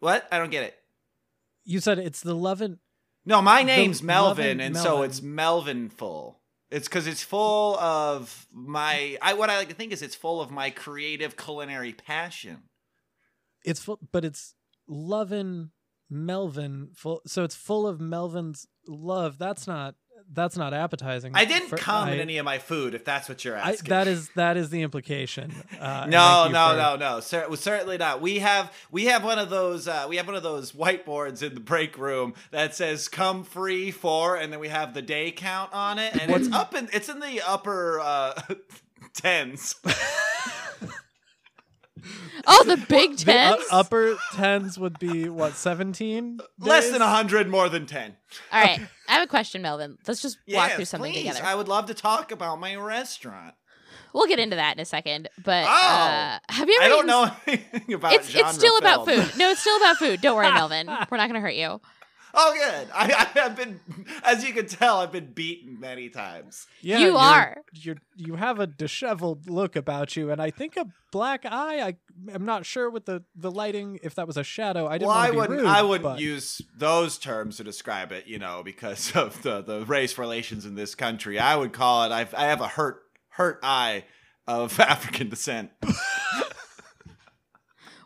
[0.00, 0.26] What?
[0.32, 0.74] I don't get it.
[1.64, 2.78] You said it's the Lovin.
[3.24, 5.10] No, my name's Melvin, Lovin' and so Melvin.
[5.10, 6.36] it's Melvinful.
[6.70, 9.16] It's because it's full of my.
[9.20, 12.62] I what I like to think is it's full of my creative culinary passion.
[13.64, 14.54] It's full, but it's
[14.88, 15.70] Lovin
[16.12, 17.22] Melvin full.
[17.26, 19.38] So it's full of Melvin's love.
[19.38, 19.94] That's not.
[20.34, 21.32] that's not appetizing.
[21.34, 23.92] I didn't For- come I- in any of my food, if that's what you're asking.
[23.92, 25.52] I, that is that is the implication.
[25.82, 27.48] Uh, no, no, for- no, no.
[27.48, 28.20] Well, certainly not.
[28.22, 31.54] We have we have one of those uh, we have one of those whiteboards in
[31.54, 35.72] the break room that says "come free for," and then we have the day count
[35.72, 38.40] on it, and it's up in it's in the upper uh,
[39.14, 39.74] tens.
[42.46, 43.64] Oh, the Big The u- Tens.
[43.70, 46.40] upper tens would be what seventeen?
[46.58, 48.16] Less than hundred, more than ten.
[48.52, 49.98] All right, I have a question, Melvin.
[50.06, 51.22] Let's just walk Yes, through something please.
[51.28, 51.44] together.
[51.44, 53.54] I would love to talk about my restaurant.
[54.14, 55.28] We'll get into that in a second.
[55.42, 55.70] But Oh!
[55.70, 59.06] uh, have you ever I don't eaten know anything about it's it's genre still about
[59.06, 59.32] food.
[59.38, 60.20] No, it's still about food.
[60.20, 60.86] Don't worry, Melvin.
[61.10, 61.80] We're not gonna hurt you.
[62.34, 62.88] Oh, good.
[62.94, 63.78] I, I have been,
[64.24, 66.66] as you can tell, I've been beaten many times.
[66.80, 67.56] Yeah, You you're- are.
[67.74, 71.80] You're you have a disheveled look about you, and I think a black eye.
[71.80, 71.96] I
[72.32, 74.86] am not sure with the the lighting if that was a shadow.
[74.86, 75.58] I didn't well, want I to be wouldn't.
[75.60, 78.26] rude, I wouldn't but- use those terms to describe it.
[78.26, 81.38] You know, because of the the race relations in this country.
[81.38, 82.12] I would call it.
[82.12, 84.04] I've, I have a hurt hurt eye
[84.46, 85.70] of African descent.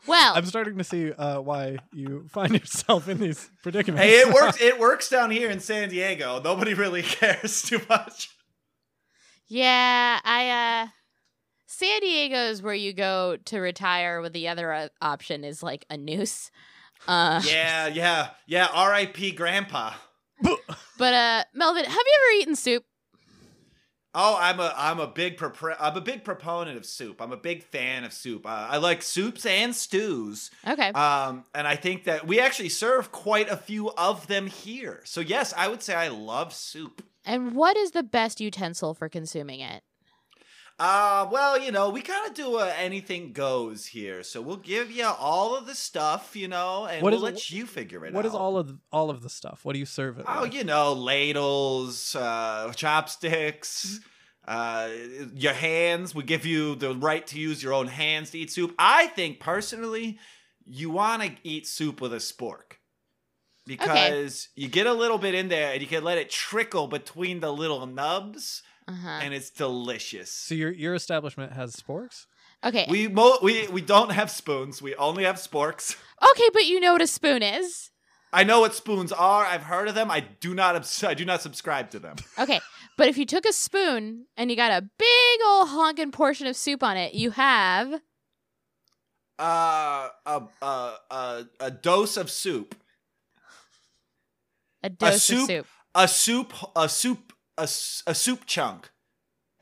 [0.07, 4.05] Well, I'm starting to see uh, why you find yourself in these predicaments.
[4.05, 4.59] hey, it works.
[4.61, 6.41] It works down here in San Diego.
[6.43, 8.31] Nobody really cares too much.
[9.49, 10.51] yeah, I
[10.85, 10.89] uh
[11.67, 15.85] San Diego is where you go to retire with the other uh, option is like
[15.91, 16.51] a noose.
[17.07, 18.69] Uh Yeah, yeah, yeah.
[18.73, 19.33] R.I.P.
[19.33, 19.93] Grandpa.
[20.43, 22.85] but uh Melvin, have you ever eaten soup?
[24.19, 27.21] Oh, I'm a I'm a big propre- I'm a big proponent of soup.
[27.21, 28.47] I'm a big fan of soup.
[28.47, 30.51] Uh, I like soups and stews.
[30.67, 30.89] Okay.
[30.89, 35.03] Um, and I think that we actually serve quite a few of them here.
[35.05, 37.03] So yes, I would say I love soup.
[37.27, 39.83] and what is the best utensil for consuming it?
[40.79, 44.23] Uh, well, you know, we kind of do a anything goes here.
[44.23, 47.51] So we'll give you all of the stuff, you know, and What we'll is- let
[47.51, 48.29] you figure it What out.
[48.29, 49.65] is all of all of the stuff?
[49.65, 50.27] What do you serve it?
[50.29, 50.53] Oh, with?
[50.53, 54.01] you know, ladles, uh, chopsticks,
[54.47, 54.91] uh,
[55.35, 56.15] your hands.
[56.15, 58.75] We give you the right to use your own hands to eat soup.
[58.79, 60.19] I think personally,
[60.67, 62.79] you want to eat soup with a spork
[63.67, 67.41] because you get a little bit in there and you can let it trickle between
[67.41, 69.21] the little nubs, Uh-huh.
[69.23, 70.31] and it's delicious.
[70.33, 72.27] So your your establishment has sporks?
[72.65, 72.87] Okay.
[72.89, 74.81] We mo- we we don't have spoons.
[74.81, 75.97] We only have sporks.
[76.31, 77.91] okay, but you know what a spoon is.
[78.33, 79.45] I know what spoons are.
[79.47, 80.11] I've heard of them.
[80.11, 80.77] I do not.
[80.77, 82.17] Abs- I do not subscribe to them.
[82.39, 82.61] Okay,
[82.97, 86.55] but if you took a spoon and you got a big old honking portion of
[86.57, 88.01] soup on it, you have
[89.39, 92.75] Uh, a a a, a dose of soup.
[94.83, 95.41] a dose soup?
[95.41, 95.67] of soup.
[95.95, 96.53] A soup.
[96.77, 97.33] A soup.
[97.59, 98.91] A, s- a soup chunk.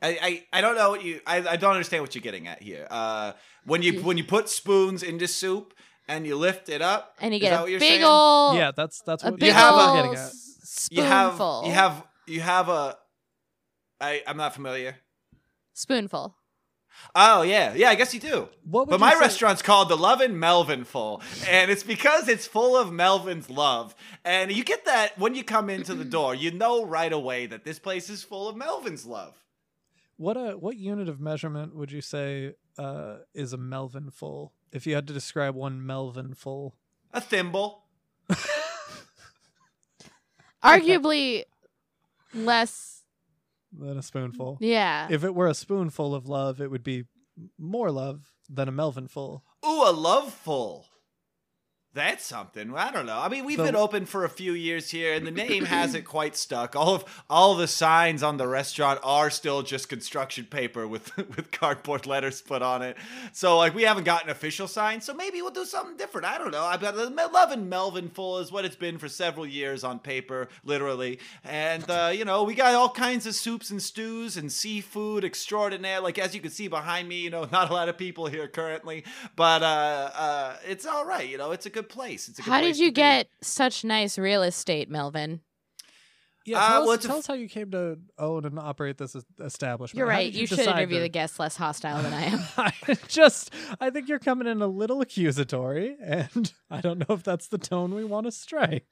[0.01, 1.21] I, I, I don't know what you.
[1.25, 2.85] I, I don't understand what you're getting at here.
[2.91, 3.31] Uh,
[3.65, 5.73] when you when you put spoons into soup
[6.07, 8.03] and you lift it up, And you is get that a what you're big saying?
[8.03, 10.17] old yeah, that's that's what big have a- old getting at.
[10.19, 12.97] s- you have you have you have a.
[14.01, 14.97] I I'm not familiar.
[15.73, 16.35] spoonful.
[17.13, 17.89] Oh yeah, yeah.
[17.89, 18.49] I guess you do.
[18.63, 22.27] What would But you my say- restaurant's called the Lovin' Melvin Full, and it's because
[22.27, 23.95] it's full of Melvin's love.
[24.23, 27.63] And you get that when you come into the door, you know right away that
[27.63, 29.33] this place is full of Melvin's love.
[30.17, 34.53] What a what unit of measurement would you say uh, is a Melvin full?
[34.71, 36.75] If you had to describe one Melvin full,
[37.13, 37.83] A thimble.
[40.63, 41.43] Arguably
[42.33, 43.03] less.
[43.79, 44.57] Than a spoonful.
[44.61, 45.07] Yeah.
[45.09, 47.05] If it were a spoonful of love, it would be
[47.57, 49.43] more love than a Melvin full.
[49.65, 50.85] Ooh, a love full.
[51.95, 52.75] That's something.
[52.75, 53.17] I don't know.
[53.17, 56.03] I mean, we've The- been open for a few years here, and the name hasn't
[56.03, 56.75] quite stuck.
[56.75, 61.51] All of all the signs on the restaurant are still just construction paper with with
[61.51, 62.97] cardboard letters put on it.
[63.31, 65.05] So, like, we haven't gotten official signs.
[65.05, 66.27] So maybe we'll do something different.
[66.27, 66.63] I don't know.
[66.65, 70.49] I've got love and Melvin full is what it's been for several years on paper,
[70.65, 71.19] literally.
[71.45, 76.01] And uh, you know, we got all kinds of soups and stews and seafood extraordinaire.
[76.01, 78.49] Like as you can see behind me, you know, not a lot of people here
[78.49, 79.05] currently,
[79.37, 81.29] but uh, uh, it's all right.
[81.29, 82.27] You know, it's a good place.
[82.29, 82.95] It's a good How place did you to be.
[82.95, 85.41] get such nice real estate, Melvin?
[86.45, 88.45] Yeah, Uh, tell, well, us, it's a tell f- us how you came to own
[88.45, 89.97] and operate this establishment.
[89.97, 90.31] You're right.
[90.31, 92.39] did You, should interview to- the guests less hostile than I am.
[92.57, 92.71] I
[93.07, 97.47] just, I think you're coming in a little accusatory, and I don't know if that's
[97.47, 98.83] the tone we want to stray.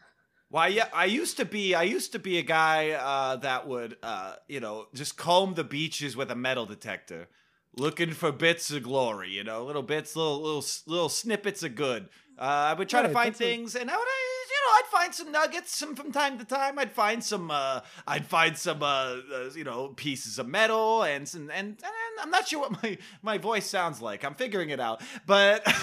[0.50, 0.68] Why?
[0.70, 1.74] Yeah, I used to be.
[1.76, 5.64] I used to be a guy uh, that would, uh, you know, just comb the
[5.64, 7.28] beaches with a metal detector,
[7.76, 9.30] looking for bits of glory.
[9.30, 12.10] You know, little bits, little little little snippets of good.
[12.38, 15.32] Uh, I would try to find things, and I would, you know, I'd find some
[15.32, 16.80] nuggets some from time to time.
[16.80, 21.28] I'd find some, uh, I'd find some, uh, uh, you know, pieces of metal, and
[21.30, 21.80] some, and, and
[22.20, 24.26] I'm not sure what my my voice sounds like.
[24.26, 25.74] I'm figuring it out, but Is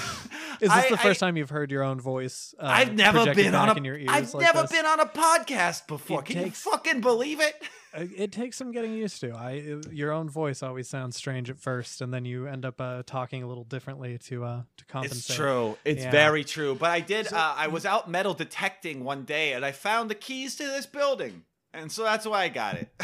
[0.61, 2.53] this I- the first I- time you've heard your own voice?
[2.59, 3.75] Uh, I've never been on a.
[3.75, 4.73] in your ears I've like never this?
[4.73, 6.19] been on a podcast before.
[6.21, 7.63] It Can takes- you fucking believe it?
[7.93, 9.33] Uh, It takes some getting used to.
[9.33, 12.81] I uh, your own voice always sounds strange at first, and then you end up
[12.81, 15.19] uh, talking a little differently to uh to compensate.
[15.31, 15.79] It's true.
[15.85, 16.11] It's Yeah.
[16.11, 16.75] very true.
[16.75, 17.33] But I did.
[17.33, 20.87] uh, I was out metal detecting one day, and I found the keys to this
[20.87, 22.89] building, and so that's why I got it.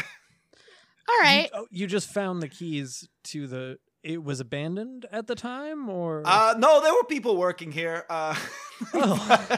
[1.09, 1.49] All right.
[1.53, 3.79] You, oh, you just found the keys to the.
[4.03, 8.05] It was abandoned at the time, or Uh, no, there were people working here.
[8.09, 8.35] Uh,
[8.93, 9.57] Oh.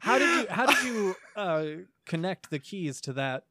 [0.00, 1.64] how did you how did you uh,
[2.06, 3.44] connect the keys to that?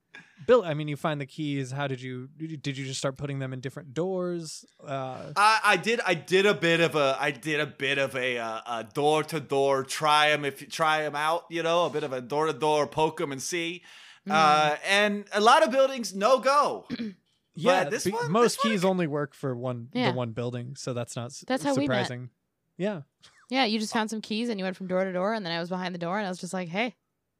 [0.47, 1.71] Bill, I mean, you find the keys.
[1.71, 4.65] How did you did you just start putting them in different doors?
[4.85, 5.99] Uh, I, I did.
[6.05, 7.17] I did a bit of a.
[7.19, 10.67] I did a bit of a uh, a door to door try them if you
[10.67, 11.45] try them out.
[11.49, 13.83] You know, a bit of a door to door poke them and see.
[14.29, 16.85] Uh, and a lot of buildings no go.
[17.55, 20.11] yeah, this be- one- most this keys only work for one Yeah.
[20.11, 22.05] the one building, so that's not s- That's how we met.
[22.05, 22.29] surprising.
[22.77, 23.01] Yeah,
[23.49, 25.51] Yeah, you just found some keys and you went from door to door, and then
[25.53, 26.95] I was behind the door, and I was just like, "Hey,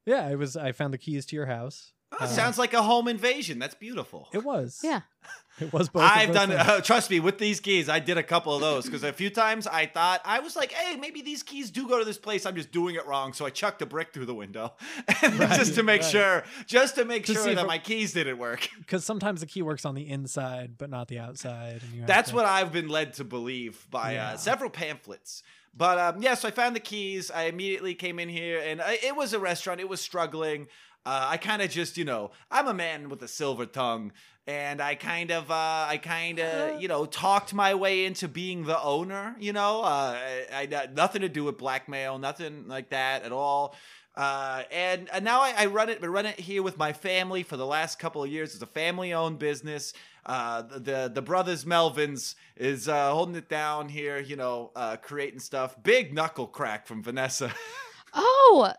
[0.05, 0.27] yeah.
[0.27, 0.57] I was.
[0.57, 1.93] I found the keys to your house.
[2.19, 3.59] Oh, Uh, sounds like a home invasion.
[3.59, 4.27] That's beautiful.
[4.33, 4.79] It was.
[4.83, 5.01] yeah,
[5.59, 6.01] It was both.
[6.03, 6.51] I've done.
[6.51, 9.29] Uh, trust me, with these keys, I did a couple of those because a few
[9.29, 12.45] times I thought I was like, "Hey, maybe these keys do go to this place.
[12.47, 14.73] I'm just doing it wrong." So I chucked a brick through the window,
[15.21, 16.11] Right, just to make right.
[16.11, 18.67] sure, just to make To sure if that it- my keys didn't work.
[18.79, 21.81] because sometimes the key works on the inside but not the outside.
[21.93, 24.29] And That's to- what I've been led to believe by Yeah.
[24.31, 25.43] uh, several pamphlets.
[25.75, 27.29] But um, yeah, so I found the keys.
[27.31, 29.79] I immediately came in here, and I, it was a restaurant.
[29.79, 30.67] It was struggling.
[31.05, 34.13] Uh, I kind of just, you know, I'm a man with a silver tongue,
[34.47, 38.63] and I kind of, uh, I kind of, you know, talked my way into being
[38.63, 39.35] the owner.
[39.39, 40.17] You know, uh,
[40.53, 43.75] I, I nothing to do with blackmail, nothing like that at all.
[44.15, 47.43] Uh, and, and now I, I run it, but run it here with my family
[47.43, 48.53] for the last couple of years.
[48.53, 49.93] It's a family-owned business.
[50.25, 54.19] Uh, the, the the brothers Melvins is uh, holding it down here.
[54.19, 55.75] You know, uh, creating stuff.
[55.83, 57.53] Big knuckle crack from Vanessa.
[58.13, 58.71] oh,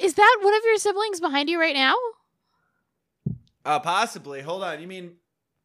[0.00, 1.94] is that one of your siblings behind you right now?
[3.64, 4.40] Uh, possibly.
[4.40, 4.80] Hold on.
[4.80, 5.12] You mean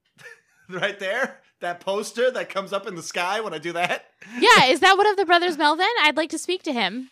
[0.70, 1.40] right there?
[1.62, 4.06] That poster that comes up in the sky when I do that?
[4.40, 5.88] Yeah, is that one of the brothers Melvin?
[6.02, 7.10] I'd like to speak to him.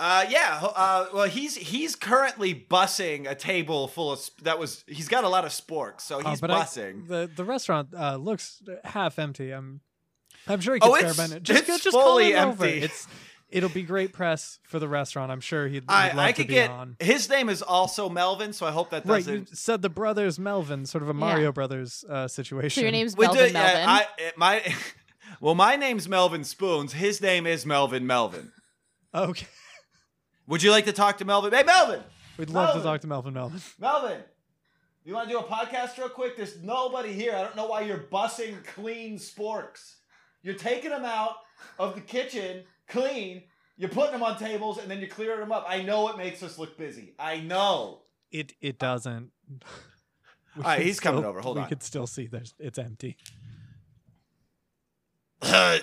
[0.00, 0.58] Uh, yeah.
[0.74, 4.82] Uh, well, he's he's currently bussing a table full of sp- that was.
[4.88, 7.06] He's got a lot of sporks, so Uh, he's I- bussing.
[7.06, 9.52] the the restaurant uh, looks half empty.
[9.52, 9.80] I'm
[10.48, 11.42] I'm sure he Oh, could spare it's- a minute.
[11.44, 12.64] Just it's go- just call fully him over.
[12.64, 12.80] empty.
[12.80, 13.06] It's
[13.54, 15.30] it'll be great press for the restaurant.
[15.32, 16.96] I'm sure he'd, he'd I love I to could be get on.
[17.00, 19.32] his name is also Melvin, so I hope that Right, doesn't.
[19.34, 21.18] Right, you said the brothers Melvin, sort of a Yeah.
[21.18, 22.80] Mario Brothers uh, situation.
[22.80, 23.76] So your name's Melvin do- Melvin.
[23.80, 24.74] Yeah, I, it- my,
[25.40, 26.92] well, my name's Melvin Spoons.
[26.92, 28.52] His name is Melvin Melvin.
[29.14, 29.46] okay.
[30.46, 31.52] Would you like to talk to Melvin?
[31.54, 32.00] Hey, Melvin!
[32.36, 32.82] We'd love Melvin.
[32.82, 33.60] to talk to Melvin Melvin.
[33.80, 34.18] Melvin!
[35.06, 36.36] You want to do a podcast real quick?
[36.36, 37.34] There's nobody here.
[37.34, 39.94] I don't know why you're bussing clean sporks.
[40.42, 41.36] You're taking them out
[41.78, 43.42] of the kitchen clean.
[43.76, 45.64] You're putting them on tables and then you're clearing them up.
[45.68, 47.14] I know it makes us look busy.
[47.18, 48.02] I know.
[48.30, 49.30] It it doesn't.
[50.56, 51.40] We right, could he's coming over.
[51.40, 51.68] Hold we on.
[51.68, 53.16] could still see there's it's empty.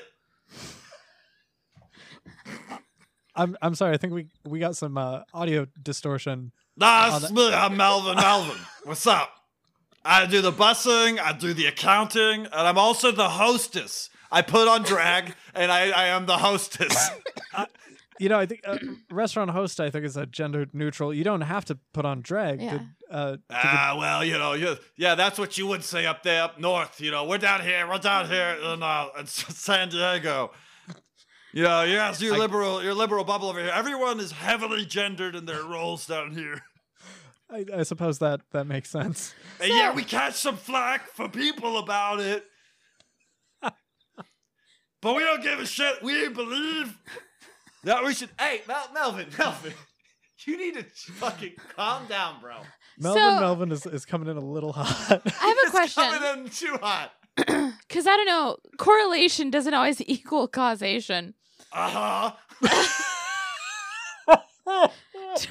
[3.35, 3.93] I'm I'm sorry.
[3.93, 6.51] I think we we got some uh, audio distortion.
[6.77, 7.53] That's me.
[7.53, 8.57] I'm Melvin Melvin.
[8.83, 9.31] What's up?
[10.03, 14.09] I do the bussing, I do the accounting, and I'm also the hostess.
[14.31, 17.09] I put on drag, and I, I am the hostess.
[18.19, 18.77] You know, I think uh,
[19.11, 19.79] restaurant host.
[19.79, 21.11] I think is a gender neutral.
[21.11, 22.61] You don't have to put on drag.
[22.61, 22.71] Yeah.
[22.73, 26.05] Did, uh, did the- Ah, well, you know, you, yeah, that's what you would say
[26.05, 27.01] up there, up north.
[27.01, 30.51] You know, we're down here, we're down here in, uh, in San Diego.
[31.51, 33.71] You know, yes, you I- liberal, your liberal bubble over here.
[33.73, 36.61] Everyone is heavily gendered in their roles down here.
[37.49, 39.33] I, I suppose that that makes sense.
[39.59, 42.45] And yeah, we catch some flack for people about it.
[45.01, 46.01] But we don't give a shit.
[46.03, 46.97] We believe
[47.83, 48.29] that we should.
[48.39, 49.73] Hey, Mel- Melvin, Melvin,
[50.45, 50.83] you need to
[51.13, 52.57] fucking calm down, bro.
[52.99, 54.87] Melvin So- Melvin is, is coming in a little hot.
[55.09, 55.25] I have a
[55.61, 56.03] It's question.
[56.03, 57.11] coming in too hot.
[57.87, 61.33] Because I don't know, correlation doesn't always equal causation.
[61.73, 62.31] Uh huh.
[64.25, 65.47] Does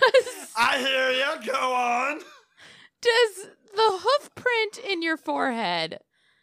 [0.56, 1.52] I hear you.
[1.52, 2.18] Go on.
[3.00, 5.98] does the hoof print in your forehead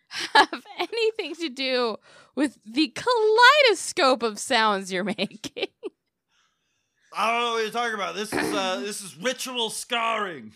[0.10, 1.98] have anything to do
[2.36, 5.68] with the kaleidoscope of sounds you're making?
[7.16, 8.16] I don't know what you're talking about.
[8.16, 10.54] This is uh, this is ritual scarring.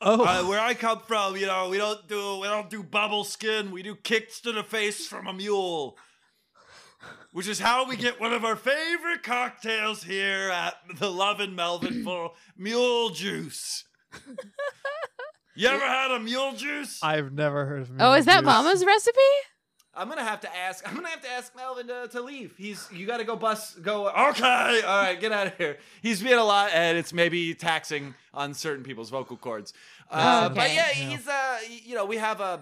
[0.00, 3.24] oh, Uh, where I come from, you know, we don't do we don't do bubble
[3.24, 3.70] skin.
[3.70, 5.98] We do kicks to the face from a mule,
[7.32, 11.54] which is how we get one of our favorite cocktails here at the Love and
[11.54, 13.84] Melvin for mule juice.
[15.54, 17.00] You ever had a mule juice?
[17.02, 17.90] I've never heard of.
[17.90, 18.46] Mule Oh, is that Juice.
[18.46, 19.18] Mama's recipe?
[19.94, 20.88] I'm gonna have to ask.
[20.88, 22.54] I'm gonna have to ask Melvin to, to leave.
[22.56, 23.74] He's you got to go bus.
[23.74, 24.08] Go.
[24.08, 24.80] Okay.
[24.86, 25.20] All right.
[25.20, 25.76] Get out of here.
[26.00, 29.74] He's being a lot, and it's maybe taxing on certain people's vocal cords.
[30.10, 30.92] Uh, Oh, But yeah, Yeah.
[30.94, 32.60] he's uh, you know, we have a.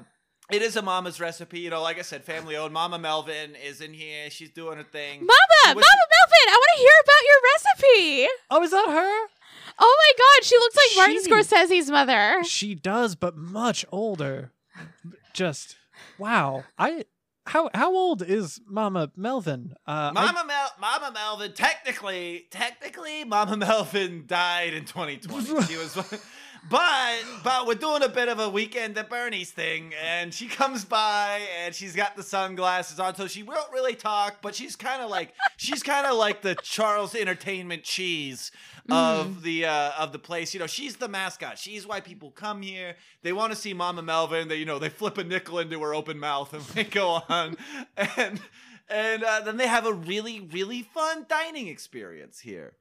[0.51, 1.81] It is a mama's recipe, you know.
[1.81, 2.75] Like I said, family owned.
[2.75, 4.29] Mama Melvin is in here.
[4.31, 5.21] She's doing her thing.
[5.21, 8.29] Mama, was- Mama Melvin, I want to hear about your recipe.
[8.51, 9.29] Oh, is that her?
[9.83, 12.45] Oh my God, she looks like Martin Scorsese's mother.
[12.45, 14.53] She does, but much older.
[15.33, 15.77] Just
[16.19, 16.65] wow.
[16.79, 17.05] I
[17.47, 19.75] how how old is Mama Melvin?
[19.87, 21.53] Uh, I- Mama Mel, Mama Melvin.
[21.53, 25.63] Technically, technically, Mama Melvin died in 2020.
[25.67, 25.97] She was,
[26.69, 30.85] but but we're doing a bit of a weekend at Bernie's thing, and she comes
[30.85, 35.01] by and she's got the sunglasses on, so she won't really talk, but she's kind
[35.01, 38.51] of like she's kind of like the Charles Entertainment cheese
[38.91, 40.53] of the uh, of the place.
[40.53, 41.59] You know, she's the mascot.
[41.59, 42.97] She's why people come here.
[43.23, 44.49] They want to see Mama Melvin.
[44.49, 47.57] They you know they flip a nickel into her open mouth and they go on
[47.97, 48.41] and.
[48.93, 52.73] And uh, then they have a really, really fun dining experience here.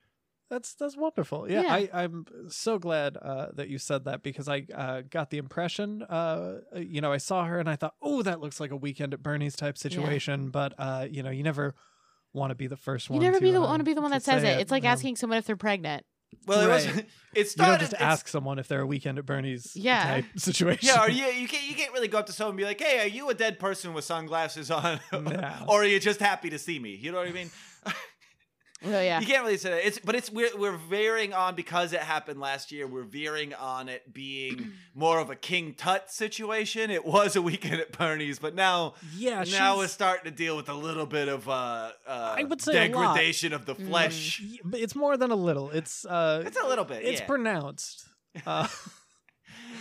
[0.50, 1.50] That's that's wonderful.
[1.50, 1.74] Yeah, Yeah.
[1.74, 6.02] I, I'm so glad uh, that you said that because I uh, got the impression,
[6.04, 9.14] uh, you know, I saw her and I thought, oh, that looks like a weekend
[9.14, 10.50] at Bernie's type situation.
[10.50, 11.76] But uh, you know, you never
[12.34, 13.22] want to be the first one.
[13.22, 14.62] You never to, be the uh, want to be the one that says say it.
[14.62, 16.04] It's like you asking someone if they're pregnant.
[16.45, 16.88] Well, it was.
[16.88, 17.06] Right.
[17.36, 17.72] It You started.
[17.74, 20.04] don't just it's- ask someone if they're a weekend at Bernie's Yeah.
[20.04, 20.88] type situation.
[20.88, 22.82] Yeah, or you you can't you can't really go up to someone and be like,
[22.82, 25.54] "Hey, are you a dead person with sunglasses on, No.
[25.68, 27.52] or are you just happy to see me?" You know what I mean?
[28.86, 29.19] Oh yeah.
[29.19, 29.86] You can't really say that.
[29.86, 32.88] It's but it's we're we're veering on because it happened last year.
[32.88, 36.89] We're veering on it being more of a King Tut situation.
[36.89, 39.43] It was a weekend at Bernie's, but now yeah.
[39.51, 42.73] now we're starting to deal with a little bit of uh, uh I would say
[42.73, 44.41] degradation of the flesh.
[44.41, 45.69] y- but it's more than a little.
[45.71, 47.03] It's uh, It's a little bit.
[47.03, 47.27] it's yeah.
[47.27, 48.05] pronounced.
[48.45, 48.67] Uh,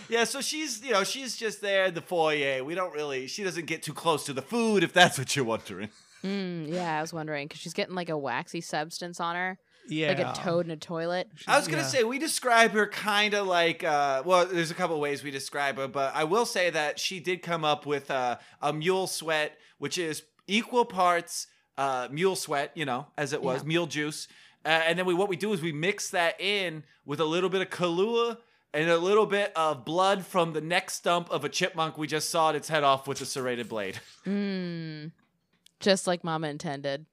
[0.09, 2.65] Yeah, so she's you know she's just there in the foyer.
[2.65, 3.27] We don't really.
[3.27, 5.91] She doesn't get too close to the food, if that's what you're wondering.
[6.25, 9.59] Mm, yeah, I was wondering because she's getting like a waxy substance on her,
[9.89, 11.29] yeah, like a toad in a toilet.
[11.47, 11.89] I was gonna Yeah.
[11.89, 13.85] say we describe her kind of like.
[13.85, 17.21] Uh, well, there's a couple ways we describe her, but I will say that she
[17.21, 21.47] did come up with uh, a mule sweat, which is equal parts
[21.77, 23.69] uh, mule sweat, you know, as it was Yeah.
[23.69, 24.27] mule juice,
[24.65, 27.49] uh, and then we what we do is we mix that in with a little
[27.51, 28.39] bit of Kahlua.
[28.75, 32.29] And a little bit of blood from the neck stump of a chipmunk we just
[32.29, 33.99] sawed its head off with a serrated blade.
[34.27, 35.11] Mm,
[35.81, 37.07] just like Mama intended.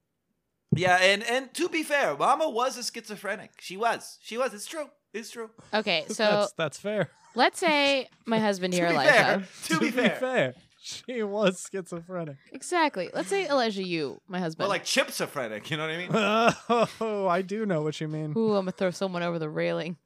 [0.76, 3.52] Yeah, and and to be fair, Mama was a schizophrenic.
[3.60, 4.18] She was.
[4.22, 4.54] She was.
[4.54, 4.90] It's true.
[5.14, 5.50] It's true.
[5.74, 7.10] Okay, so that's that's fair.
[7.36, 9.12] let's say my husband here, Elijah.
[9.12, 10.54] fair, to be fair.
[10.82, 12.38] she was schizophrenic.
[12.52, 13.10] Exactly.
[13.14, 14.64] Let's say Elijah, you, my husband.
[14.64, 15.70] Well, like chipsophrenic.
[15.70, 16.90] You know what I mean?
[17.00, 18.34] Oh, I do know what you mean.
[18.36, 19.98] Ooh, I'm gonna throw someone over the railing.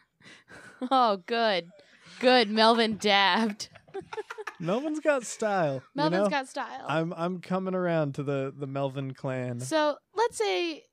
[0.90, 1.68] oh, good,
[2.20, 2.48] good.
[2.48, 3.68] Melvin dabbed.
[4.60, 5.82] Melvin's got style.
[5.94, 6.30] Melvin's you know?
[6.30, 6.84] got style.
[6.86, 9.60] I'm I'm coming around to the the Melvin clan.
[9.60, 10.84] So let's say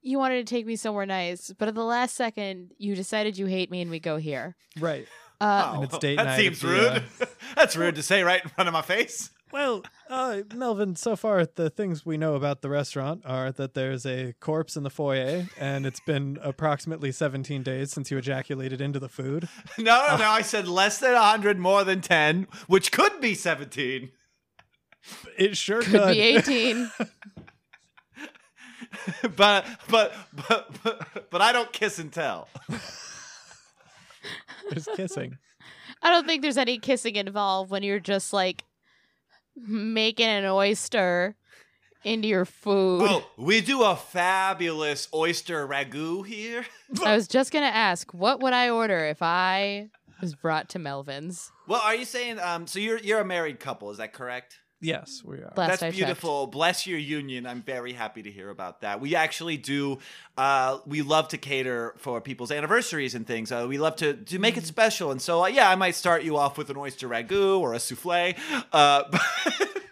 [0.00, 3.46] you wanted to take me somewhere nice, but at the last second you decided you
[3.46, 4.56] hate me and we go here.
[4.78, 5.06] Right.
[5.40, 7.28] Uh, And it's date that night seems at the, rude.
[7.56, 9.30] That's rude to say right in front of my face.
[9.52, 14.06] Well, uh, Melvin, so far the things we know about the restaurant are that there's
[14.06, 18.98] a corpse in the foyer, and it's been approximately 17 days since you ejaculated into
[18.98, 19.48] the food.
[19.78, 20.28] No, no, no.
[20.28, 24.10] I said less than 100, more than 10, which could be 17.
[25.36, 26.12] It sure could could.
[26.12, 26.90] be 18.
[29.36, 30.14] but, but,
[30.48, 32.48] but, but, but I don't kiss and tell.
[34.70, 35.38] There's kissing.
[36.02, 38.64] I don't think there's any kissing involved when you're just like
[39.56, 41.36] making an oyster
[42.04, 43.02] into your food.
[43.08, 46.64] Oh, we do a fabulous oyster ragu here.
[47.04, 49.90] I was just gonna ask, what would I order if I
[50.20, 51.50] was brought to Melvin's?
[51.66, 54.58] Well, are you saying um so you're you're a married couple, is that correct?
[54.82, 55.52] Yes, we are.
[55.56, 55.96] Last That's I checked.
[55.96, 56.46] beautiful.
[56.48, 57.46] Bless your union.
[57.46, 59.00] I'm very happy to hear about that.
[59.00, 59.98] We actually do.
[60.36, 63.52] Uh, we love to cater for people's anniversaries and things.
[63.52, 64.58] Uh, we love to to make Mm.
[64.58, 65.10] it special.
[65.12, 67.78] And so, uh, yeah, I might start you off with an oyster ragu or a
[67.78, 68.34] souffle.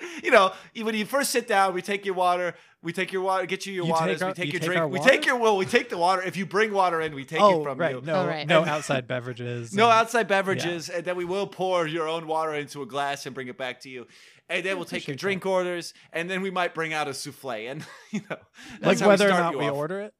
[0.22, 2.54] You know, when you first sit down, we take your water.
[2.82, 3.46] We take your water.
[3.46, 4.18] Get you your You waters.
[4.18, 4.92] take our- we take you your take drink.
[4.92, 5.56] we take your well.
[5.56, 6.22] We take the water.
[6.22, 7.94] If you bring water in, we take oh, it from right.
[7.94, 8.00] you.
[8.02, 8.46] No, Oh, right.
[8.46, 9.72] no outside beverages.
[9.74, 13.24] No and- outside beverages, and then we will pour your own water into a glass
[13.26, 14.06] and bring it back to you.
[14.48, 17.14] And then we'll take your appreciate drink orders, and then we might bring out a
[17.14, 19.74] souffle, and you know, like that's how whether or not we off.
[19.76, 20.12] order it.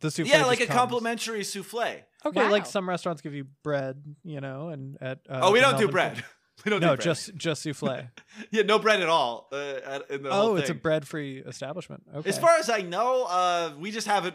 [0.00, 0.78] The souffle Yeah, like a comes.
[0.78, 2.02] complimentary souffle.
[2.24, 2.50] Okay, Wow.
[2.50, 5.88] like some restaurants give you bread, you know, and at uh, oh, we don't do
[5.88, 6.24] bread.
[6.70, 7.04] Club- don't No, do bread.
[7.04, 8.08] just just souffle.
[8.50, 9.48] yeah, no bread at all.
[9.52, 12.02] Uh, in the oh, whole it's a bread-free establishment.
[12.14, 12.28] Okay.
[12.28, 14.34] As far as I know, uh, we just haven't.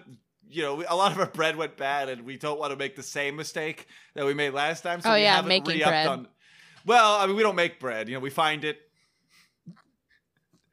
[0.49, 2.77] You know, we- a lot of our bread went bad, and we don't want to
[2.77, 4.99] make the same mistake that we made last time.
[5.01, 6.07] So Oh, we yeah, haven't making bread.
[6.07, 6.27] On,
[6.85, 8.09] well, I mean, we don't make bread.
[8.09, 8.79] You know, we find it.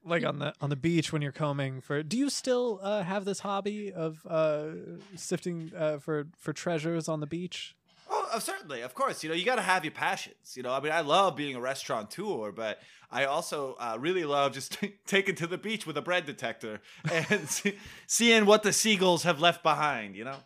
[0.05, 3.25] like on the on the beach when you're combing for do you still uh, have
[3.25, 4.69] this hobby of uh,
[5.17, 7.77] sifting uh, for for treasures on the beach
[8.11, 9.23] Oh, uh, certainly, of course.
[9.23, 10.55] You know, you got to have your passions.
[10.57, 12.81] You know, I mean, I love being a restaurateur, but
[13.11, 16.81] I also uh, really love just taking to the beach with a bread detector
[17.13, 20.17] and see, seeing what the seagulls have left behind.
[20.17, 20.37] You know.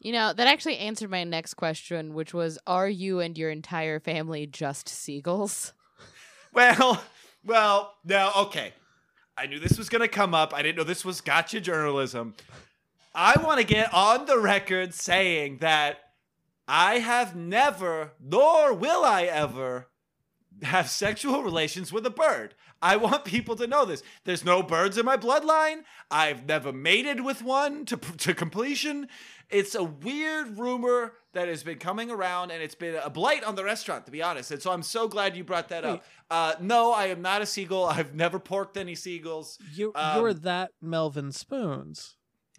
[0.00, 4.00] You know, that actually answered my next question, which was Are you and your entire
[4.00, 5.72] family just seagulls?
[6.54, 7.02] Well,
[7.46, 8.74] well, now, okay.
[9.38, 10.52] I knew this was going to come up.
[10.52, 12.34] I didn't know this was gotcha journalism.
[13.14, 16.01] I want to get on the record saying that
[16.68, 19.88] I have never, nor will I ever,
[20.62, 22.54] have sexual relations with a bird.
[22.80, 24.02] I want people to know this.
[24.24, 25.82] There's no birds in my bloodline.
[26.10, 29.08] I've never mated with one to, to completion.
[29.50, 33.54] It's a weird rumor that has been coming around, and it's been a blight on
[33.54, 34.50] the restaurant, to be honest.
[34.50, 36.04] And so I'm so glad you brought that up.
[36.30, 37.86] Uh, no, I am not a seagull.
[37.86, 39.58] I've never porked any seagulls.
[39.74, 42.16] you Um, you're that melvin spoons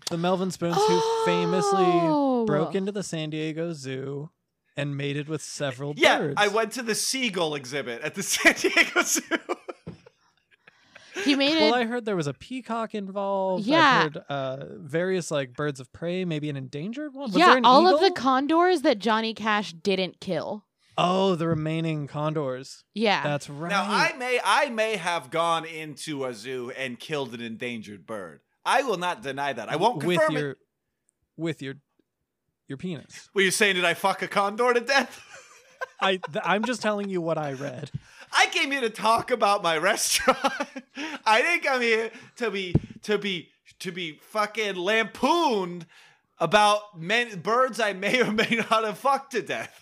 [0.10, 2.46] the melvin spoons who famously Oh.
[2.46, 4.30] broke into the san diego zoo
[4.76, 8.54] and mated with several Yeah, birds I went to the seagull exhibit at the San
[8.56, 9.22] Diego Zoo.
[11.24, 11.72] He made well, it.
[11.72, 13.66] Well, I heard there was a peacock involved.
[13.66, 13.78] Yeah.
[14.08, 17.28] I've heard uh, various like birds of prey, maybe an endangered one.
[17.30, 20.66] Was yeah, there an all of the condors that Johnny Cash didn't kill.
[20.98, 22.84] oh, the remaining condors.
[22.96, 23.22] Yeah.
[23.22, 23.70] That's right.
[23.70, 28.42] Now I may I may have gone into a zoo and killed an endangered bird.
[28.66, 29.70] I will not deny that.
[29.70, 30.58] I won't with confirm your it.
[31.38, 31.76] with your
[32.68, 33.30] your penis.
[33.34, 35.22] Were you saying did I fuck a condor to death?
[36.00, 37.92] I th- I'm just telling you what I read.
[38.32, 40.40] I came here to talk about my restaurant.
[41.26, 43.50] I didn't come here to be to be
[43.80, 45.86] to be fucking lampooned
[46.40, 49.80] about men, birds I may or may not have fucked to death.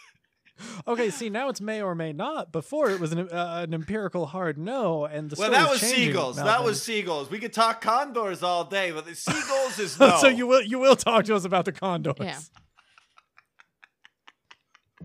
[0.88, 2.52] Okay, see now it's may or may not.
[2.52, 6.08] Before it was an, uh, an empirical hard no, and the Well, that was changing,
[6.08, 6.36] seagulls.
[6.38, 6.66] That Melvin.
[6.66, 7.30] was seagulls.
[7.30, 10.18] We could talk condors all day, but the seagulls is no.
[10.18, 12.16] so you will you will talk to us about the condors.
[12.20, 12.40] Yeah.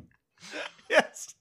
[0.91, 1.36] yes.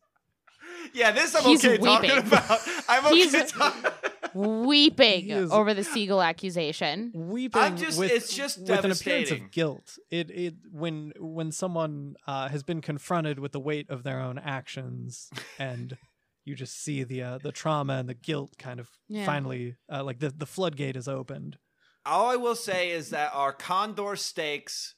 [0.96, 2.28] Yeah, this I'm He's okay talking weeping.
[2.28, 2.60] about.
[2.88, 3.92] I'm okay He's- talking.
[4.34, 7.12] Weeping over the seagull accusation.
[7.14, 9.98] Weeping I'm just- with, it's just with an appearance of guilt.
[10.12, 14.38] It it when when someone uh, has been confronted with the weight of their own
[14.38, 15.30] actions
[15.60, 15.98] and
[16.44, 19.26] you just see the uh, the trauma and the guilt kind of Yeah.
[19.26, 21.58] finally uh, like the the floodgate is opened.
[22.06, 24.96] All I will say is that our condor steaks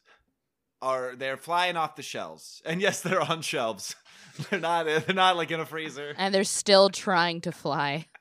[0.81, 3.95] are they're flying off the shelves, and yes, they're on shelves.
[4.49, 4.85] They're not.
[4.85, 6.13] They're not like in a freezer.
[6.17, 8.07] And they're still trying to fly.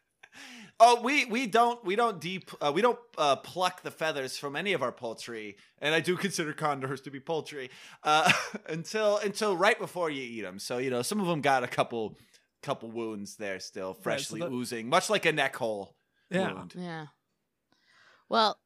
[0.79, 4.57] Oh, we we don't we don't deep uh, we don't uh, pluck the feathers from
[4.57, 7.71] any of our poultry, and I do consider condors to be poultry
[8.03, 8.31] uh,
[8.69, 10.59] until until right before you eat them.
[10.59, 12.19] So you know, some of them got a couple
[12.63, 15.97] couple wounds there still, freshly that- oozing, much like a neck hole
[16.31, 16.53] Yeah.
[16.53, 16.75] wound.
[16.77, 17.07] Yeah.
[18.29, 18.59] Well,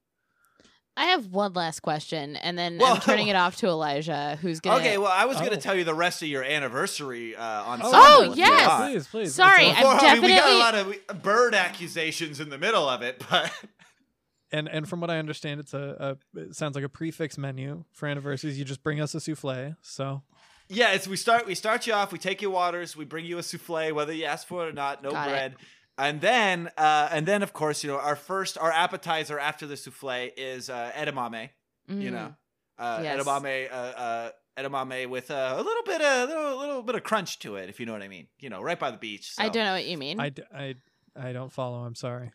[0.96, 4.60] I have one last question, and then Well- I'm turning it off to Elijah, who's
[4.60, 4.76] gonna.
[4.80, 5.60] Okay, well, I was going to Oh.
[5.60, 8.28] tell you the rest of your anniversary uh, on Oh, Sunday.
[8.28, 8.80] Oh, if yes!
[8.80, 9.34] please, please.
[9.34, 10.74] Sorry, uh, I'm Before- I mean, we got a lot
[11.10, 13.50] of bird accusations in the middle of it, but
[14.52, 17.84] and and from what I understand, it's a, a it sounds like a prefix menu
[17.92, 18.58] for anniversaries.
[18.58, 19.76] You just bring us a souffle.
[19.80, 20.22] So
[20.68, 22.12] yeah, it's we start we start you off.
[22.12, 22.96] We take your waters.
[22.96, 25.02] We bring you a souffle, whether you ask for it or not.
[25.02, 25.54] No Got it.
[26.00, 26.10] Bread.
[26.14, 29.76] And then, uh, and then, of course, you know, our first, our appetizer after the
[29.76, 31.50] souffle is uh, edamame.
[31.88, 32.12] You Mhm.
[32.12, 32.34] know,
[32.78, 33.20] uh, Yes.
[33.24, 37.38] edamame, uh, uh, edamame with uh, a little bit, of, little, little bit of crunch
[37.40, 38.28] to it, if you know what I mean.
[38.38, 39.32] You know, right by the beach.
[39.38, 40.20] I don't know what you mean.
[40.20, 40.74] I, d- I
[41.16, 41.84] I don't follow.
[41.84, 42.30] I'm sorry.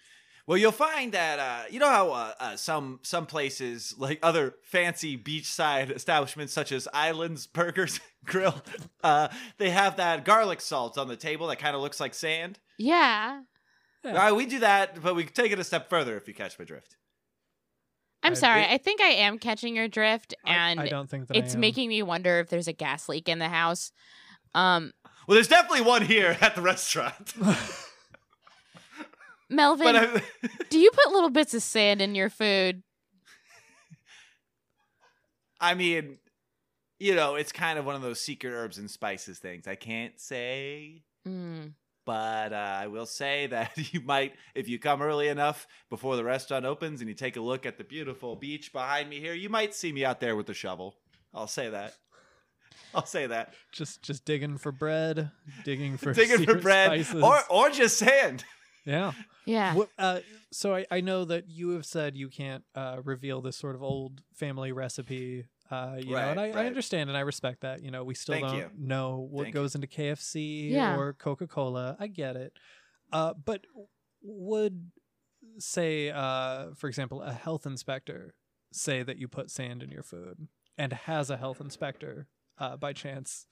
[0.47, 4.55] Well, you'll find that uh, you know how uh, uh, some some places, like other
[4.63, 8.61] fancy beachside establishments, such as Islands Burgers Grill,
[9.03, 12.59] uh, they have that garlic salt on the table that kind of looks like sand.
[12.77, 13.41] yeah.
[14.05, 14.11] Yeah.
[14.11, 16.57] All right, we do that, but we take it a step further if you catch
[16.59, 16.95] my drift.
[18.23, 18.61] I'm I- sorry.
[18.61, 21.55] it- I think I am catching your drift, and I, don't think that I it's
[21.55, 21.59] am.
[21.59, 23.91] making me wonder if there's a gas leak in the house.
[24.53, 24.93] Um,
[25.27, 27.33] Well, there's definitely one here at the restaurant.
[29.49, 30.23] Melvin, but I,
[30.69, 32.81] do you put little bits of sand in your food?
[35.61, 36.17] I mean,
[36.99, 39.67] you know, it's kind of one of those secret herbs and spices things.
[39.67, 41.03] I can't say.
[41.27, 41.73] Mm.
[42.05, 46.23] But uh, I will say that you might, if you come early enough before the
[46.23, 49.49] restaurant opens and you take a look at the beautiful beach behind me here, you
[49.49, 50.95] might see me out there with the shovel.
[51.33, 51.95] I'll say that.
[52.95, 53.53] I'll say that.
[53.73, 55.31] just just digging for bread,
[55.65, 57.23] digging for Digging for bread spices.
[57.23, 58.45] or or just sand.
[58.85, 59.11] yeah.
[59.45, 59.75] Yeah.
[59.75, 63.55] What, uh, so I, I know that you have said you can't uh, reveal this
[63.57, 65.45] sort of old family recipe.
[65.71, 67.81] Uh, you know, and I, Right, I understand and I respect that.
[67.81, 68.69] You know, we still Thank don't you.
[68.77, 70.95] know what Thank goes into KFC Yeah.
[70.95, 71.95] or Coca Cola.
[71.99, 72.53] I get it.
[73.11, 73.65] Uh, but
[74.21, 74.91] would
[75.59, 78.35] say, uh, for example, a health inspector
[78.71, 80.47] say that you put sand in your food,
[80.77, 82.27] and has a health inspector
[82.59, 83.45] uh, by chance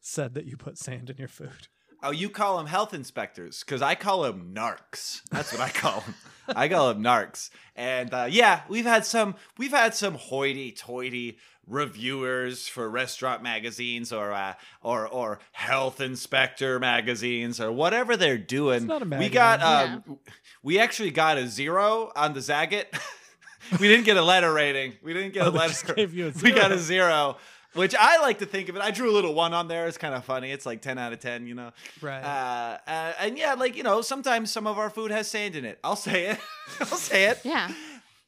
[0.00, 1.68] said that you put sand in your food?
[2.02, 5.22] Oh, you call them health inspectors because I call them narcs.
[5.30, 6.14] That's what I call them.
[6.54, 7.50] I call them narcs.
[7.74, 14.32] And uh, yeah, we've had some we've had some hoity-toity reviewers for restaurant magazines or
[14.32, 18.86] uh, or or health inspector magazines or whatever they're doing.
[18.86, 20.02] not a we got magazine.
[20.08, 20.18] um,
[20.62, 22.86] we actually got a zero on the Zagat.
[23.80, 24.94] we didn't get a letter rating.
[25.02, 25.68] We didn't get Oh, a letter.
[25.72, 27.36] just gave you a We got a zero.
[27.78, 28.82] Which I like to think of it.
[28.82, 29.86] I drew a little one on there.
[29.86, 30.50] It's kind of funny.
[30.50, 31.70] It's like ten out of ten, you know.
[32.00, 32.22] Right.
[32.22, 35.64] Uh, uh, and yeah, like you know, sometimes some of our food has sand in
[35.64, 35.78] it.
[35.84, 36.38] I'll say it.
[36.80, 37.40] I'll say it.
[37.44, 37.70] Yeah.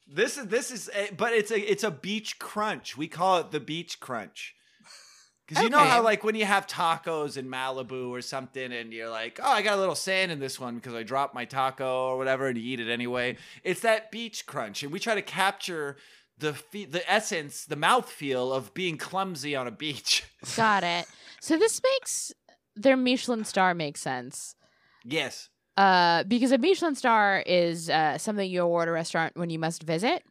[0.07, 2.97] This is this is, a, but it's a it's a beach crunch.
[2.97, 4.55] We call it the beach crunch.
[5.47, 9.09] Because you know how like when you have tacos in Malibu or something, and you're
[9.09, 12.07] like, oh, I got a little sand in this one because I dropped my taco
[12.07, 13.35] or whatever, and you eat it anyway.
[13.61, 15.97] It's that beach crunch, and we try to capture
[16.41, 20.23] the fe- the essence, the mouthfeel of being clumsy on a beach.
[20.57, 21.05] Got it.
[21.39, 22.33] So this makes
[22.75, 24.55] their Michelin star make sense.
[25.05, 25.47] yes.
[25.77, 29.83] Uh, because a Michelin star is uh, something you award a restaurant when you must
[29.83, 30.21] visit.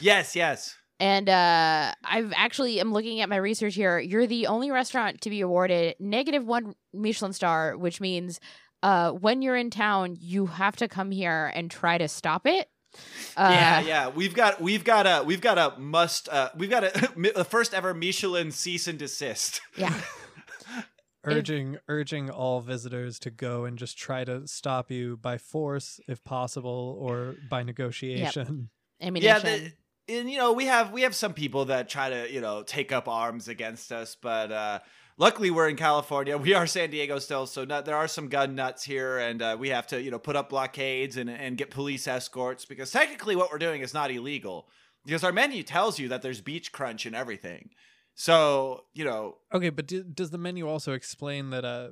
[0.00, 0.36] Yes.
[0.36, 0.76] Yes.
[1.00, 3.98] And uh, I've actually am looking at my research here.
[3.98, 8.38] You're the only restaurant to be awarded negative one Michelin star, which means
[8.82, 12.68] uh, when you're in town, you have to come here and try to stop it.
[13.36, 14.08] Uh, yeah, yeah.
[14.08, 17.74] We've got we've got a we've got a must uh we've got a the first
[17.74, 19.60] ever Michelin cease and desist.
[19.76, 19.92] yeah.
[21.24, 26.22] urging urging all visitors to go and just try to stop you by force if
[26.24, 28.70] possible or by negotiation.
[29.00, 29.46] Ammunition.
[29.46, 29.72] Yeah, the,
[30.08, 32.92] and you know, we have we have some people that try to, you know, take
[32.92, 34.78] up arms against us, but uh
[35.18, 36.36] luckily we're in California.
[36.36, 39.56] We are San Diego still, so not, there are some gun nuts here and uh,
[39.58, 43.36] we have to, you know, put up blockades and and get police escorts because technically
[43.36, 44.68] what we're doing is not illegal.
[45.04, 47.70] Because our menu tells you that there's beach crunch and everything.
[48.14, 51.90] So, you know, Okay, but do, does the menu also explain that uh,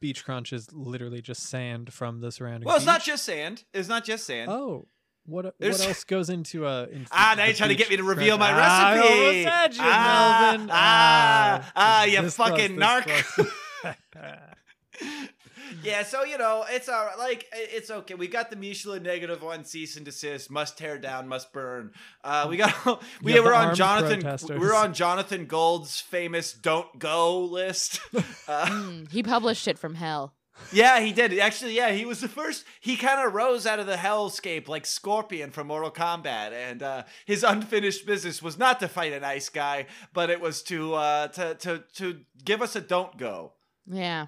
[0.00, 2.66] beach crunch is literally just sand from the surrounding?
[2.66, 3.64] well, it's not just sand.
[3.72, 4.50] It's not just sand.
[4.50, 4.86] Oh,
[5.26, 6.84] what what else goes into a?
[6.88, 8.62] Into Ah, now the you're trying to get me to reveal my crunch?
[8.64, 9.14] Ah, I recipe.
[9.18, 10.68] almost had you, ah, Melvin.
[10.72, 13.96] Ah, ah, you this fucking this narc.
[15.82, 17.18] yeah, so you know, it's all right.
[17.18, 18.14] Like it's okay.
[18.14, 21.90] We got the Michelin negative one cease and desist, must tear down, must burn.
[22.24, 24.20] Uh, we got we have were on Jonathan.
[24.20, 24.58] protesters.
[24.58, 28.00] We were on Jonathan Gold's famous "Don't Go" list.
[28.48, 30.32] Uh, Mm, he published it from hell.
[30.72, 31.38] Yeah, he did.
[31.38, 32.64] Actually, yeah, he was the first.
[32.80, 37.02] He kind of rose out of the hellscape like Scorpion from Mortal Kombat, and uh,
[37.24, 41.28] his unfinished business was not to fight a nice guy, but it was to uh,
[41.28, 43.52] to to to give us a don't go.
[43.86, 44.26] Yeah.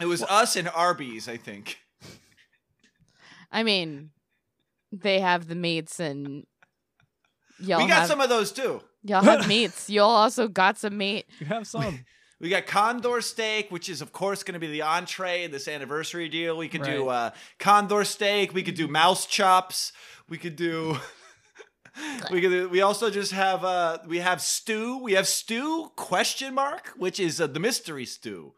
[0.00, 1.78] It was us and Arby's, I think.
[3.50, 4.10] I mean,
[4.92, 6.46] they have the meats and
[7.58, 8.82] y'all we got have, some of those too.
[9.02, 9.88] y'all have meats.
[9.88, 11.26] Y'all also got some meat.
[11.38, 12.04] you have some.
[12.40, 15.68] We got condor steak, which is of course going to be the entree in this
[15.68, 16.56] anniversary deal.
[16.56, 18.52] We could do uh, condor steak.
[18.52, 19.92] We could do mouse chops.
[20.28, 20.98] We could do.
[22.30, 22.70] we could.
[22.70, 23.64] We also just have.
[23.64, 24.98] Uh, we have stew.
[24.98, 28.52] We have stew question mark, which is uh, the mystery stew.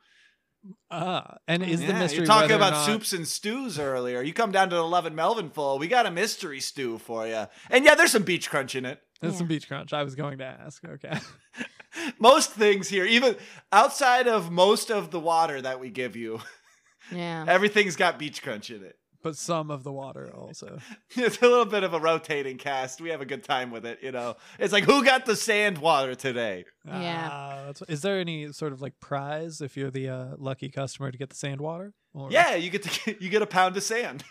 [0.90, 4.22] Ah, and is the mystery You're talking about not- soups and stews earlier.
[4.22, 5.78] You come down to the Lovin' Melvinful.
[5.78, 9.00] We got a mystery stew for you, and yeah, there's some beach crunch in it.
[9.20, 9.38] There's Yeah.
[9.38, 9.92] some beach crunch.
[9.92, 10.84] I was going to ask.
[10.84, 11.18] Okay.
[12.20, 13.36] Most things here, even
[13.72, 16.40] outside of most of the water that we give you,
[17.12, 17.44] Yeah.
[17.48, 18.96] everything's got beach crunch in it.
[19.22, 20.78] but some of the water also.
[21.16, 23.00] It's a little bit of a rotating cast.
[23.00, 24.36] We have a good time with it, you know.
[24.60, 26.64] It's like who got the sand water today?
[26.84, 27.28] Yeah.
[27.32, 31.10] Ah, that's, is there any sort of like prize if you're the uh, lucky customer
[31.10, 31.92] to get the sand water?
[32.14, 34.22] Or, Yeah, you get to you get a pound of sand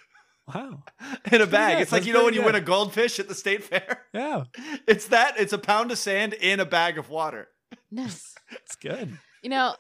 [0.53, 0.83] Wow.
[1.31, 1.75] in a bag.
[1.75, 1.81] good.
[1.81, 4.03] It's like you know when pretty you win a goldfish at the state fair.
[4.13, 4.45] Yeah,
[4.88, 5.39] It's that.
[5.39, 7.49] It's a pound of sand in a bag of water.
[7.91, 8.34] Nice.
[8.51, 9.17] it's good.
[9.43, 9.76] You know,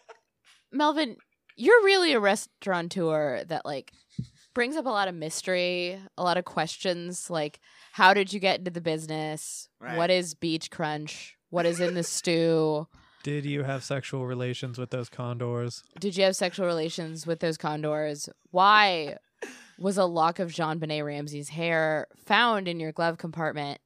[0.71, 1.15] Melvin,
[1.55, 3.91] you're really a restaurateur that like
[4.53, 7.59] brings up a lot of mystery, a lot of questions like
[7.93, 9.69] how did you get into the business?
[9.79, 9.97] Right.
[9.97, 11.35] What is beach crunch?
[11.49, 12.87] What is in the stew?
[13.23, 15.83] Did you have sexual relations with those condors?
[15.99, 18.29] Did you have sexual relations with those condors?
[18.51, 19.17] Why
[19.79, 23.79] was a lock of JonBenét Ramsey's hair found in your glove compartment?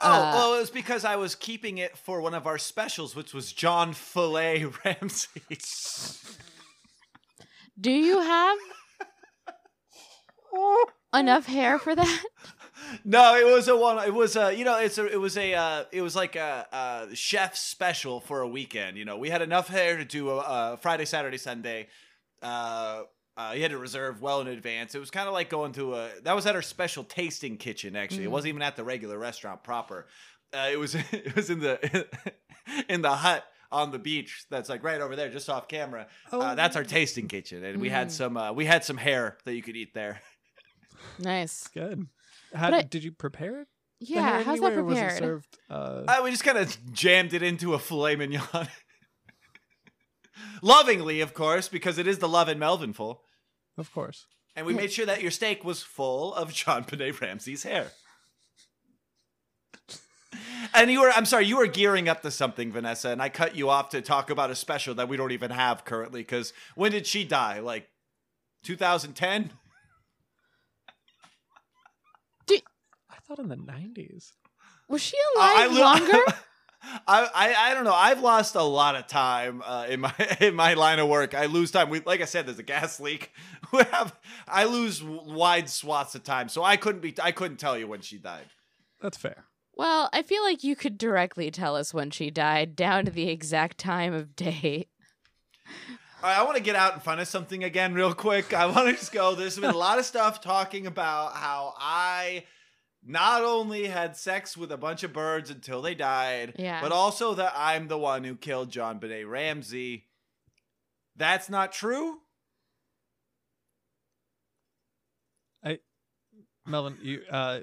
[0.00, 3.14] Oh, Uh, well, it was because I was keeping it for one of our specials,
[3.14, 5.40] which was John Filet Ramsey.
[7.80, 8.58] Do you have
[11.14, 12.24] enough hair for that?
[13.04, 14.04] No, it was a one.
[14.04, 16.66] It was a you know it's a it was a uh, it was like a,
[17.10, 18.96] a chef special for a weekend.
[18.96, 21.88] You know, we had enough hair to do a, a Friday, Saturday, Sunday.
[22.42, 23.02] Uh,
[23.36, 24.94] Uh, you had to reserve well in advance.
[24.94, 26.10] It was kind of like going to a.
[26.22, 27.96] That was at our special tasting kitchen.
[27.96, 28.32] Actually, it Mm.
[28.32, 30.06] wasn't even at the regular restaurant proper.
[30.52, 30.94] Uh, it was.
[31.12, 32.06] It was in the
[32.88, 34.44] in the hut on the beach.
[34.50, 36.06] That's like right over there, just off camera.
[36.30, 38.12] Uh, that's our tasting kitchen, and we had Mm.
[38.12, 38.36] some.
[38.36, 40.20] Uh, we had some hair that you could eat there.
[41.18, 41.68] Nice.
[41.68, 42.06] good.
[42.54, 43.68] How But I- did you prepare it?
[44.00, 45.18] Yeah, hair how's that anyway, or Was it prepared?
[45.18, 45.58] served?
[45.70, 48.68] Uh, Uh, we just kind of jammed it into a filet mignon.
[50.62, 53.18] Lovingly, of course, because it is the Lovin' Melvinful.
[53.78, 54.26] of course.
[54.56, 57.88] And we made sure that your steak was full of JonBenét Ramsey's hair.
[60.72, 63.54] And you were, I'm sorry, you were gearing up to something, Vanessa, and I cut
[63.54, 66.20] you off to talk about a special that we don't even have currently.
[66.20, 67.60] Because when did she die?
[67.60, 67.88] Like
[68.64, 69.50] 2010?
[72.50, 74.32] I thought in the nineties.
[74.88, 75.80] Was she Uh, I alive lo-
[76.12, 76.24] longer?
[77.06, 77.94] I, I I don't know.
[77.94, 81.34] I've lost a lot of time uh, in my in my line of work.
[81.34, 81.90] I lose time.
[81.90, 83.32] We like I said, there's a gas leak.
[83.72, 84.16] We have
[84.46, 87.14] I lose wide swaths of time, so I couldn't be.
[87.20, 88.46] I couldn't tell you when she died.
[89.00, 89.44] That's fair.
[89.74, 93.28] well, I feel like you could directly tell us when she died, down to the
[93.30, 94.86] exact time of day.
[96.22, 98.54] All right, I want to get out in front of something again, real quick.
[98.54, 99.34] I want to just go.
[99.34, 102.44] There's been a lot of stuff talking about how I
[103.06, 106.80] not only had sex with a bunch of birds until they died, Yeah.
[106.80, 110.06] but also that I'm the one who killed JonBenét Ramsey.
[111.16, 112.18] That's not true.
[115.64, 115.78] I,
[116.66, 117.60] Melvin, you uh,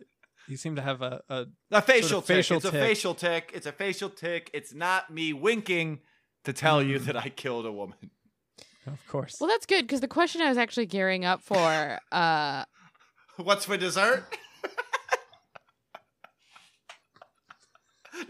[0.48, 2.38] you seem to have a, a A facial tick.
[2.38, 3.52] facial it's a facial tick.
[3.54, 4.50] It's a facial tick.
[4.54, 6.00] It's not me winking
[6.44, 7.06] to tell you Mm.
[7.06, 8.12] that I killed a woman.
[8.88, 9.38] of course.
[9.40, 12.66] Well, that's good because the question I was actually gearing up for, uh,
[13.38, 14.26] What's for dessert?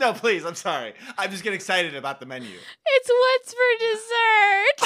[0.02, 0.44] No, please.
[0.45, 0.95] I'm sorry.
[1.15, 2.57] I'm just getting excited about the menu.
[2.88, 4.80] it's what's for dessert.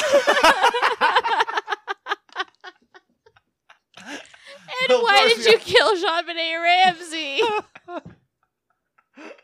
[4.90, 7.40] and why did you kill JonBenét Ramsey?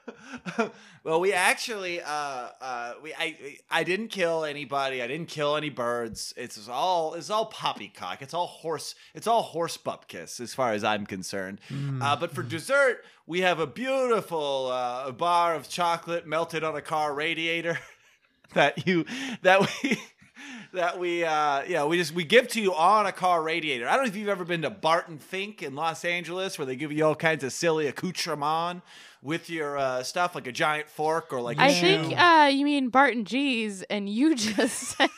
[1.03, 5.01] well, we actually, uh, uh, we, I, I didn't kill anybody.
[5.01, 6.33] I didn't kill any birds.
[6.37, 8.21] It's all, it's all poppycock.
[8.21, 8.95] It's all horse.
[9.13, 11.59] It's all horse bupkis, as far as I'm concerned.
[11.69, 12.01] Mm.
[12.01, 16.81] Uh, but for dessert, we have a beautiful uh, bar of chocolate melted on a
[16.81, 17.79] car radiator
[18.53, 19.05] that you
[19.41, 19.97] that we
[20.73, 23.87] that we uh yeah we just we give to you on a car radiator.
[23.87, 26.75] I don't know if you've ever been to Barton Fink in Los Angeles where they
[26.75, 28.81] give you all kinds of silly accoutrement
[29.21, 31.81] with your uh, stuff like a giant fork or like a I shoe.
[32.03, 35.09] think uh, you mean Barton G's, and you just said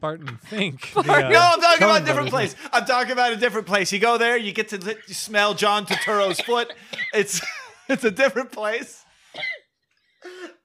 [0.00, 0.92] Barton Fink.
[0.94, 2.54] Barton- the, uh, no, I'm talking about a different brothers.
[2.54, 2.70] place.
[2.72, 3.92] I'm talking about a different place.
[3.92, 6.72] You go there, you get to li- smell John Turturro's foot.
[7.12, 7.40] It's
[7.88, 9.04] it's a different place.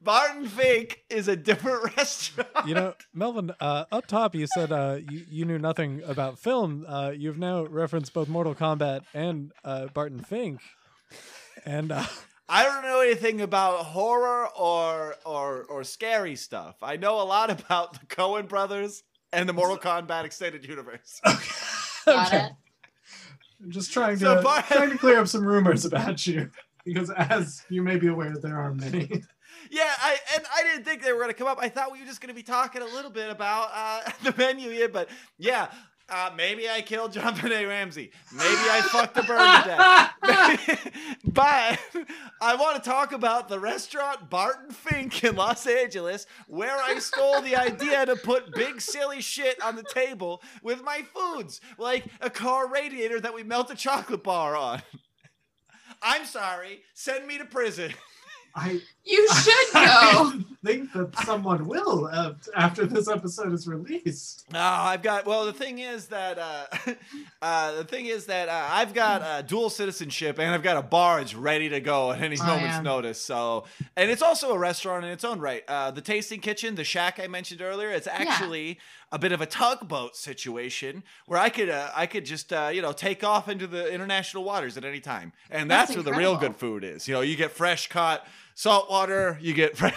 [0.01, 2.49] Barton Fink is a different restaurant.
[2.67, 6.85] You know, Melvin, uh, up top you said uh, you, you knew nothing about film.
[6.87, 10.59] Uh, you've now referenced both Mortal Kombat and uh, Barton Fink.
[11.65, 12.03] And uh,
[12.49, 16.75] I don't know anything about horror or or or scary stuff.
[16.81, 21.21] I know a lot about the Coen brothers and the Mortal Kombat extended universe.
[22.05, 22.51] Got it.
[23.63, 26.49] I'm just trying to So, Bar- trying to clear up some rumors about you
[26.83, 29.23] because, as you may be aware, there are many.
[29.71, 31.57] Yeah, I and I didn't think they were gonna come up.
[31.61, 34.69] I thought we were just gonna be talking a little bit about uh, the menu
[34.69, 35.69] here, but yeah.
[36.09, 38.11] Uh, maybe I killed John Benet Ramsey.
[38.33, 40.91] Maybe I fucked a bird to death.
[41.25, 41.79] but
[42.41, 47.41] I want to talk about the restaurant Barton Fink in Los Angeles, where I stole
[47.41, 52.29] the idea to put big silly shit on the table with my foods, like a
[52.29, 54.81] car radiator that we melt a chocolate bar on.
[56.01, 56.81] I'm sorry.
[56.93, 57.93] Send me to prison.
[58.55, 59.79] I You should go.
[60.63, 64.45] I think that someone will uh, after this episode is released.
[64.53, 65.25] No, I've got.
[65.25, 66.65] Well, the thing is that uh,
[67.41, 70.81] uh, the thing is that uh, I've got uh, dual citizenship and I've got a
[70.81, 72.81] barge ready to go at any Oh, moment's yeah.
[72.81, 73.19] notice.
[73.19, 73.65] So,
[73.97, 75.63] and it's also a restaurant in its own right.
[75.67, 78.79] Uh, the tasting kitchen, the shack I mentioned earlier, it's actually
[79.11, 82.81] a bit of a tugboat situation where I could uh, I could just uh, you
[82.81, 86.17] know take off into the international waters at any time, and that's, That's where the
[86.17, 87.05] real good food is.
[87.05, 88.25] You know, you get fresh caught
[88.55, 89.77] salt water, you get.
[89.77, 89.95] Fresh,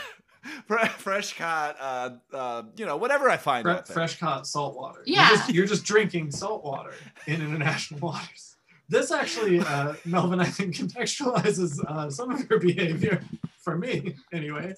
[0.99, 3.95] fresh caught, uh, uh, you know, whatever I find Fre- out there.
[3.95, 5.01] fresh caught salt water.
[5.07, 5.29] Yeah.
[5.29, 6.93] You're just, you're just drinking salt water
[7.27, 8.57] in international waters.
[8.89, 13.21] This actually, uh, Melvin, I think contextualizes uh, some of your behavior
[13.59, 14.75] for me, anyway.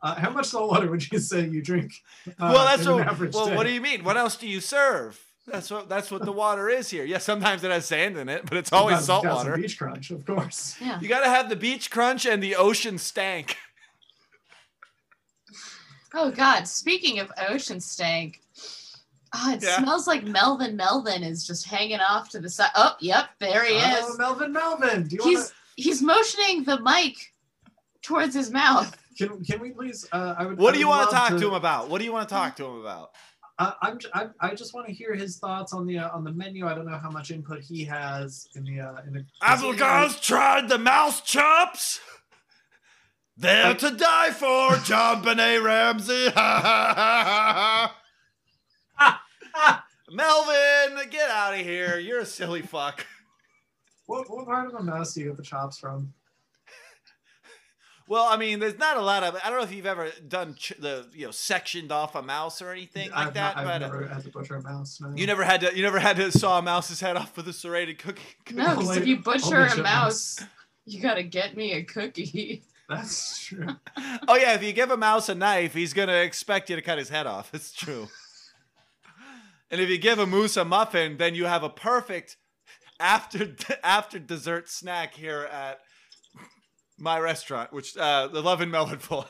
[0.00, 1.92] Uh, how much salt water would you say you drink?
[2.28, 3.08] Uh, well, that's in an what.
[3.08, 3.56] average Well, day?
[3.56, 4.04] what do you mean?
[4.04, 5.20] What else do you serve?
[5.50, 5.88] That's what.
[5.88, 7.04] That's what the water is here.
[7.04, 9.56] Yeah, sometimes it has sand in it, but it's always Got- salt water.
[9.56, 10.76] Beach crunch, of course.
[10.80, 11.00] Yeah.
[11.00, 13.56] You got to have the beach crunch and the ocean stank.
[16.14, 16.64] Oh God.
[16.66, 18.40] Speaking of ocean stank,
[19.34, 19.76] Oh, it Yeah.
[19.82, 20.74] smells like Melvin.
[20.74, 22.70] Melvin is just hanging off to the side.
[22.74, 24.16] Oh, yep, there he Oh, is.
[24.18, 25.06] Melvin, Melvin.
[25.06, 27.34] Do you He's want he's motioning the mic
[28.00, 28.96] towards his mouth.
[29.18, 30.08] Can Can we please?
[30.12, 30.56] Uh, I would.
[30.58, 31.90] What I do you want to talk to him about?
[31.90, 33.10] What do you want to talk to him about?
[33.58, 34.34] Uh, I'm, I'm.
[34.40, 36.66] I just want to hear his thoughts on the uh, on the menu.
[36.66, 39.26] I don't know how much input he has in the uh, in the.
[40.20, 42.00] Tried the mouse chops?
[43.40, 46.26] They're to die for, JonBenét Ramsey.
[50.10, 52.00] Melvin, get out of here.
[52.00, 53.06] You're a silly fuck.
[54.06, 56.12] What, what part of the mouse do you get the chops from?
[58.08, 59.36] Well, I mean, there's not a lot of.
[59.44, 62.62] I don't know if you've ever done ch- the you know sectioned off a mouse
[62.62, 65.00] or anything like I've that, Not, I've but uh, never had to butcher a mouse.
[65.00, 65.12] No.
[65.14, 65.76] you never had to.
[65.76, 68.22] You never had to saw a mouse's head off with a serrated cookie.
[68.52, 70.40] No, because if you butcher Holy a shit, mouse,
[70.86, 72.62] you gotta get me a cookie.
[72.88, 73.66] That's true.
[74.26, 76.96] Oh yeah, if you give a mouse a knife, he's gonna expect you to cut
[76.96, 77.50] his head off.
[77.52, 78.08] It's true.
[79.70, 82.38] And if you give a moose a muffin, then you have a perfect
[82.98, 83.54] after
[83.84, 85.80] after dessert snack here at
[86.98, 89.26] my restaurant, which uh, the Love in Melvinville.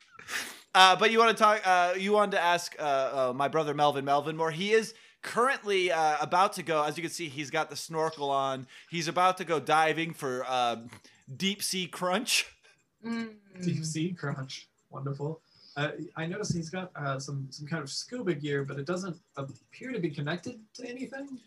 [0.74, 1.60] uh, but you want to talk?
[1.64, 4.50] Uh, you wanted to ask uh, uh, my brother Melvin Melvin more.
[4.50, 6.82] He is currently uh, about to go.
[6.82, 8.66] As you can see, he's got the snorkel on.
[8.90, 10.76] He's about to go diving for uh,
[11.36, 12.46] deep sea crunch.
[13.04, 13.34] Mm.
[13.62, 14.68] Deep sea crunch.
[14.90, 15.40] Wonderful.
[15.76, 19.16] Uh, I noticed he's got uh, some some kind of scuba gear, but it doesn't
[19.36, 21.38] appear to be connected to anything.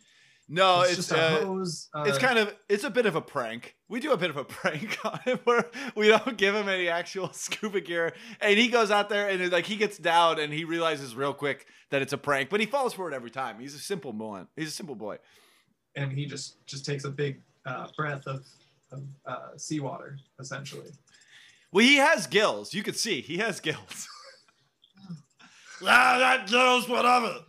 [0.48, 1.90] No, it's, it's just a uh, hose.
[1.94, 3.76] Uh, It's kind of it's a bit of a prank.
[3.90, 5.66] We do a bit of a prank on him where
[5.96, 9.52] we don't give him any actual scuba gear, and he goes out there and it,
[9.52, 12.66] like he gets down and he realizes real quick that it's a prank, but he
[12.68, 13.60] falls for it every time.
[13.60, 14.44] He's a simple boy.
[14.56, 15.18] He's a simple boy.
[15.96, 18.46] and he just just takes a big uh, breath of,
[18.92, 20.92] of uh, seawater, essentially.
[21.72, 22.74] Well, he has gills.
[22.74, 24.08] You could see he has gills.
[25.84, 27.40] ah, that gills, whatever.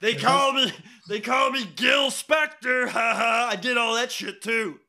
[0.00, 0.72] They call me.
[1.12, 2.88] They call me Gil Spector.
[2.88, 3.48] Ha ha!
[3.52, 4.80] I did all that shit too.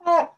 [0.06, 0.36] All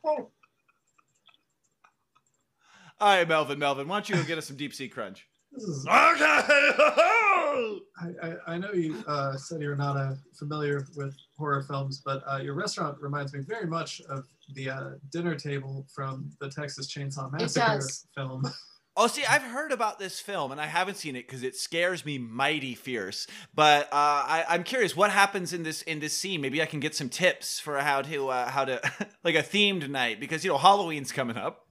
[3.00, 3.58] right, Melvin.
[3.58, 5.26] Melvin, why don't you go get us some deep sea crunch?
[5.56, 5.88] Okay.
[5.88, 7.80] I,
[8.22, 12.36] I, I know you uh, said you're not uh, familiar with horror films, but uh,
[12.36, 14.22] your restaurant reminds me very much of
[14.54, 17.82] the uh, dinner table from the Texas Chainsaw Massacre
[18.14, 18.44] film.
[18.96, 22.04] oh, see, I've heard about this film and I haven't seen it because it scares
[22.04, 23.26] me mighty fierce.
[23.54, 26.40] But uh, I, I'm curious, what happens in this in this scene?
[26.40, 28.80] Maybe I can get some tips for how to uh, how to
[29.24, 31.66] like a themed night because you know Halloween's coming up.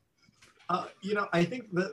[0.69, 1.91] Uh, you know, I think that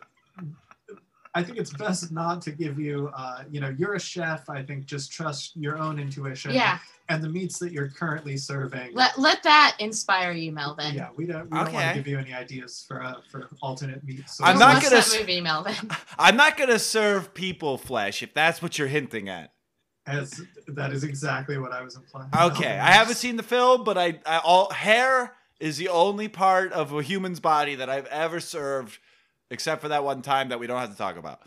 [1.38, 3.10] I think it's best not to give you.
[3.16, 4.48] Uh, you know, you're a chef.
[4.50, 6.52] I think just trust your own intuition.
[6.52, 6.78] Yeah,
[7.08, 8.94] And the meats that you're currently serving.
[8.94, 10.94] let let that inspire you, Melvin.
[10.94, 11.50] yeah, we don't.
[11.50, 14.36] We don't want to give you any ideas for uh, for alternate meats.
[14.36, 15.74] So I'm Don't gonna that movie, Melvin.
[16.18, 19.52] I'm not gonna serve people flesh if that's what you're hinting at.
[20.06, 22.30] As that is exactly what I was implying.
[22.34, 26.72] Okay, I haven't seen the film, but I, I all hair is the only part
[26.72, 28.98] of a human's body that I've ever served,
[29.50, 31.40] except for that one time that we don't have to talk about.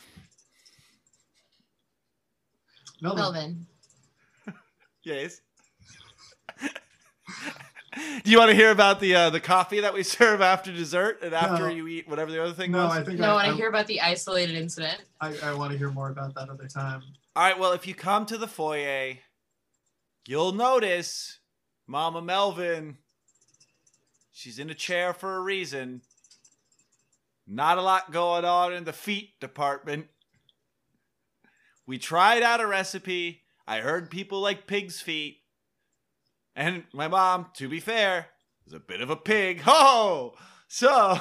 [3.01, 3.65] Melvin, Melvin.
[5.03, 5.41] Yes.
[8.23, 11.19] Do you want to hear about the uh, the coffee that we serve after dessert
[11.23, 11.73] and after No.
[11.73, 12.97] you eat whatever the other thing No, was?
[12.97, 15.01] I think No, I I, want to hear about the isolated incident.
[15.19, 17.01] I, I want to hear more about that other time.
[17.35, 17.57] All right.
[17.59, 19.15] Well, if you come to the foyer,
[20.27, 21.39] you'll notice
[21.87, 22.97] Mama Melvin.
[24.31, 26.01] She's in a chair for a reason.
[27.47, 30.07] Not a lot going on in the feet department.
[31.85, 33.41] We tried out a recipe.
[33.67, 35.39] I heard people like pig's feet.
[36.55, 38.27] And my mom, to be fair,
[38.65, 39.61] is a bit of a pig.
[39.65, 40.35] Ho!
[40.67, 41.19] So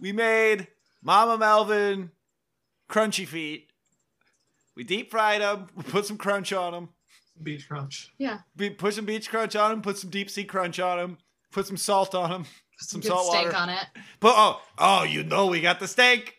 [0.00, 0.68] we made
[1.02, 2.10] Mama Melvin
[2.88, 3.68] crunchy feet.
[4.74, 5.68] We deep fried them.
[5.74, 6.88] We put some crunch on them.
[7.42, 8.12] Beach crunch.
[8.18, 8.38] Yeah.
[8.56, 9.82] We put some beach crunch on them.
[9.82, 11.18] Put some deep sea crunch on them.
[11.52, 12.46] Put some salt on them.
[12.78, 13.56] Some Good salt steak water.
[13.56, 13.86] on it.
[14.20, 16.34] But oh, oh, you know we got the steak,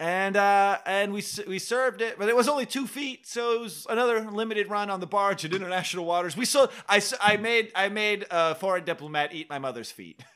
[0.00, 3.60] and uh, and we we served it, but it was only two feet, so it
[3.60, 6.36] was another limited run on the barge in international waters.
[6.36, 10.22] We saw I I made I made a foreign diplomat eat my mother's feet.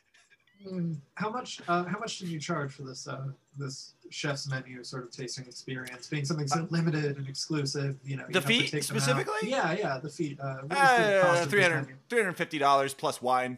[1.15, 1.59] How much?
[1.67, 3.09] Uh, how much did you charge for this?
[3.09, 7.97] Uh, this chef's menu sort of tasting experience, being something so limited and exclusive.
[8.05, 8.85] You know, you The feet take out.
[8.85, 9.49] specifically?
[9.49, 10.39] Yeah, yeah, the feet.
[10.39, 13.57] Uh, what is the cost Uh, 300 350 dollars plus wine.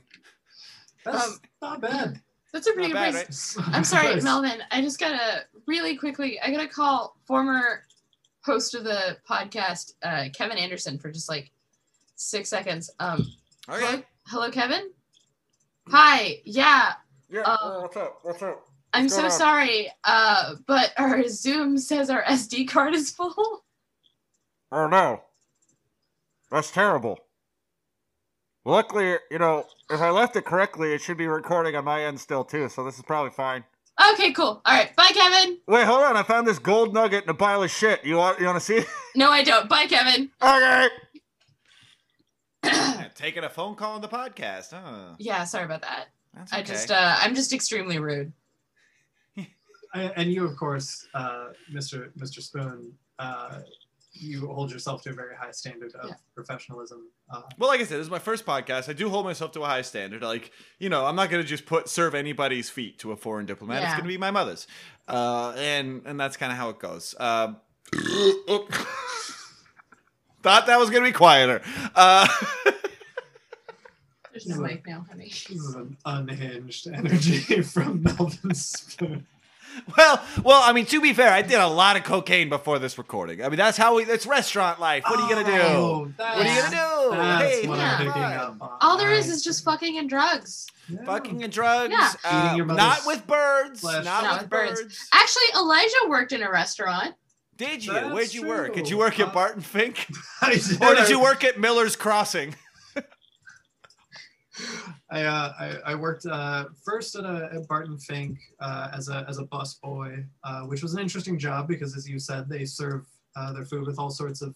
[1.04, 2.20] That's Um, not bad.
[2.52, 3.56] That's a pretty Not good bad, price.
[3.56, 3.68] right?
[3.72, 4.62] I'm sorry, Melvin.
[4.70, 6.38] I just gotta really quickly.
[6.40, 7.84] I gotta call former
[8.44, 11.50] host of the podcast, uh, Kevin Anderson, for just like
[12.16, 12.90] six seconds.
[13.00, 13.26] Um,
[13.68, 13.80] Okay.
[13.86, 14.90] hello, hello, Kevin.
[15.88, 16.40] Hi.
[16.44, 16.92] Yeah.
[17.28, 17.42] Yeah.
[17.46, 18.18] Oh, what's up?
[18.22, 18.68] What's up?
[18.92, 19.30] I'm so on?
[19.30, 23.64] sorry, uh, but our Zoom says our SD card is full.
[24.70, 25.22] Oh no.
[26.50, 27.18] That's terrible.
[28.64, 32.20] Luckily, you know, if I left it correctly, it should be recording on my end
[32.20, 33.64] still too, so this is probably fine.
[34.14, 34.62] Okay, cool.
[34.64, 35.58] All right, bye, Kevin.
[35.66, 38.04] Wait, hold on, I found this gold nugget in a pile of shit.
[38.04, 38.86] You want you wanna see it?
[39.14, 39.68] No, I don't.
[39.68, 40.30] Bye, Kevin.
[40.42, 40.88] okay.
[43.14, 45.14] Taking a phone call on the podcast, huh?
[45.18, 46.06] yeah, sorry about that.
[46.34, 48.32] That's I just uh, I'm just extremely rude.
[49.94, 52.10] And you, of course, uh, Mr.
[52.16, 52.40] Mr.
[52.40, 53.60] Spoon, uh,
[54.14, 56.14] you hold yourself to a very high standard of Yeah.
[56.34, 57.08] professionalism.
[57.30, 58.88] Uh, Well, like I said, this is my first podcast.
[58.88, 60.22] I do hold myself to a high standard.
[60.22, 63.82] Like, you know, I'm not gonna just put serve anybody's feet to a foreign diplomat.
[63.84, 64.66] It's gonna be my mother's,
[65.08, 67.14] uh, and and that's kind of how it goes.
[67.18, 67.56] Um,
[70.42, 71.62] thought that was gonna be quieter.
[71.94, 72.26] Uh,
[74.32, 75.28] There's no mic now, honey.
[75.28, 79.26] this is an unhinged energy from Melvin Spoon.
[79.96, 82.98] well, well, I mean, to be fair, I did a lot of cocaine before this
[82.98, 83.42] recording.
[83.44, 84.04] I mean, that's how we.
[84.04, 85.04] It's restaurant life.
[85.06, 85.62] What are you gonna do?
[85.62, 87.12] Oh, What are you gonna do?
[87.42, 87.70] Hey, yeah.
[87.72, 88.32] I'm picking fun.
[88.34, 88.70] up on.
[88.80, 90.66] All there is is just fucking and drugs.
[90.88, 91.04] Yeah.
[91.04, 91.92] Fucking and drugs.
[91.92, 92.12] Yeah.
[92.24, 93.80] uh, your not with birds.
[93.80, 94.04] flesh.
[94.04, 94.80] Not, Not with with birds.
[94.82, 95.08] birds.
[95.12, 97.14] Actually, Elijah worked in a restaurant.
[97.56, 97.92] Did you?
[97.92, 98.74] That's Where'd you work?
[98.74, 100.06] Did you work at Barton Fink?
[100.42, 100.82] I did.
[100.82, 102.54] Or did you work at Miller's Crossing?
[105.12, 109.24] I, uh, I I worked uh, first at, a, at Barton Fink uh, as a
[109.28, 112.64] as a bus boy, uh, which was an interesting job because, as you said, they
[112.64, 113.06] serve
[113.36, 114.54] uh, their food with all sorts of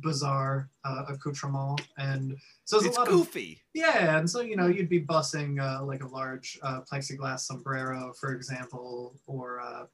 [0.00, 3.60] bizarre uh, accoutrement, and so there's It's a lot of goofy.
[3.74, 8.14] yeah, and so you know you'd be bussing uh, like a large uh, plexiglass sombrero,
[8.18, 9.84] for example, or uh,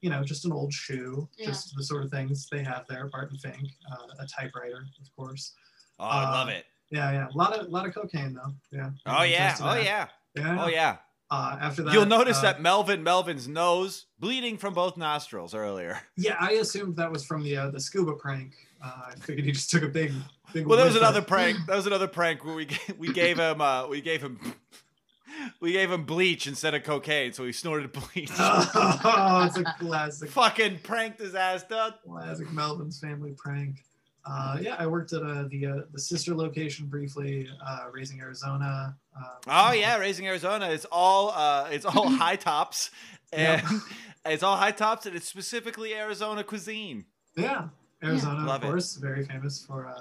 [0.00, 1.46] you know just an old shoe, Yeah.
[1.46, 3.06] just the sort of things they have there.
[3.06, 5.52] Barton Fink, uh, a typewriter, of course.
[6.00, 6.64] Oh, I Uh, love it.
[6.90, 8.54] Yeah, yeah, a lot of lot of cocaine though.
[8.70, 8.90] Yeah.
[9.06, 9.56] Oh yeah.
[9.60, 10.08] Oh yeah.
[10.34, 10.64] Yeah.
[10.64, 10.96] Oh yeah.
[11.28, 15.98] Uh, after that, You'll notice uh, that Melvin Melvin's nose bleeding from both nostrils earlier.
[16.16, 18.54] Yeah, I assumed that was from the uh, the scuba prank.
[18.84, 20.12] Uh, I figured he just took a big,
[20.52, 20.66] big.
[20.66, 21.58] Well, there was another prank.
[21.66, 24.38] That was another prank where we we gave him uh we gave him
[25.60, 28.30] we gave him bleach instead of cocaine, so he snorted bleach.
[28.38, 33.82] oh, it's a classic, Fucking pranked his ass, classic Melvin's family prank.
[34.28, 38.96] Uh, yeah, I worked at uh, the uh, the sister location briefly, uh, Raising Arizona.
[39.16, 40.68] Uh, Oh yeah, raising Arizona.
[40.70, 42.90] It's all uh, it's all high tops,
[43.32, 43.62] and
[44.26, 47.04] it's all high tops, and it's specifically Arizona cuisine.
[47.36, 47.68] yeah,
[48.02, 48.66] Arizona, Love it.
[48.66, 49.94] of course, very famous for uh,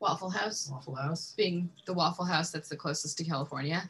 [0.00, 1.34] Waffle House Waffle House.
[1.36, 3.88] being the Waffle House that's the closest to California.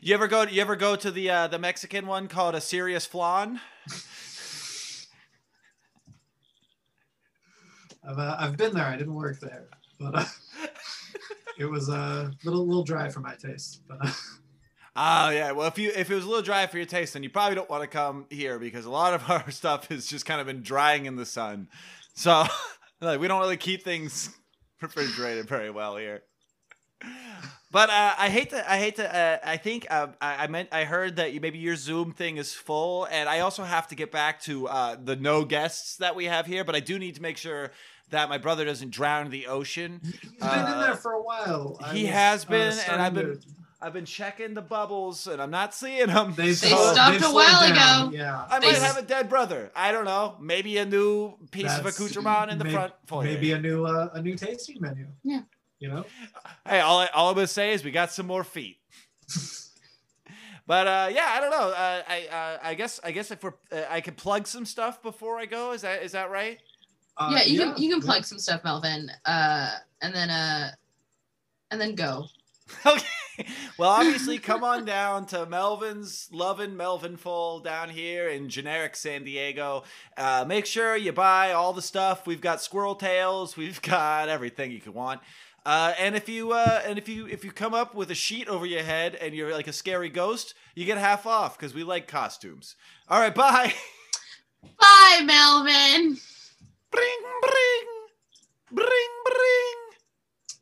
[0.00, 0.42] You ever go?
[0.42, 3.60] You ever go to the uh, the Mexican one called a serious flan?
[8.08, 8.86] I've uh, I've been there.
[8.86, 9.68] I didn't work there,
[9.98, 10.24] but uh,
[11.58, 13.82] it was a little little dry for my taste.
[13.88, 14.12] But uh,
[14.94, 15.52] Oh yeah.
[15.52, 17.54] Well, if you if it was a little dry for your taste, then you probably
[17.54, 20.46] don't want to come here because a lot of our stuff has just kind of
[20.46, 21.68] been drying in the sun.
[22.14, 22.44] So
[23.00, 24.30] like we don't really keep things
[24.80, 26.22] refrigerated very well here.
[27.70, 28.70] But uh, I hate to.
[28.70, 29.16] I hate to.
[29.16, 30.68] Uh, I think uh, I, I meant.
[30.72, 33.94] I heard that you, maybe your Zoom thing is full, and I also have to
[33.94, 36.64] get back to uh, the no guests that we have here.
[36.64, 37.70] But I do need to make sure
[38.10, 40.00] that my brother doesn't drown in the ocean.
[40.04, 41.78] he's been in Uh, there for a while.
[41.82, 43.46] I he was, has uh, been, and I've been- to-
[43.84, 46.34] I've been checking the bubbles, and I'm not seeing them.
[46.36, 48.16] They've They slowed- stopped they've a while down, ago.
[48.16, 48.46] Yeah.
[48.48, 49.72] I They might s- have a dead brother.
[49.74, 50.36] I don't know.
[50.40, 53.24] Maybe a new piece of accoutrement in the may- front foyer.
[53.24, 55.06] Maybe a new uh, a new tasting menu.
[55.24, 55.40] Yeah.
[55.82, 56.04] You know.
[56.64, 58.78] Hey, all, I, all I'm gonna say is we got some more feet.
[60.66, 61.70] but uh, yeah, I don't know.
[61.70, 65.02] Uh, I uh, I guess I guess if we're uh, I could plug some stuff
[65.02, 65.72] before I go.
[65.72, 66.60] Is that is that right?
[67.16, 68.06] Uh, yeah, you can you can yeah.
[68.06, 69.70] plug some stuff, Melvin, uh,
[70.02, 70.70] and then uh,
[71.72, 72.26] and then go.
[72.86, 73.04] okay.
[73.76, 79.82] Well, obviously, come on down to Melvin's Lovin' Melvinful down here in generic San Diego.
[80.16, 82.26] Uh, make sure you buy all the stuff.
[82.26, 83.56] We've got squirrel tails.
[83.56, 85.22] We've got everything you could want.
[85.64, 88.48] Uh, and if you uh, and if you if you come up with a sheet
[88.48, 91.84] over your head and you're like a scary ghost, you get half off because we
[91.84, 92.74] like costumes.
[93.08, 93.72] All right, bye.
[94.80, 96.16] Bye, Melvin.
[96.90, 97.84] bring, bring,
[98.70, 98.86] bring,
[99.24, 99.74] bring,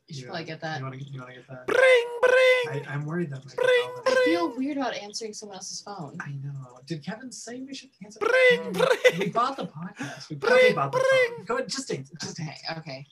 [0.07, 0.79] You should probably get that.
[0.79, 1.67] You want to you get that?
[1.67, 2.85] bring, bring.
[2.87, 3.91] I, I'm worried that might Bring.
[4.07, 6.17] I feel weird about answering someone else's phone.
[6.21, 6.79] I know.
[6.85, 8.19] Did Kevin say we should answer?
[8.19, 9.19] Bring, bring.
[9.19, 10.29] We bought the podcast.
[10.29, 11.37] We Bring, probably bought the bring.
[11.37, 11.45] phone.
[11.45, 12.13] Go ahead, just answer.
[12.21, 12.79] Just Okay, answer.
[12.81, 13.05] okay.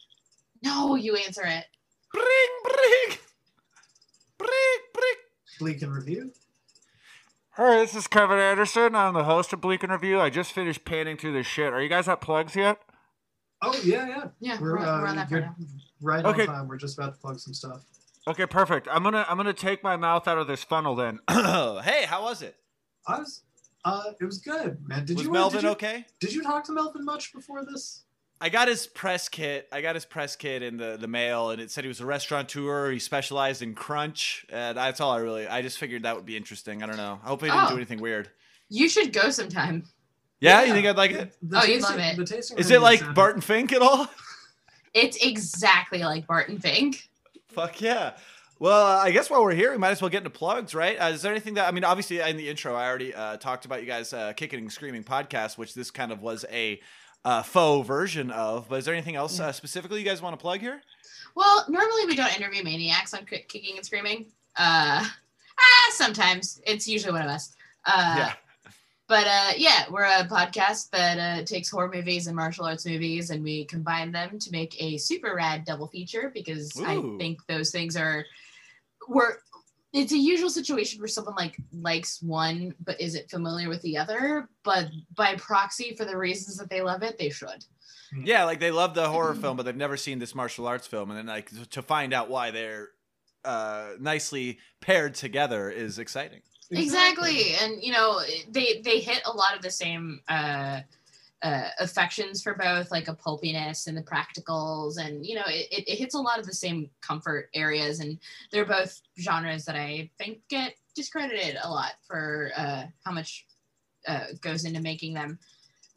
[0.63, 1.65] No, you answer it.
[2.13, 2.25] Bring,
[2.63, 3.17] bring,
[4.37, 4.49] bring,
[4.93, 5.15] bring.
[5.59, 6.31] Bleak in Review.
[7.57, 8.95] Hey, this is Kevin Anderson.
[8.95, 10.19] I'm the host of Bleak in Review.
[10.19, 11.73] I just finished panning through this shit.
[11.73, 12.79] Are you guys at plugs yet?
[13.61, 14.23] Oh yeah, yeah.
[14.39, 15.53] Yeah, We're, we're, uh, we're on that for
[16.01, 16.43] right Okay.
[16.43, 16.67] on time.
[16.69, 17.83] We're just about to plug some stuff.
[18.27, 18.87] Okay, perfect.
[18.89, 21.19] I'm gonna I'm gonna take my mouth out of this funnel then.
[21.29, 22.55] hey, how was it?
[23.05, 23.41] I was
[23.83, 25.03] Uh, it was good, man.
[25.05, 26.05] Did was you uh, Melvin did you, okay?
[26.21, 28.03] Did you talk to Melvin much before this?
[28.41, 29.67] I got his press kit.
[29.71, 32.05] I got his press kit in the, the mail, and it said he was a
[32.05, 32.89] restaurateur.
[32.91, 35.47] He specialized in crunch, and that's all I really.
[35.47, 36.81] I just figured that would be interesting.
[36.81, 37.19] I don't know.
[37.23, 37.69] I hope he didn't Oh.
[37.69, 38.29] do anything weird.
[38.69, 39.83] You should go sometime.
[40.39, 40.67] Yeah, Yeah.
[40.67, 41.35] you think I'd like it?
[41.41, 42.15] The Oh, you'd love it.
[42.15, 44.07] The tasting Is it like sounded- Barton Fink at all?
[44.93, 47.09] It's exactly like Barton Fink.
[47.49, 48.13] Fuck yeah.
[48.57, 50.97] Well, uh, I guess while we're here, we might as well get into plugs, right?
[50.97, 51.83] Uh, is there anything that I mean?
[51.83, 55.03] Obviously, in the intro, I already uh, talked about you guys uh, kicking and screaming
[55.03, 56.79] podcast, which this kind of was a
[57.25, 58.69] uh, faux version of.
[58.69, 60.81] But is there anything else uh, specifically you guys want to plug here?
[61.35, 64.25] Well, normally we don't interview maniacs on kicking and screaming.
[64.57, 67.55] Uh, ah, sometimes it's usually one of us.
[67.85, 68.33] Uh, yeah.
[69.07, 73.31] But uh, yeah, we're a podcast that uh, takes horror movies and martial arts movies,
[73.31, 77.71] and we combine them to make a super rad double feature because I think those
[77.71, 78.23] things are
[79.07, 79.37] we're
[79.93, 84.47] it's a usual situation where someone like likes one but isn't familiar with the other,
[84.63, 87.65] but by proxy for the reasons that they love it, they should.
[88.23, 91.09] Yeah, like they love the horror film, but they've never seen this martial arts film,
[91.09, 92.89] and then like to find out why they're
[93.45, 96.41] uh, nicely paired together is exciting.
[96.71, 98.19] exactly and you know
[98.51, 100.79] they they hit a lot of the same uh
[101.41, 105.87] uh, affections for both like a pulpiness and the practicals and you know it, it,
[105.87, 108.19] it hits a lot of the same comfort areas and
[108.51, 113.45] they're both genres that i think get discredited a lot for uh, how much
[114.07, 115.39] uh, goes into making them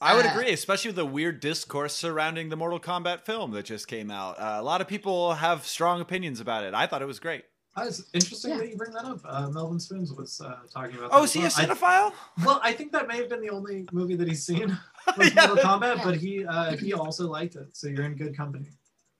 [0.04, 3.66] I would Uh, agree, especially with the weird discourse surrounding the Mortal Kombat film that
[3.66, 4.36] just came out.
[4.36, 6.74] Uh, a lot of people have strong opinions about it.
[6.74, 7.44] I thought it was great.
[7.74, 8.58] Uh, it's interesting Yeah.
[8.58, 9.20] that you bring that up.
[9.24, 11.10] Uh, Melvin Spoons was uh, talking about.
[11.12, 11.70] Oh, that is he a as well.
[11.70, 12.12] I- cinephile?
[12.44, 14.68] well, I think that may have been the only movie that he's seen
[15.16, 15.46] was Yeah.
[15.46, 16.04] Mortal Kombat, Yeah.
[16.04, 17.68] but he uh, he also liked it.
[17.76, 18.66] So you're in good company.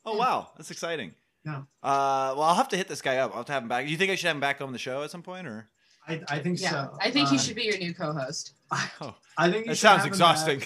[0.04, 1.14] Oh wow, that's exciting.
[1.44, 1.62] Yeah.
[1.82, 3.30] Uh, well, I'll have to hit this guy up.
[3.32, 3.86] I'll have to have him back.
[3.86, 5.68] Do You think I should have him back on the show at some point, or?
[6.06, 6.98] I, I think yeah so.
[7.00, 10.04] i think Uh, he should be your new co-host Oh, I think you that sounds
[10.04, 10.62] exhausting.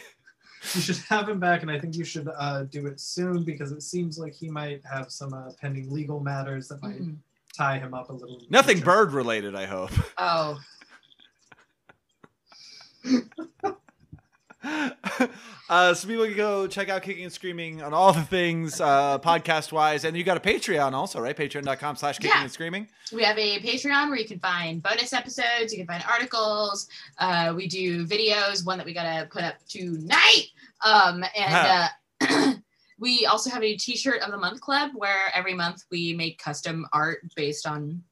[0.74, 3.70] You should have him back, and I think you should uh, do it soon because
[3.70, 7.16] it seems like he might have some uh, pending legal matters that might Mhm.
[7.56, 8.38] Tie him up a little.
[8.38, 8.84] in Nothing future.
[8.86, 9.90] bird related, I hope.
[10.18, 10.58] oh
[15.70, 19.18] uh, so people can go check out Kicking and Screaming on all the things uh,
[19.20, 21.36] podcast wise, and you got a Patreon also, right?
[21.36, 22.42] Patreon.com slash Kicking Yeah.
[22.42, 22.88] and Screaming.
[23.12, 26.88] We have a Patreon where you can find bonus episodes, you can find articles.
[27.18, 30.46] Uh, we do videos, one that we gotta put up tonight.
[30.84, 31.88] Um, and
[32.20, 32.54] uh,
[32.98, 36.86] we also have a T-shirt of the month club where every month we make custom
[36.92, 38.02] art based on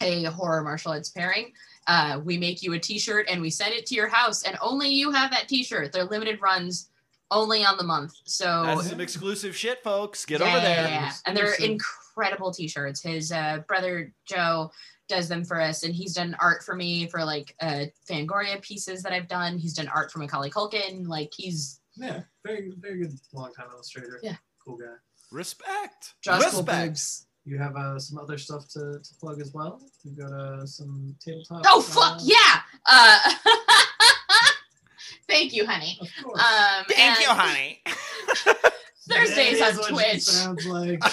[0.00, 1.52] a horror martial arts pairing.
[1.86, 4.88] Uh, we make you a T-shirt and we send it to your house, and only
[4.88, 5.92] you have that T-shirt.
[5.92, 6.90] They're limited runs,
[7.30, 8.14] only on the month.
[8.24, 10.24] So That's some exclusive shit, folks.
[10.24, 10.88] Get yeah, over there.
[10.88, 11.12] yeah.
[11.26, 13.02] And they're incredible t-shirts.
[13.02, 14.70] His uh, brother Joe
[15.08, 19.02] does them for us, and he's done art for me for like uh, Fangoria pieces
[19.02, 19.58] that I've done.
[19.58, 21.06] He's done art for Macaulay Culkin.
[21.06, 24.18] Like he's Yeah, very very good long time illustrator.
[24.22, 24.36] Yeah.
[24.64, 24.86] cool guy.
[25.30, 26.14] Respect.
[26.22, 27.00] Josh Respect.
[27.46, 29.80] You have uh, some other stuff to, to plug as well.
[30.02, 31.62] You've got uh, some tabletop.
[31.66, 32.60] Oh fuck uh, yeah!
[32.86, 33.18] Uh,
[35.28, 35.98] thank you, honey.
[36.00, 36.40] Of course.
[36.40, 37.82] Um, Thank you, honey.
[39.06, 40.22] Thursdays That on is what she Twitch.
[40.22, 41.02] Sounds like.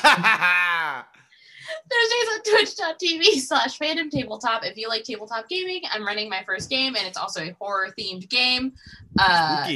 [1.92, 4.66] Thursdays on twitch.tv slash fandom tabletop.
[4.66, 7.94] If you like tabletop gaming, I'm running my first game and it's also a horror
[8.00, 8.74] themed game.
[9.20, 9.68] Uh,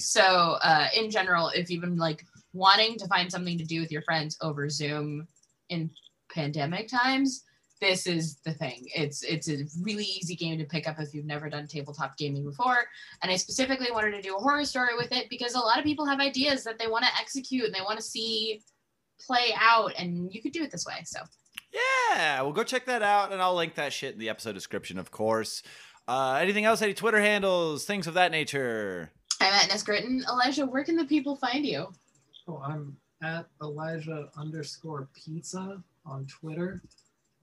[0.00, 3.92] so, uh, in general, if you've been like wanting to find something to do with
[3.92, 5.28] your friends over Zoom
[5.68, 5.90] in
[6.32, 7.44] pandemic times,
[7.80, 8.86] this is the thing.
[8.94, 12.44] It's it's a really easy game to pick up if you've never done tabletop gaming
[12.44, 12.84] before.
[13.22, 15.84] And I specifically wanted to do a horror story with it because a lot of
[15.84, 18.62] people have ideas that they want to execute and they want to see
[19.26, 21.02] play out, and you could do it this way.
[21.04, 21.20] So.
[21.72, 24.98] Yeah, well, go check that out, and I'll link that shit in the episode description,
[24.98, 25.62] of course.
[26.08, 26.82] Uh, anything else?
[26.82, 29.12] Any Twitter handles, things of that nature?
[29.40, 30.26] I'm at Ness Gritton.
[30.28, 31.86] Elijah, where can the people find you?
[32.48, 36.82] Oh, I'm at Elijah underscore pizza on Twitter.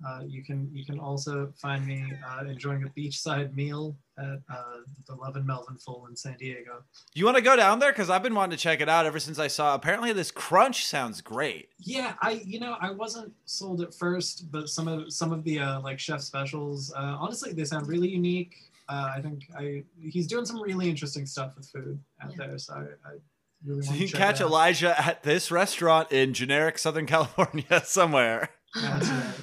[0.06, 4.64] Uh, you can you can also find me uh, enjoying a beachside meal at uh,
[5.08, 6.84] the Lovin' Melvinful in San Diego.
[7.14, 7.92] You want to go down there?
[7.92, 9.76] Because I've been wanting to check it out ever since I saw.
[9.76, 11.70] Apparently, this crunch sounds great.
[11.80, 15.60] Yeah, I you know I wasn't sold at first, but some of some of the
[15.60, 18.56] uh, like chef specials, uh, honestly, they sound really unique.
[18.90, 22.48] Uh, I think I he's doing some really interesting stuff with food out Yeah.
[22.48, 22.80] there, so I,
[23.10, 23.14] I
[23.66, 24.40] really So you can catch.
[24.42, 28.50] Elijah at this restaurant in generic Southern California somewhere.
[28.76, 29.34] That's right.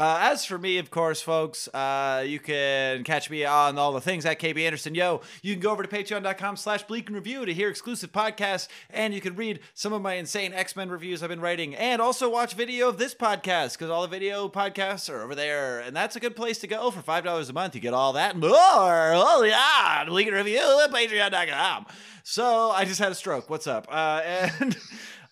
[0.00, 4.00] Uh, as for me, of course, folks, uh, you can catch me on all the
[4.00, 4.94] things at KB Anderson.
[4.94, 8.66] Yo, you can go over to patreon.com slash bleak in review to hear exclusive podcasts,
[8.88, 12.30] and you can read some of my insane X-Men reviews I've been writing, and also
[12.30, 16.16] watch video of this podcast, because all the video podcasts are over there, and that's
[16.16, 17.74] a good place to go for $5 a month.
[17.74, 18.52] You get all that and more.
[18.54, 21.84] Oh, yeah, bleak in review at patreon.com.
[22.24, 23.50] So I just had a stroke.
[23.50, 23.86] What's up?
[23.90, 24.22] Uh,
[24.60, 24.78] and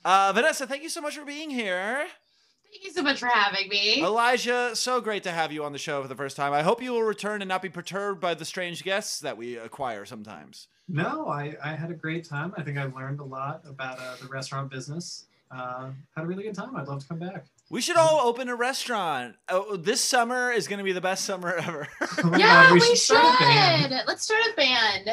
[0.05, 2.07] uh, Vanessa, thank you so much for being here.
[2.71, 4.03] Thank you so much for having me.
[4.03, 6.53] Elijah, so great to have you on the show for the first time.
[6.53, 9.57] I hope you will return and not be perturbed by the strange guests that we
[9.57, 10.69] acquire sometimes.
[10.89, 12.53] No, I, I had a great time.
[12.57, 15.27] I think I learned a lot about uh, the restaurant business.
[15.51, 16.77] Uh, had a really good time.
[16.77, 17.47] I'd love to come back.
[17.71, 19.37] We should all open a restaurant.
[19.49, 21.89] Oh, this summer is going to be the best summer ever.
[22.25, 22.99] Oh yeah, God, we, should.
[22.99, 23.91] start.
[24.07, 25.11] Let's start a band.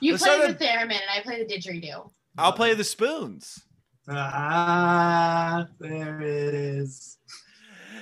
[0.00, 2.10] You Let's play start the theremin and I play the didgeridoo.
[2.36, 3.64] I'll play the spoons.
[4.08, 7.18] Ah, there it is.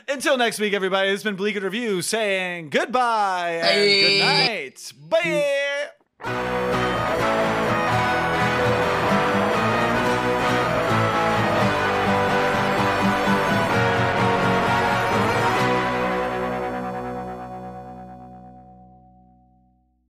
[0.09, 4.93] Until next week, everybody, it's been Bleak Review saying goodbye and good night.
[6.25, 7.67] Bye.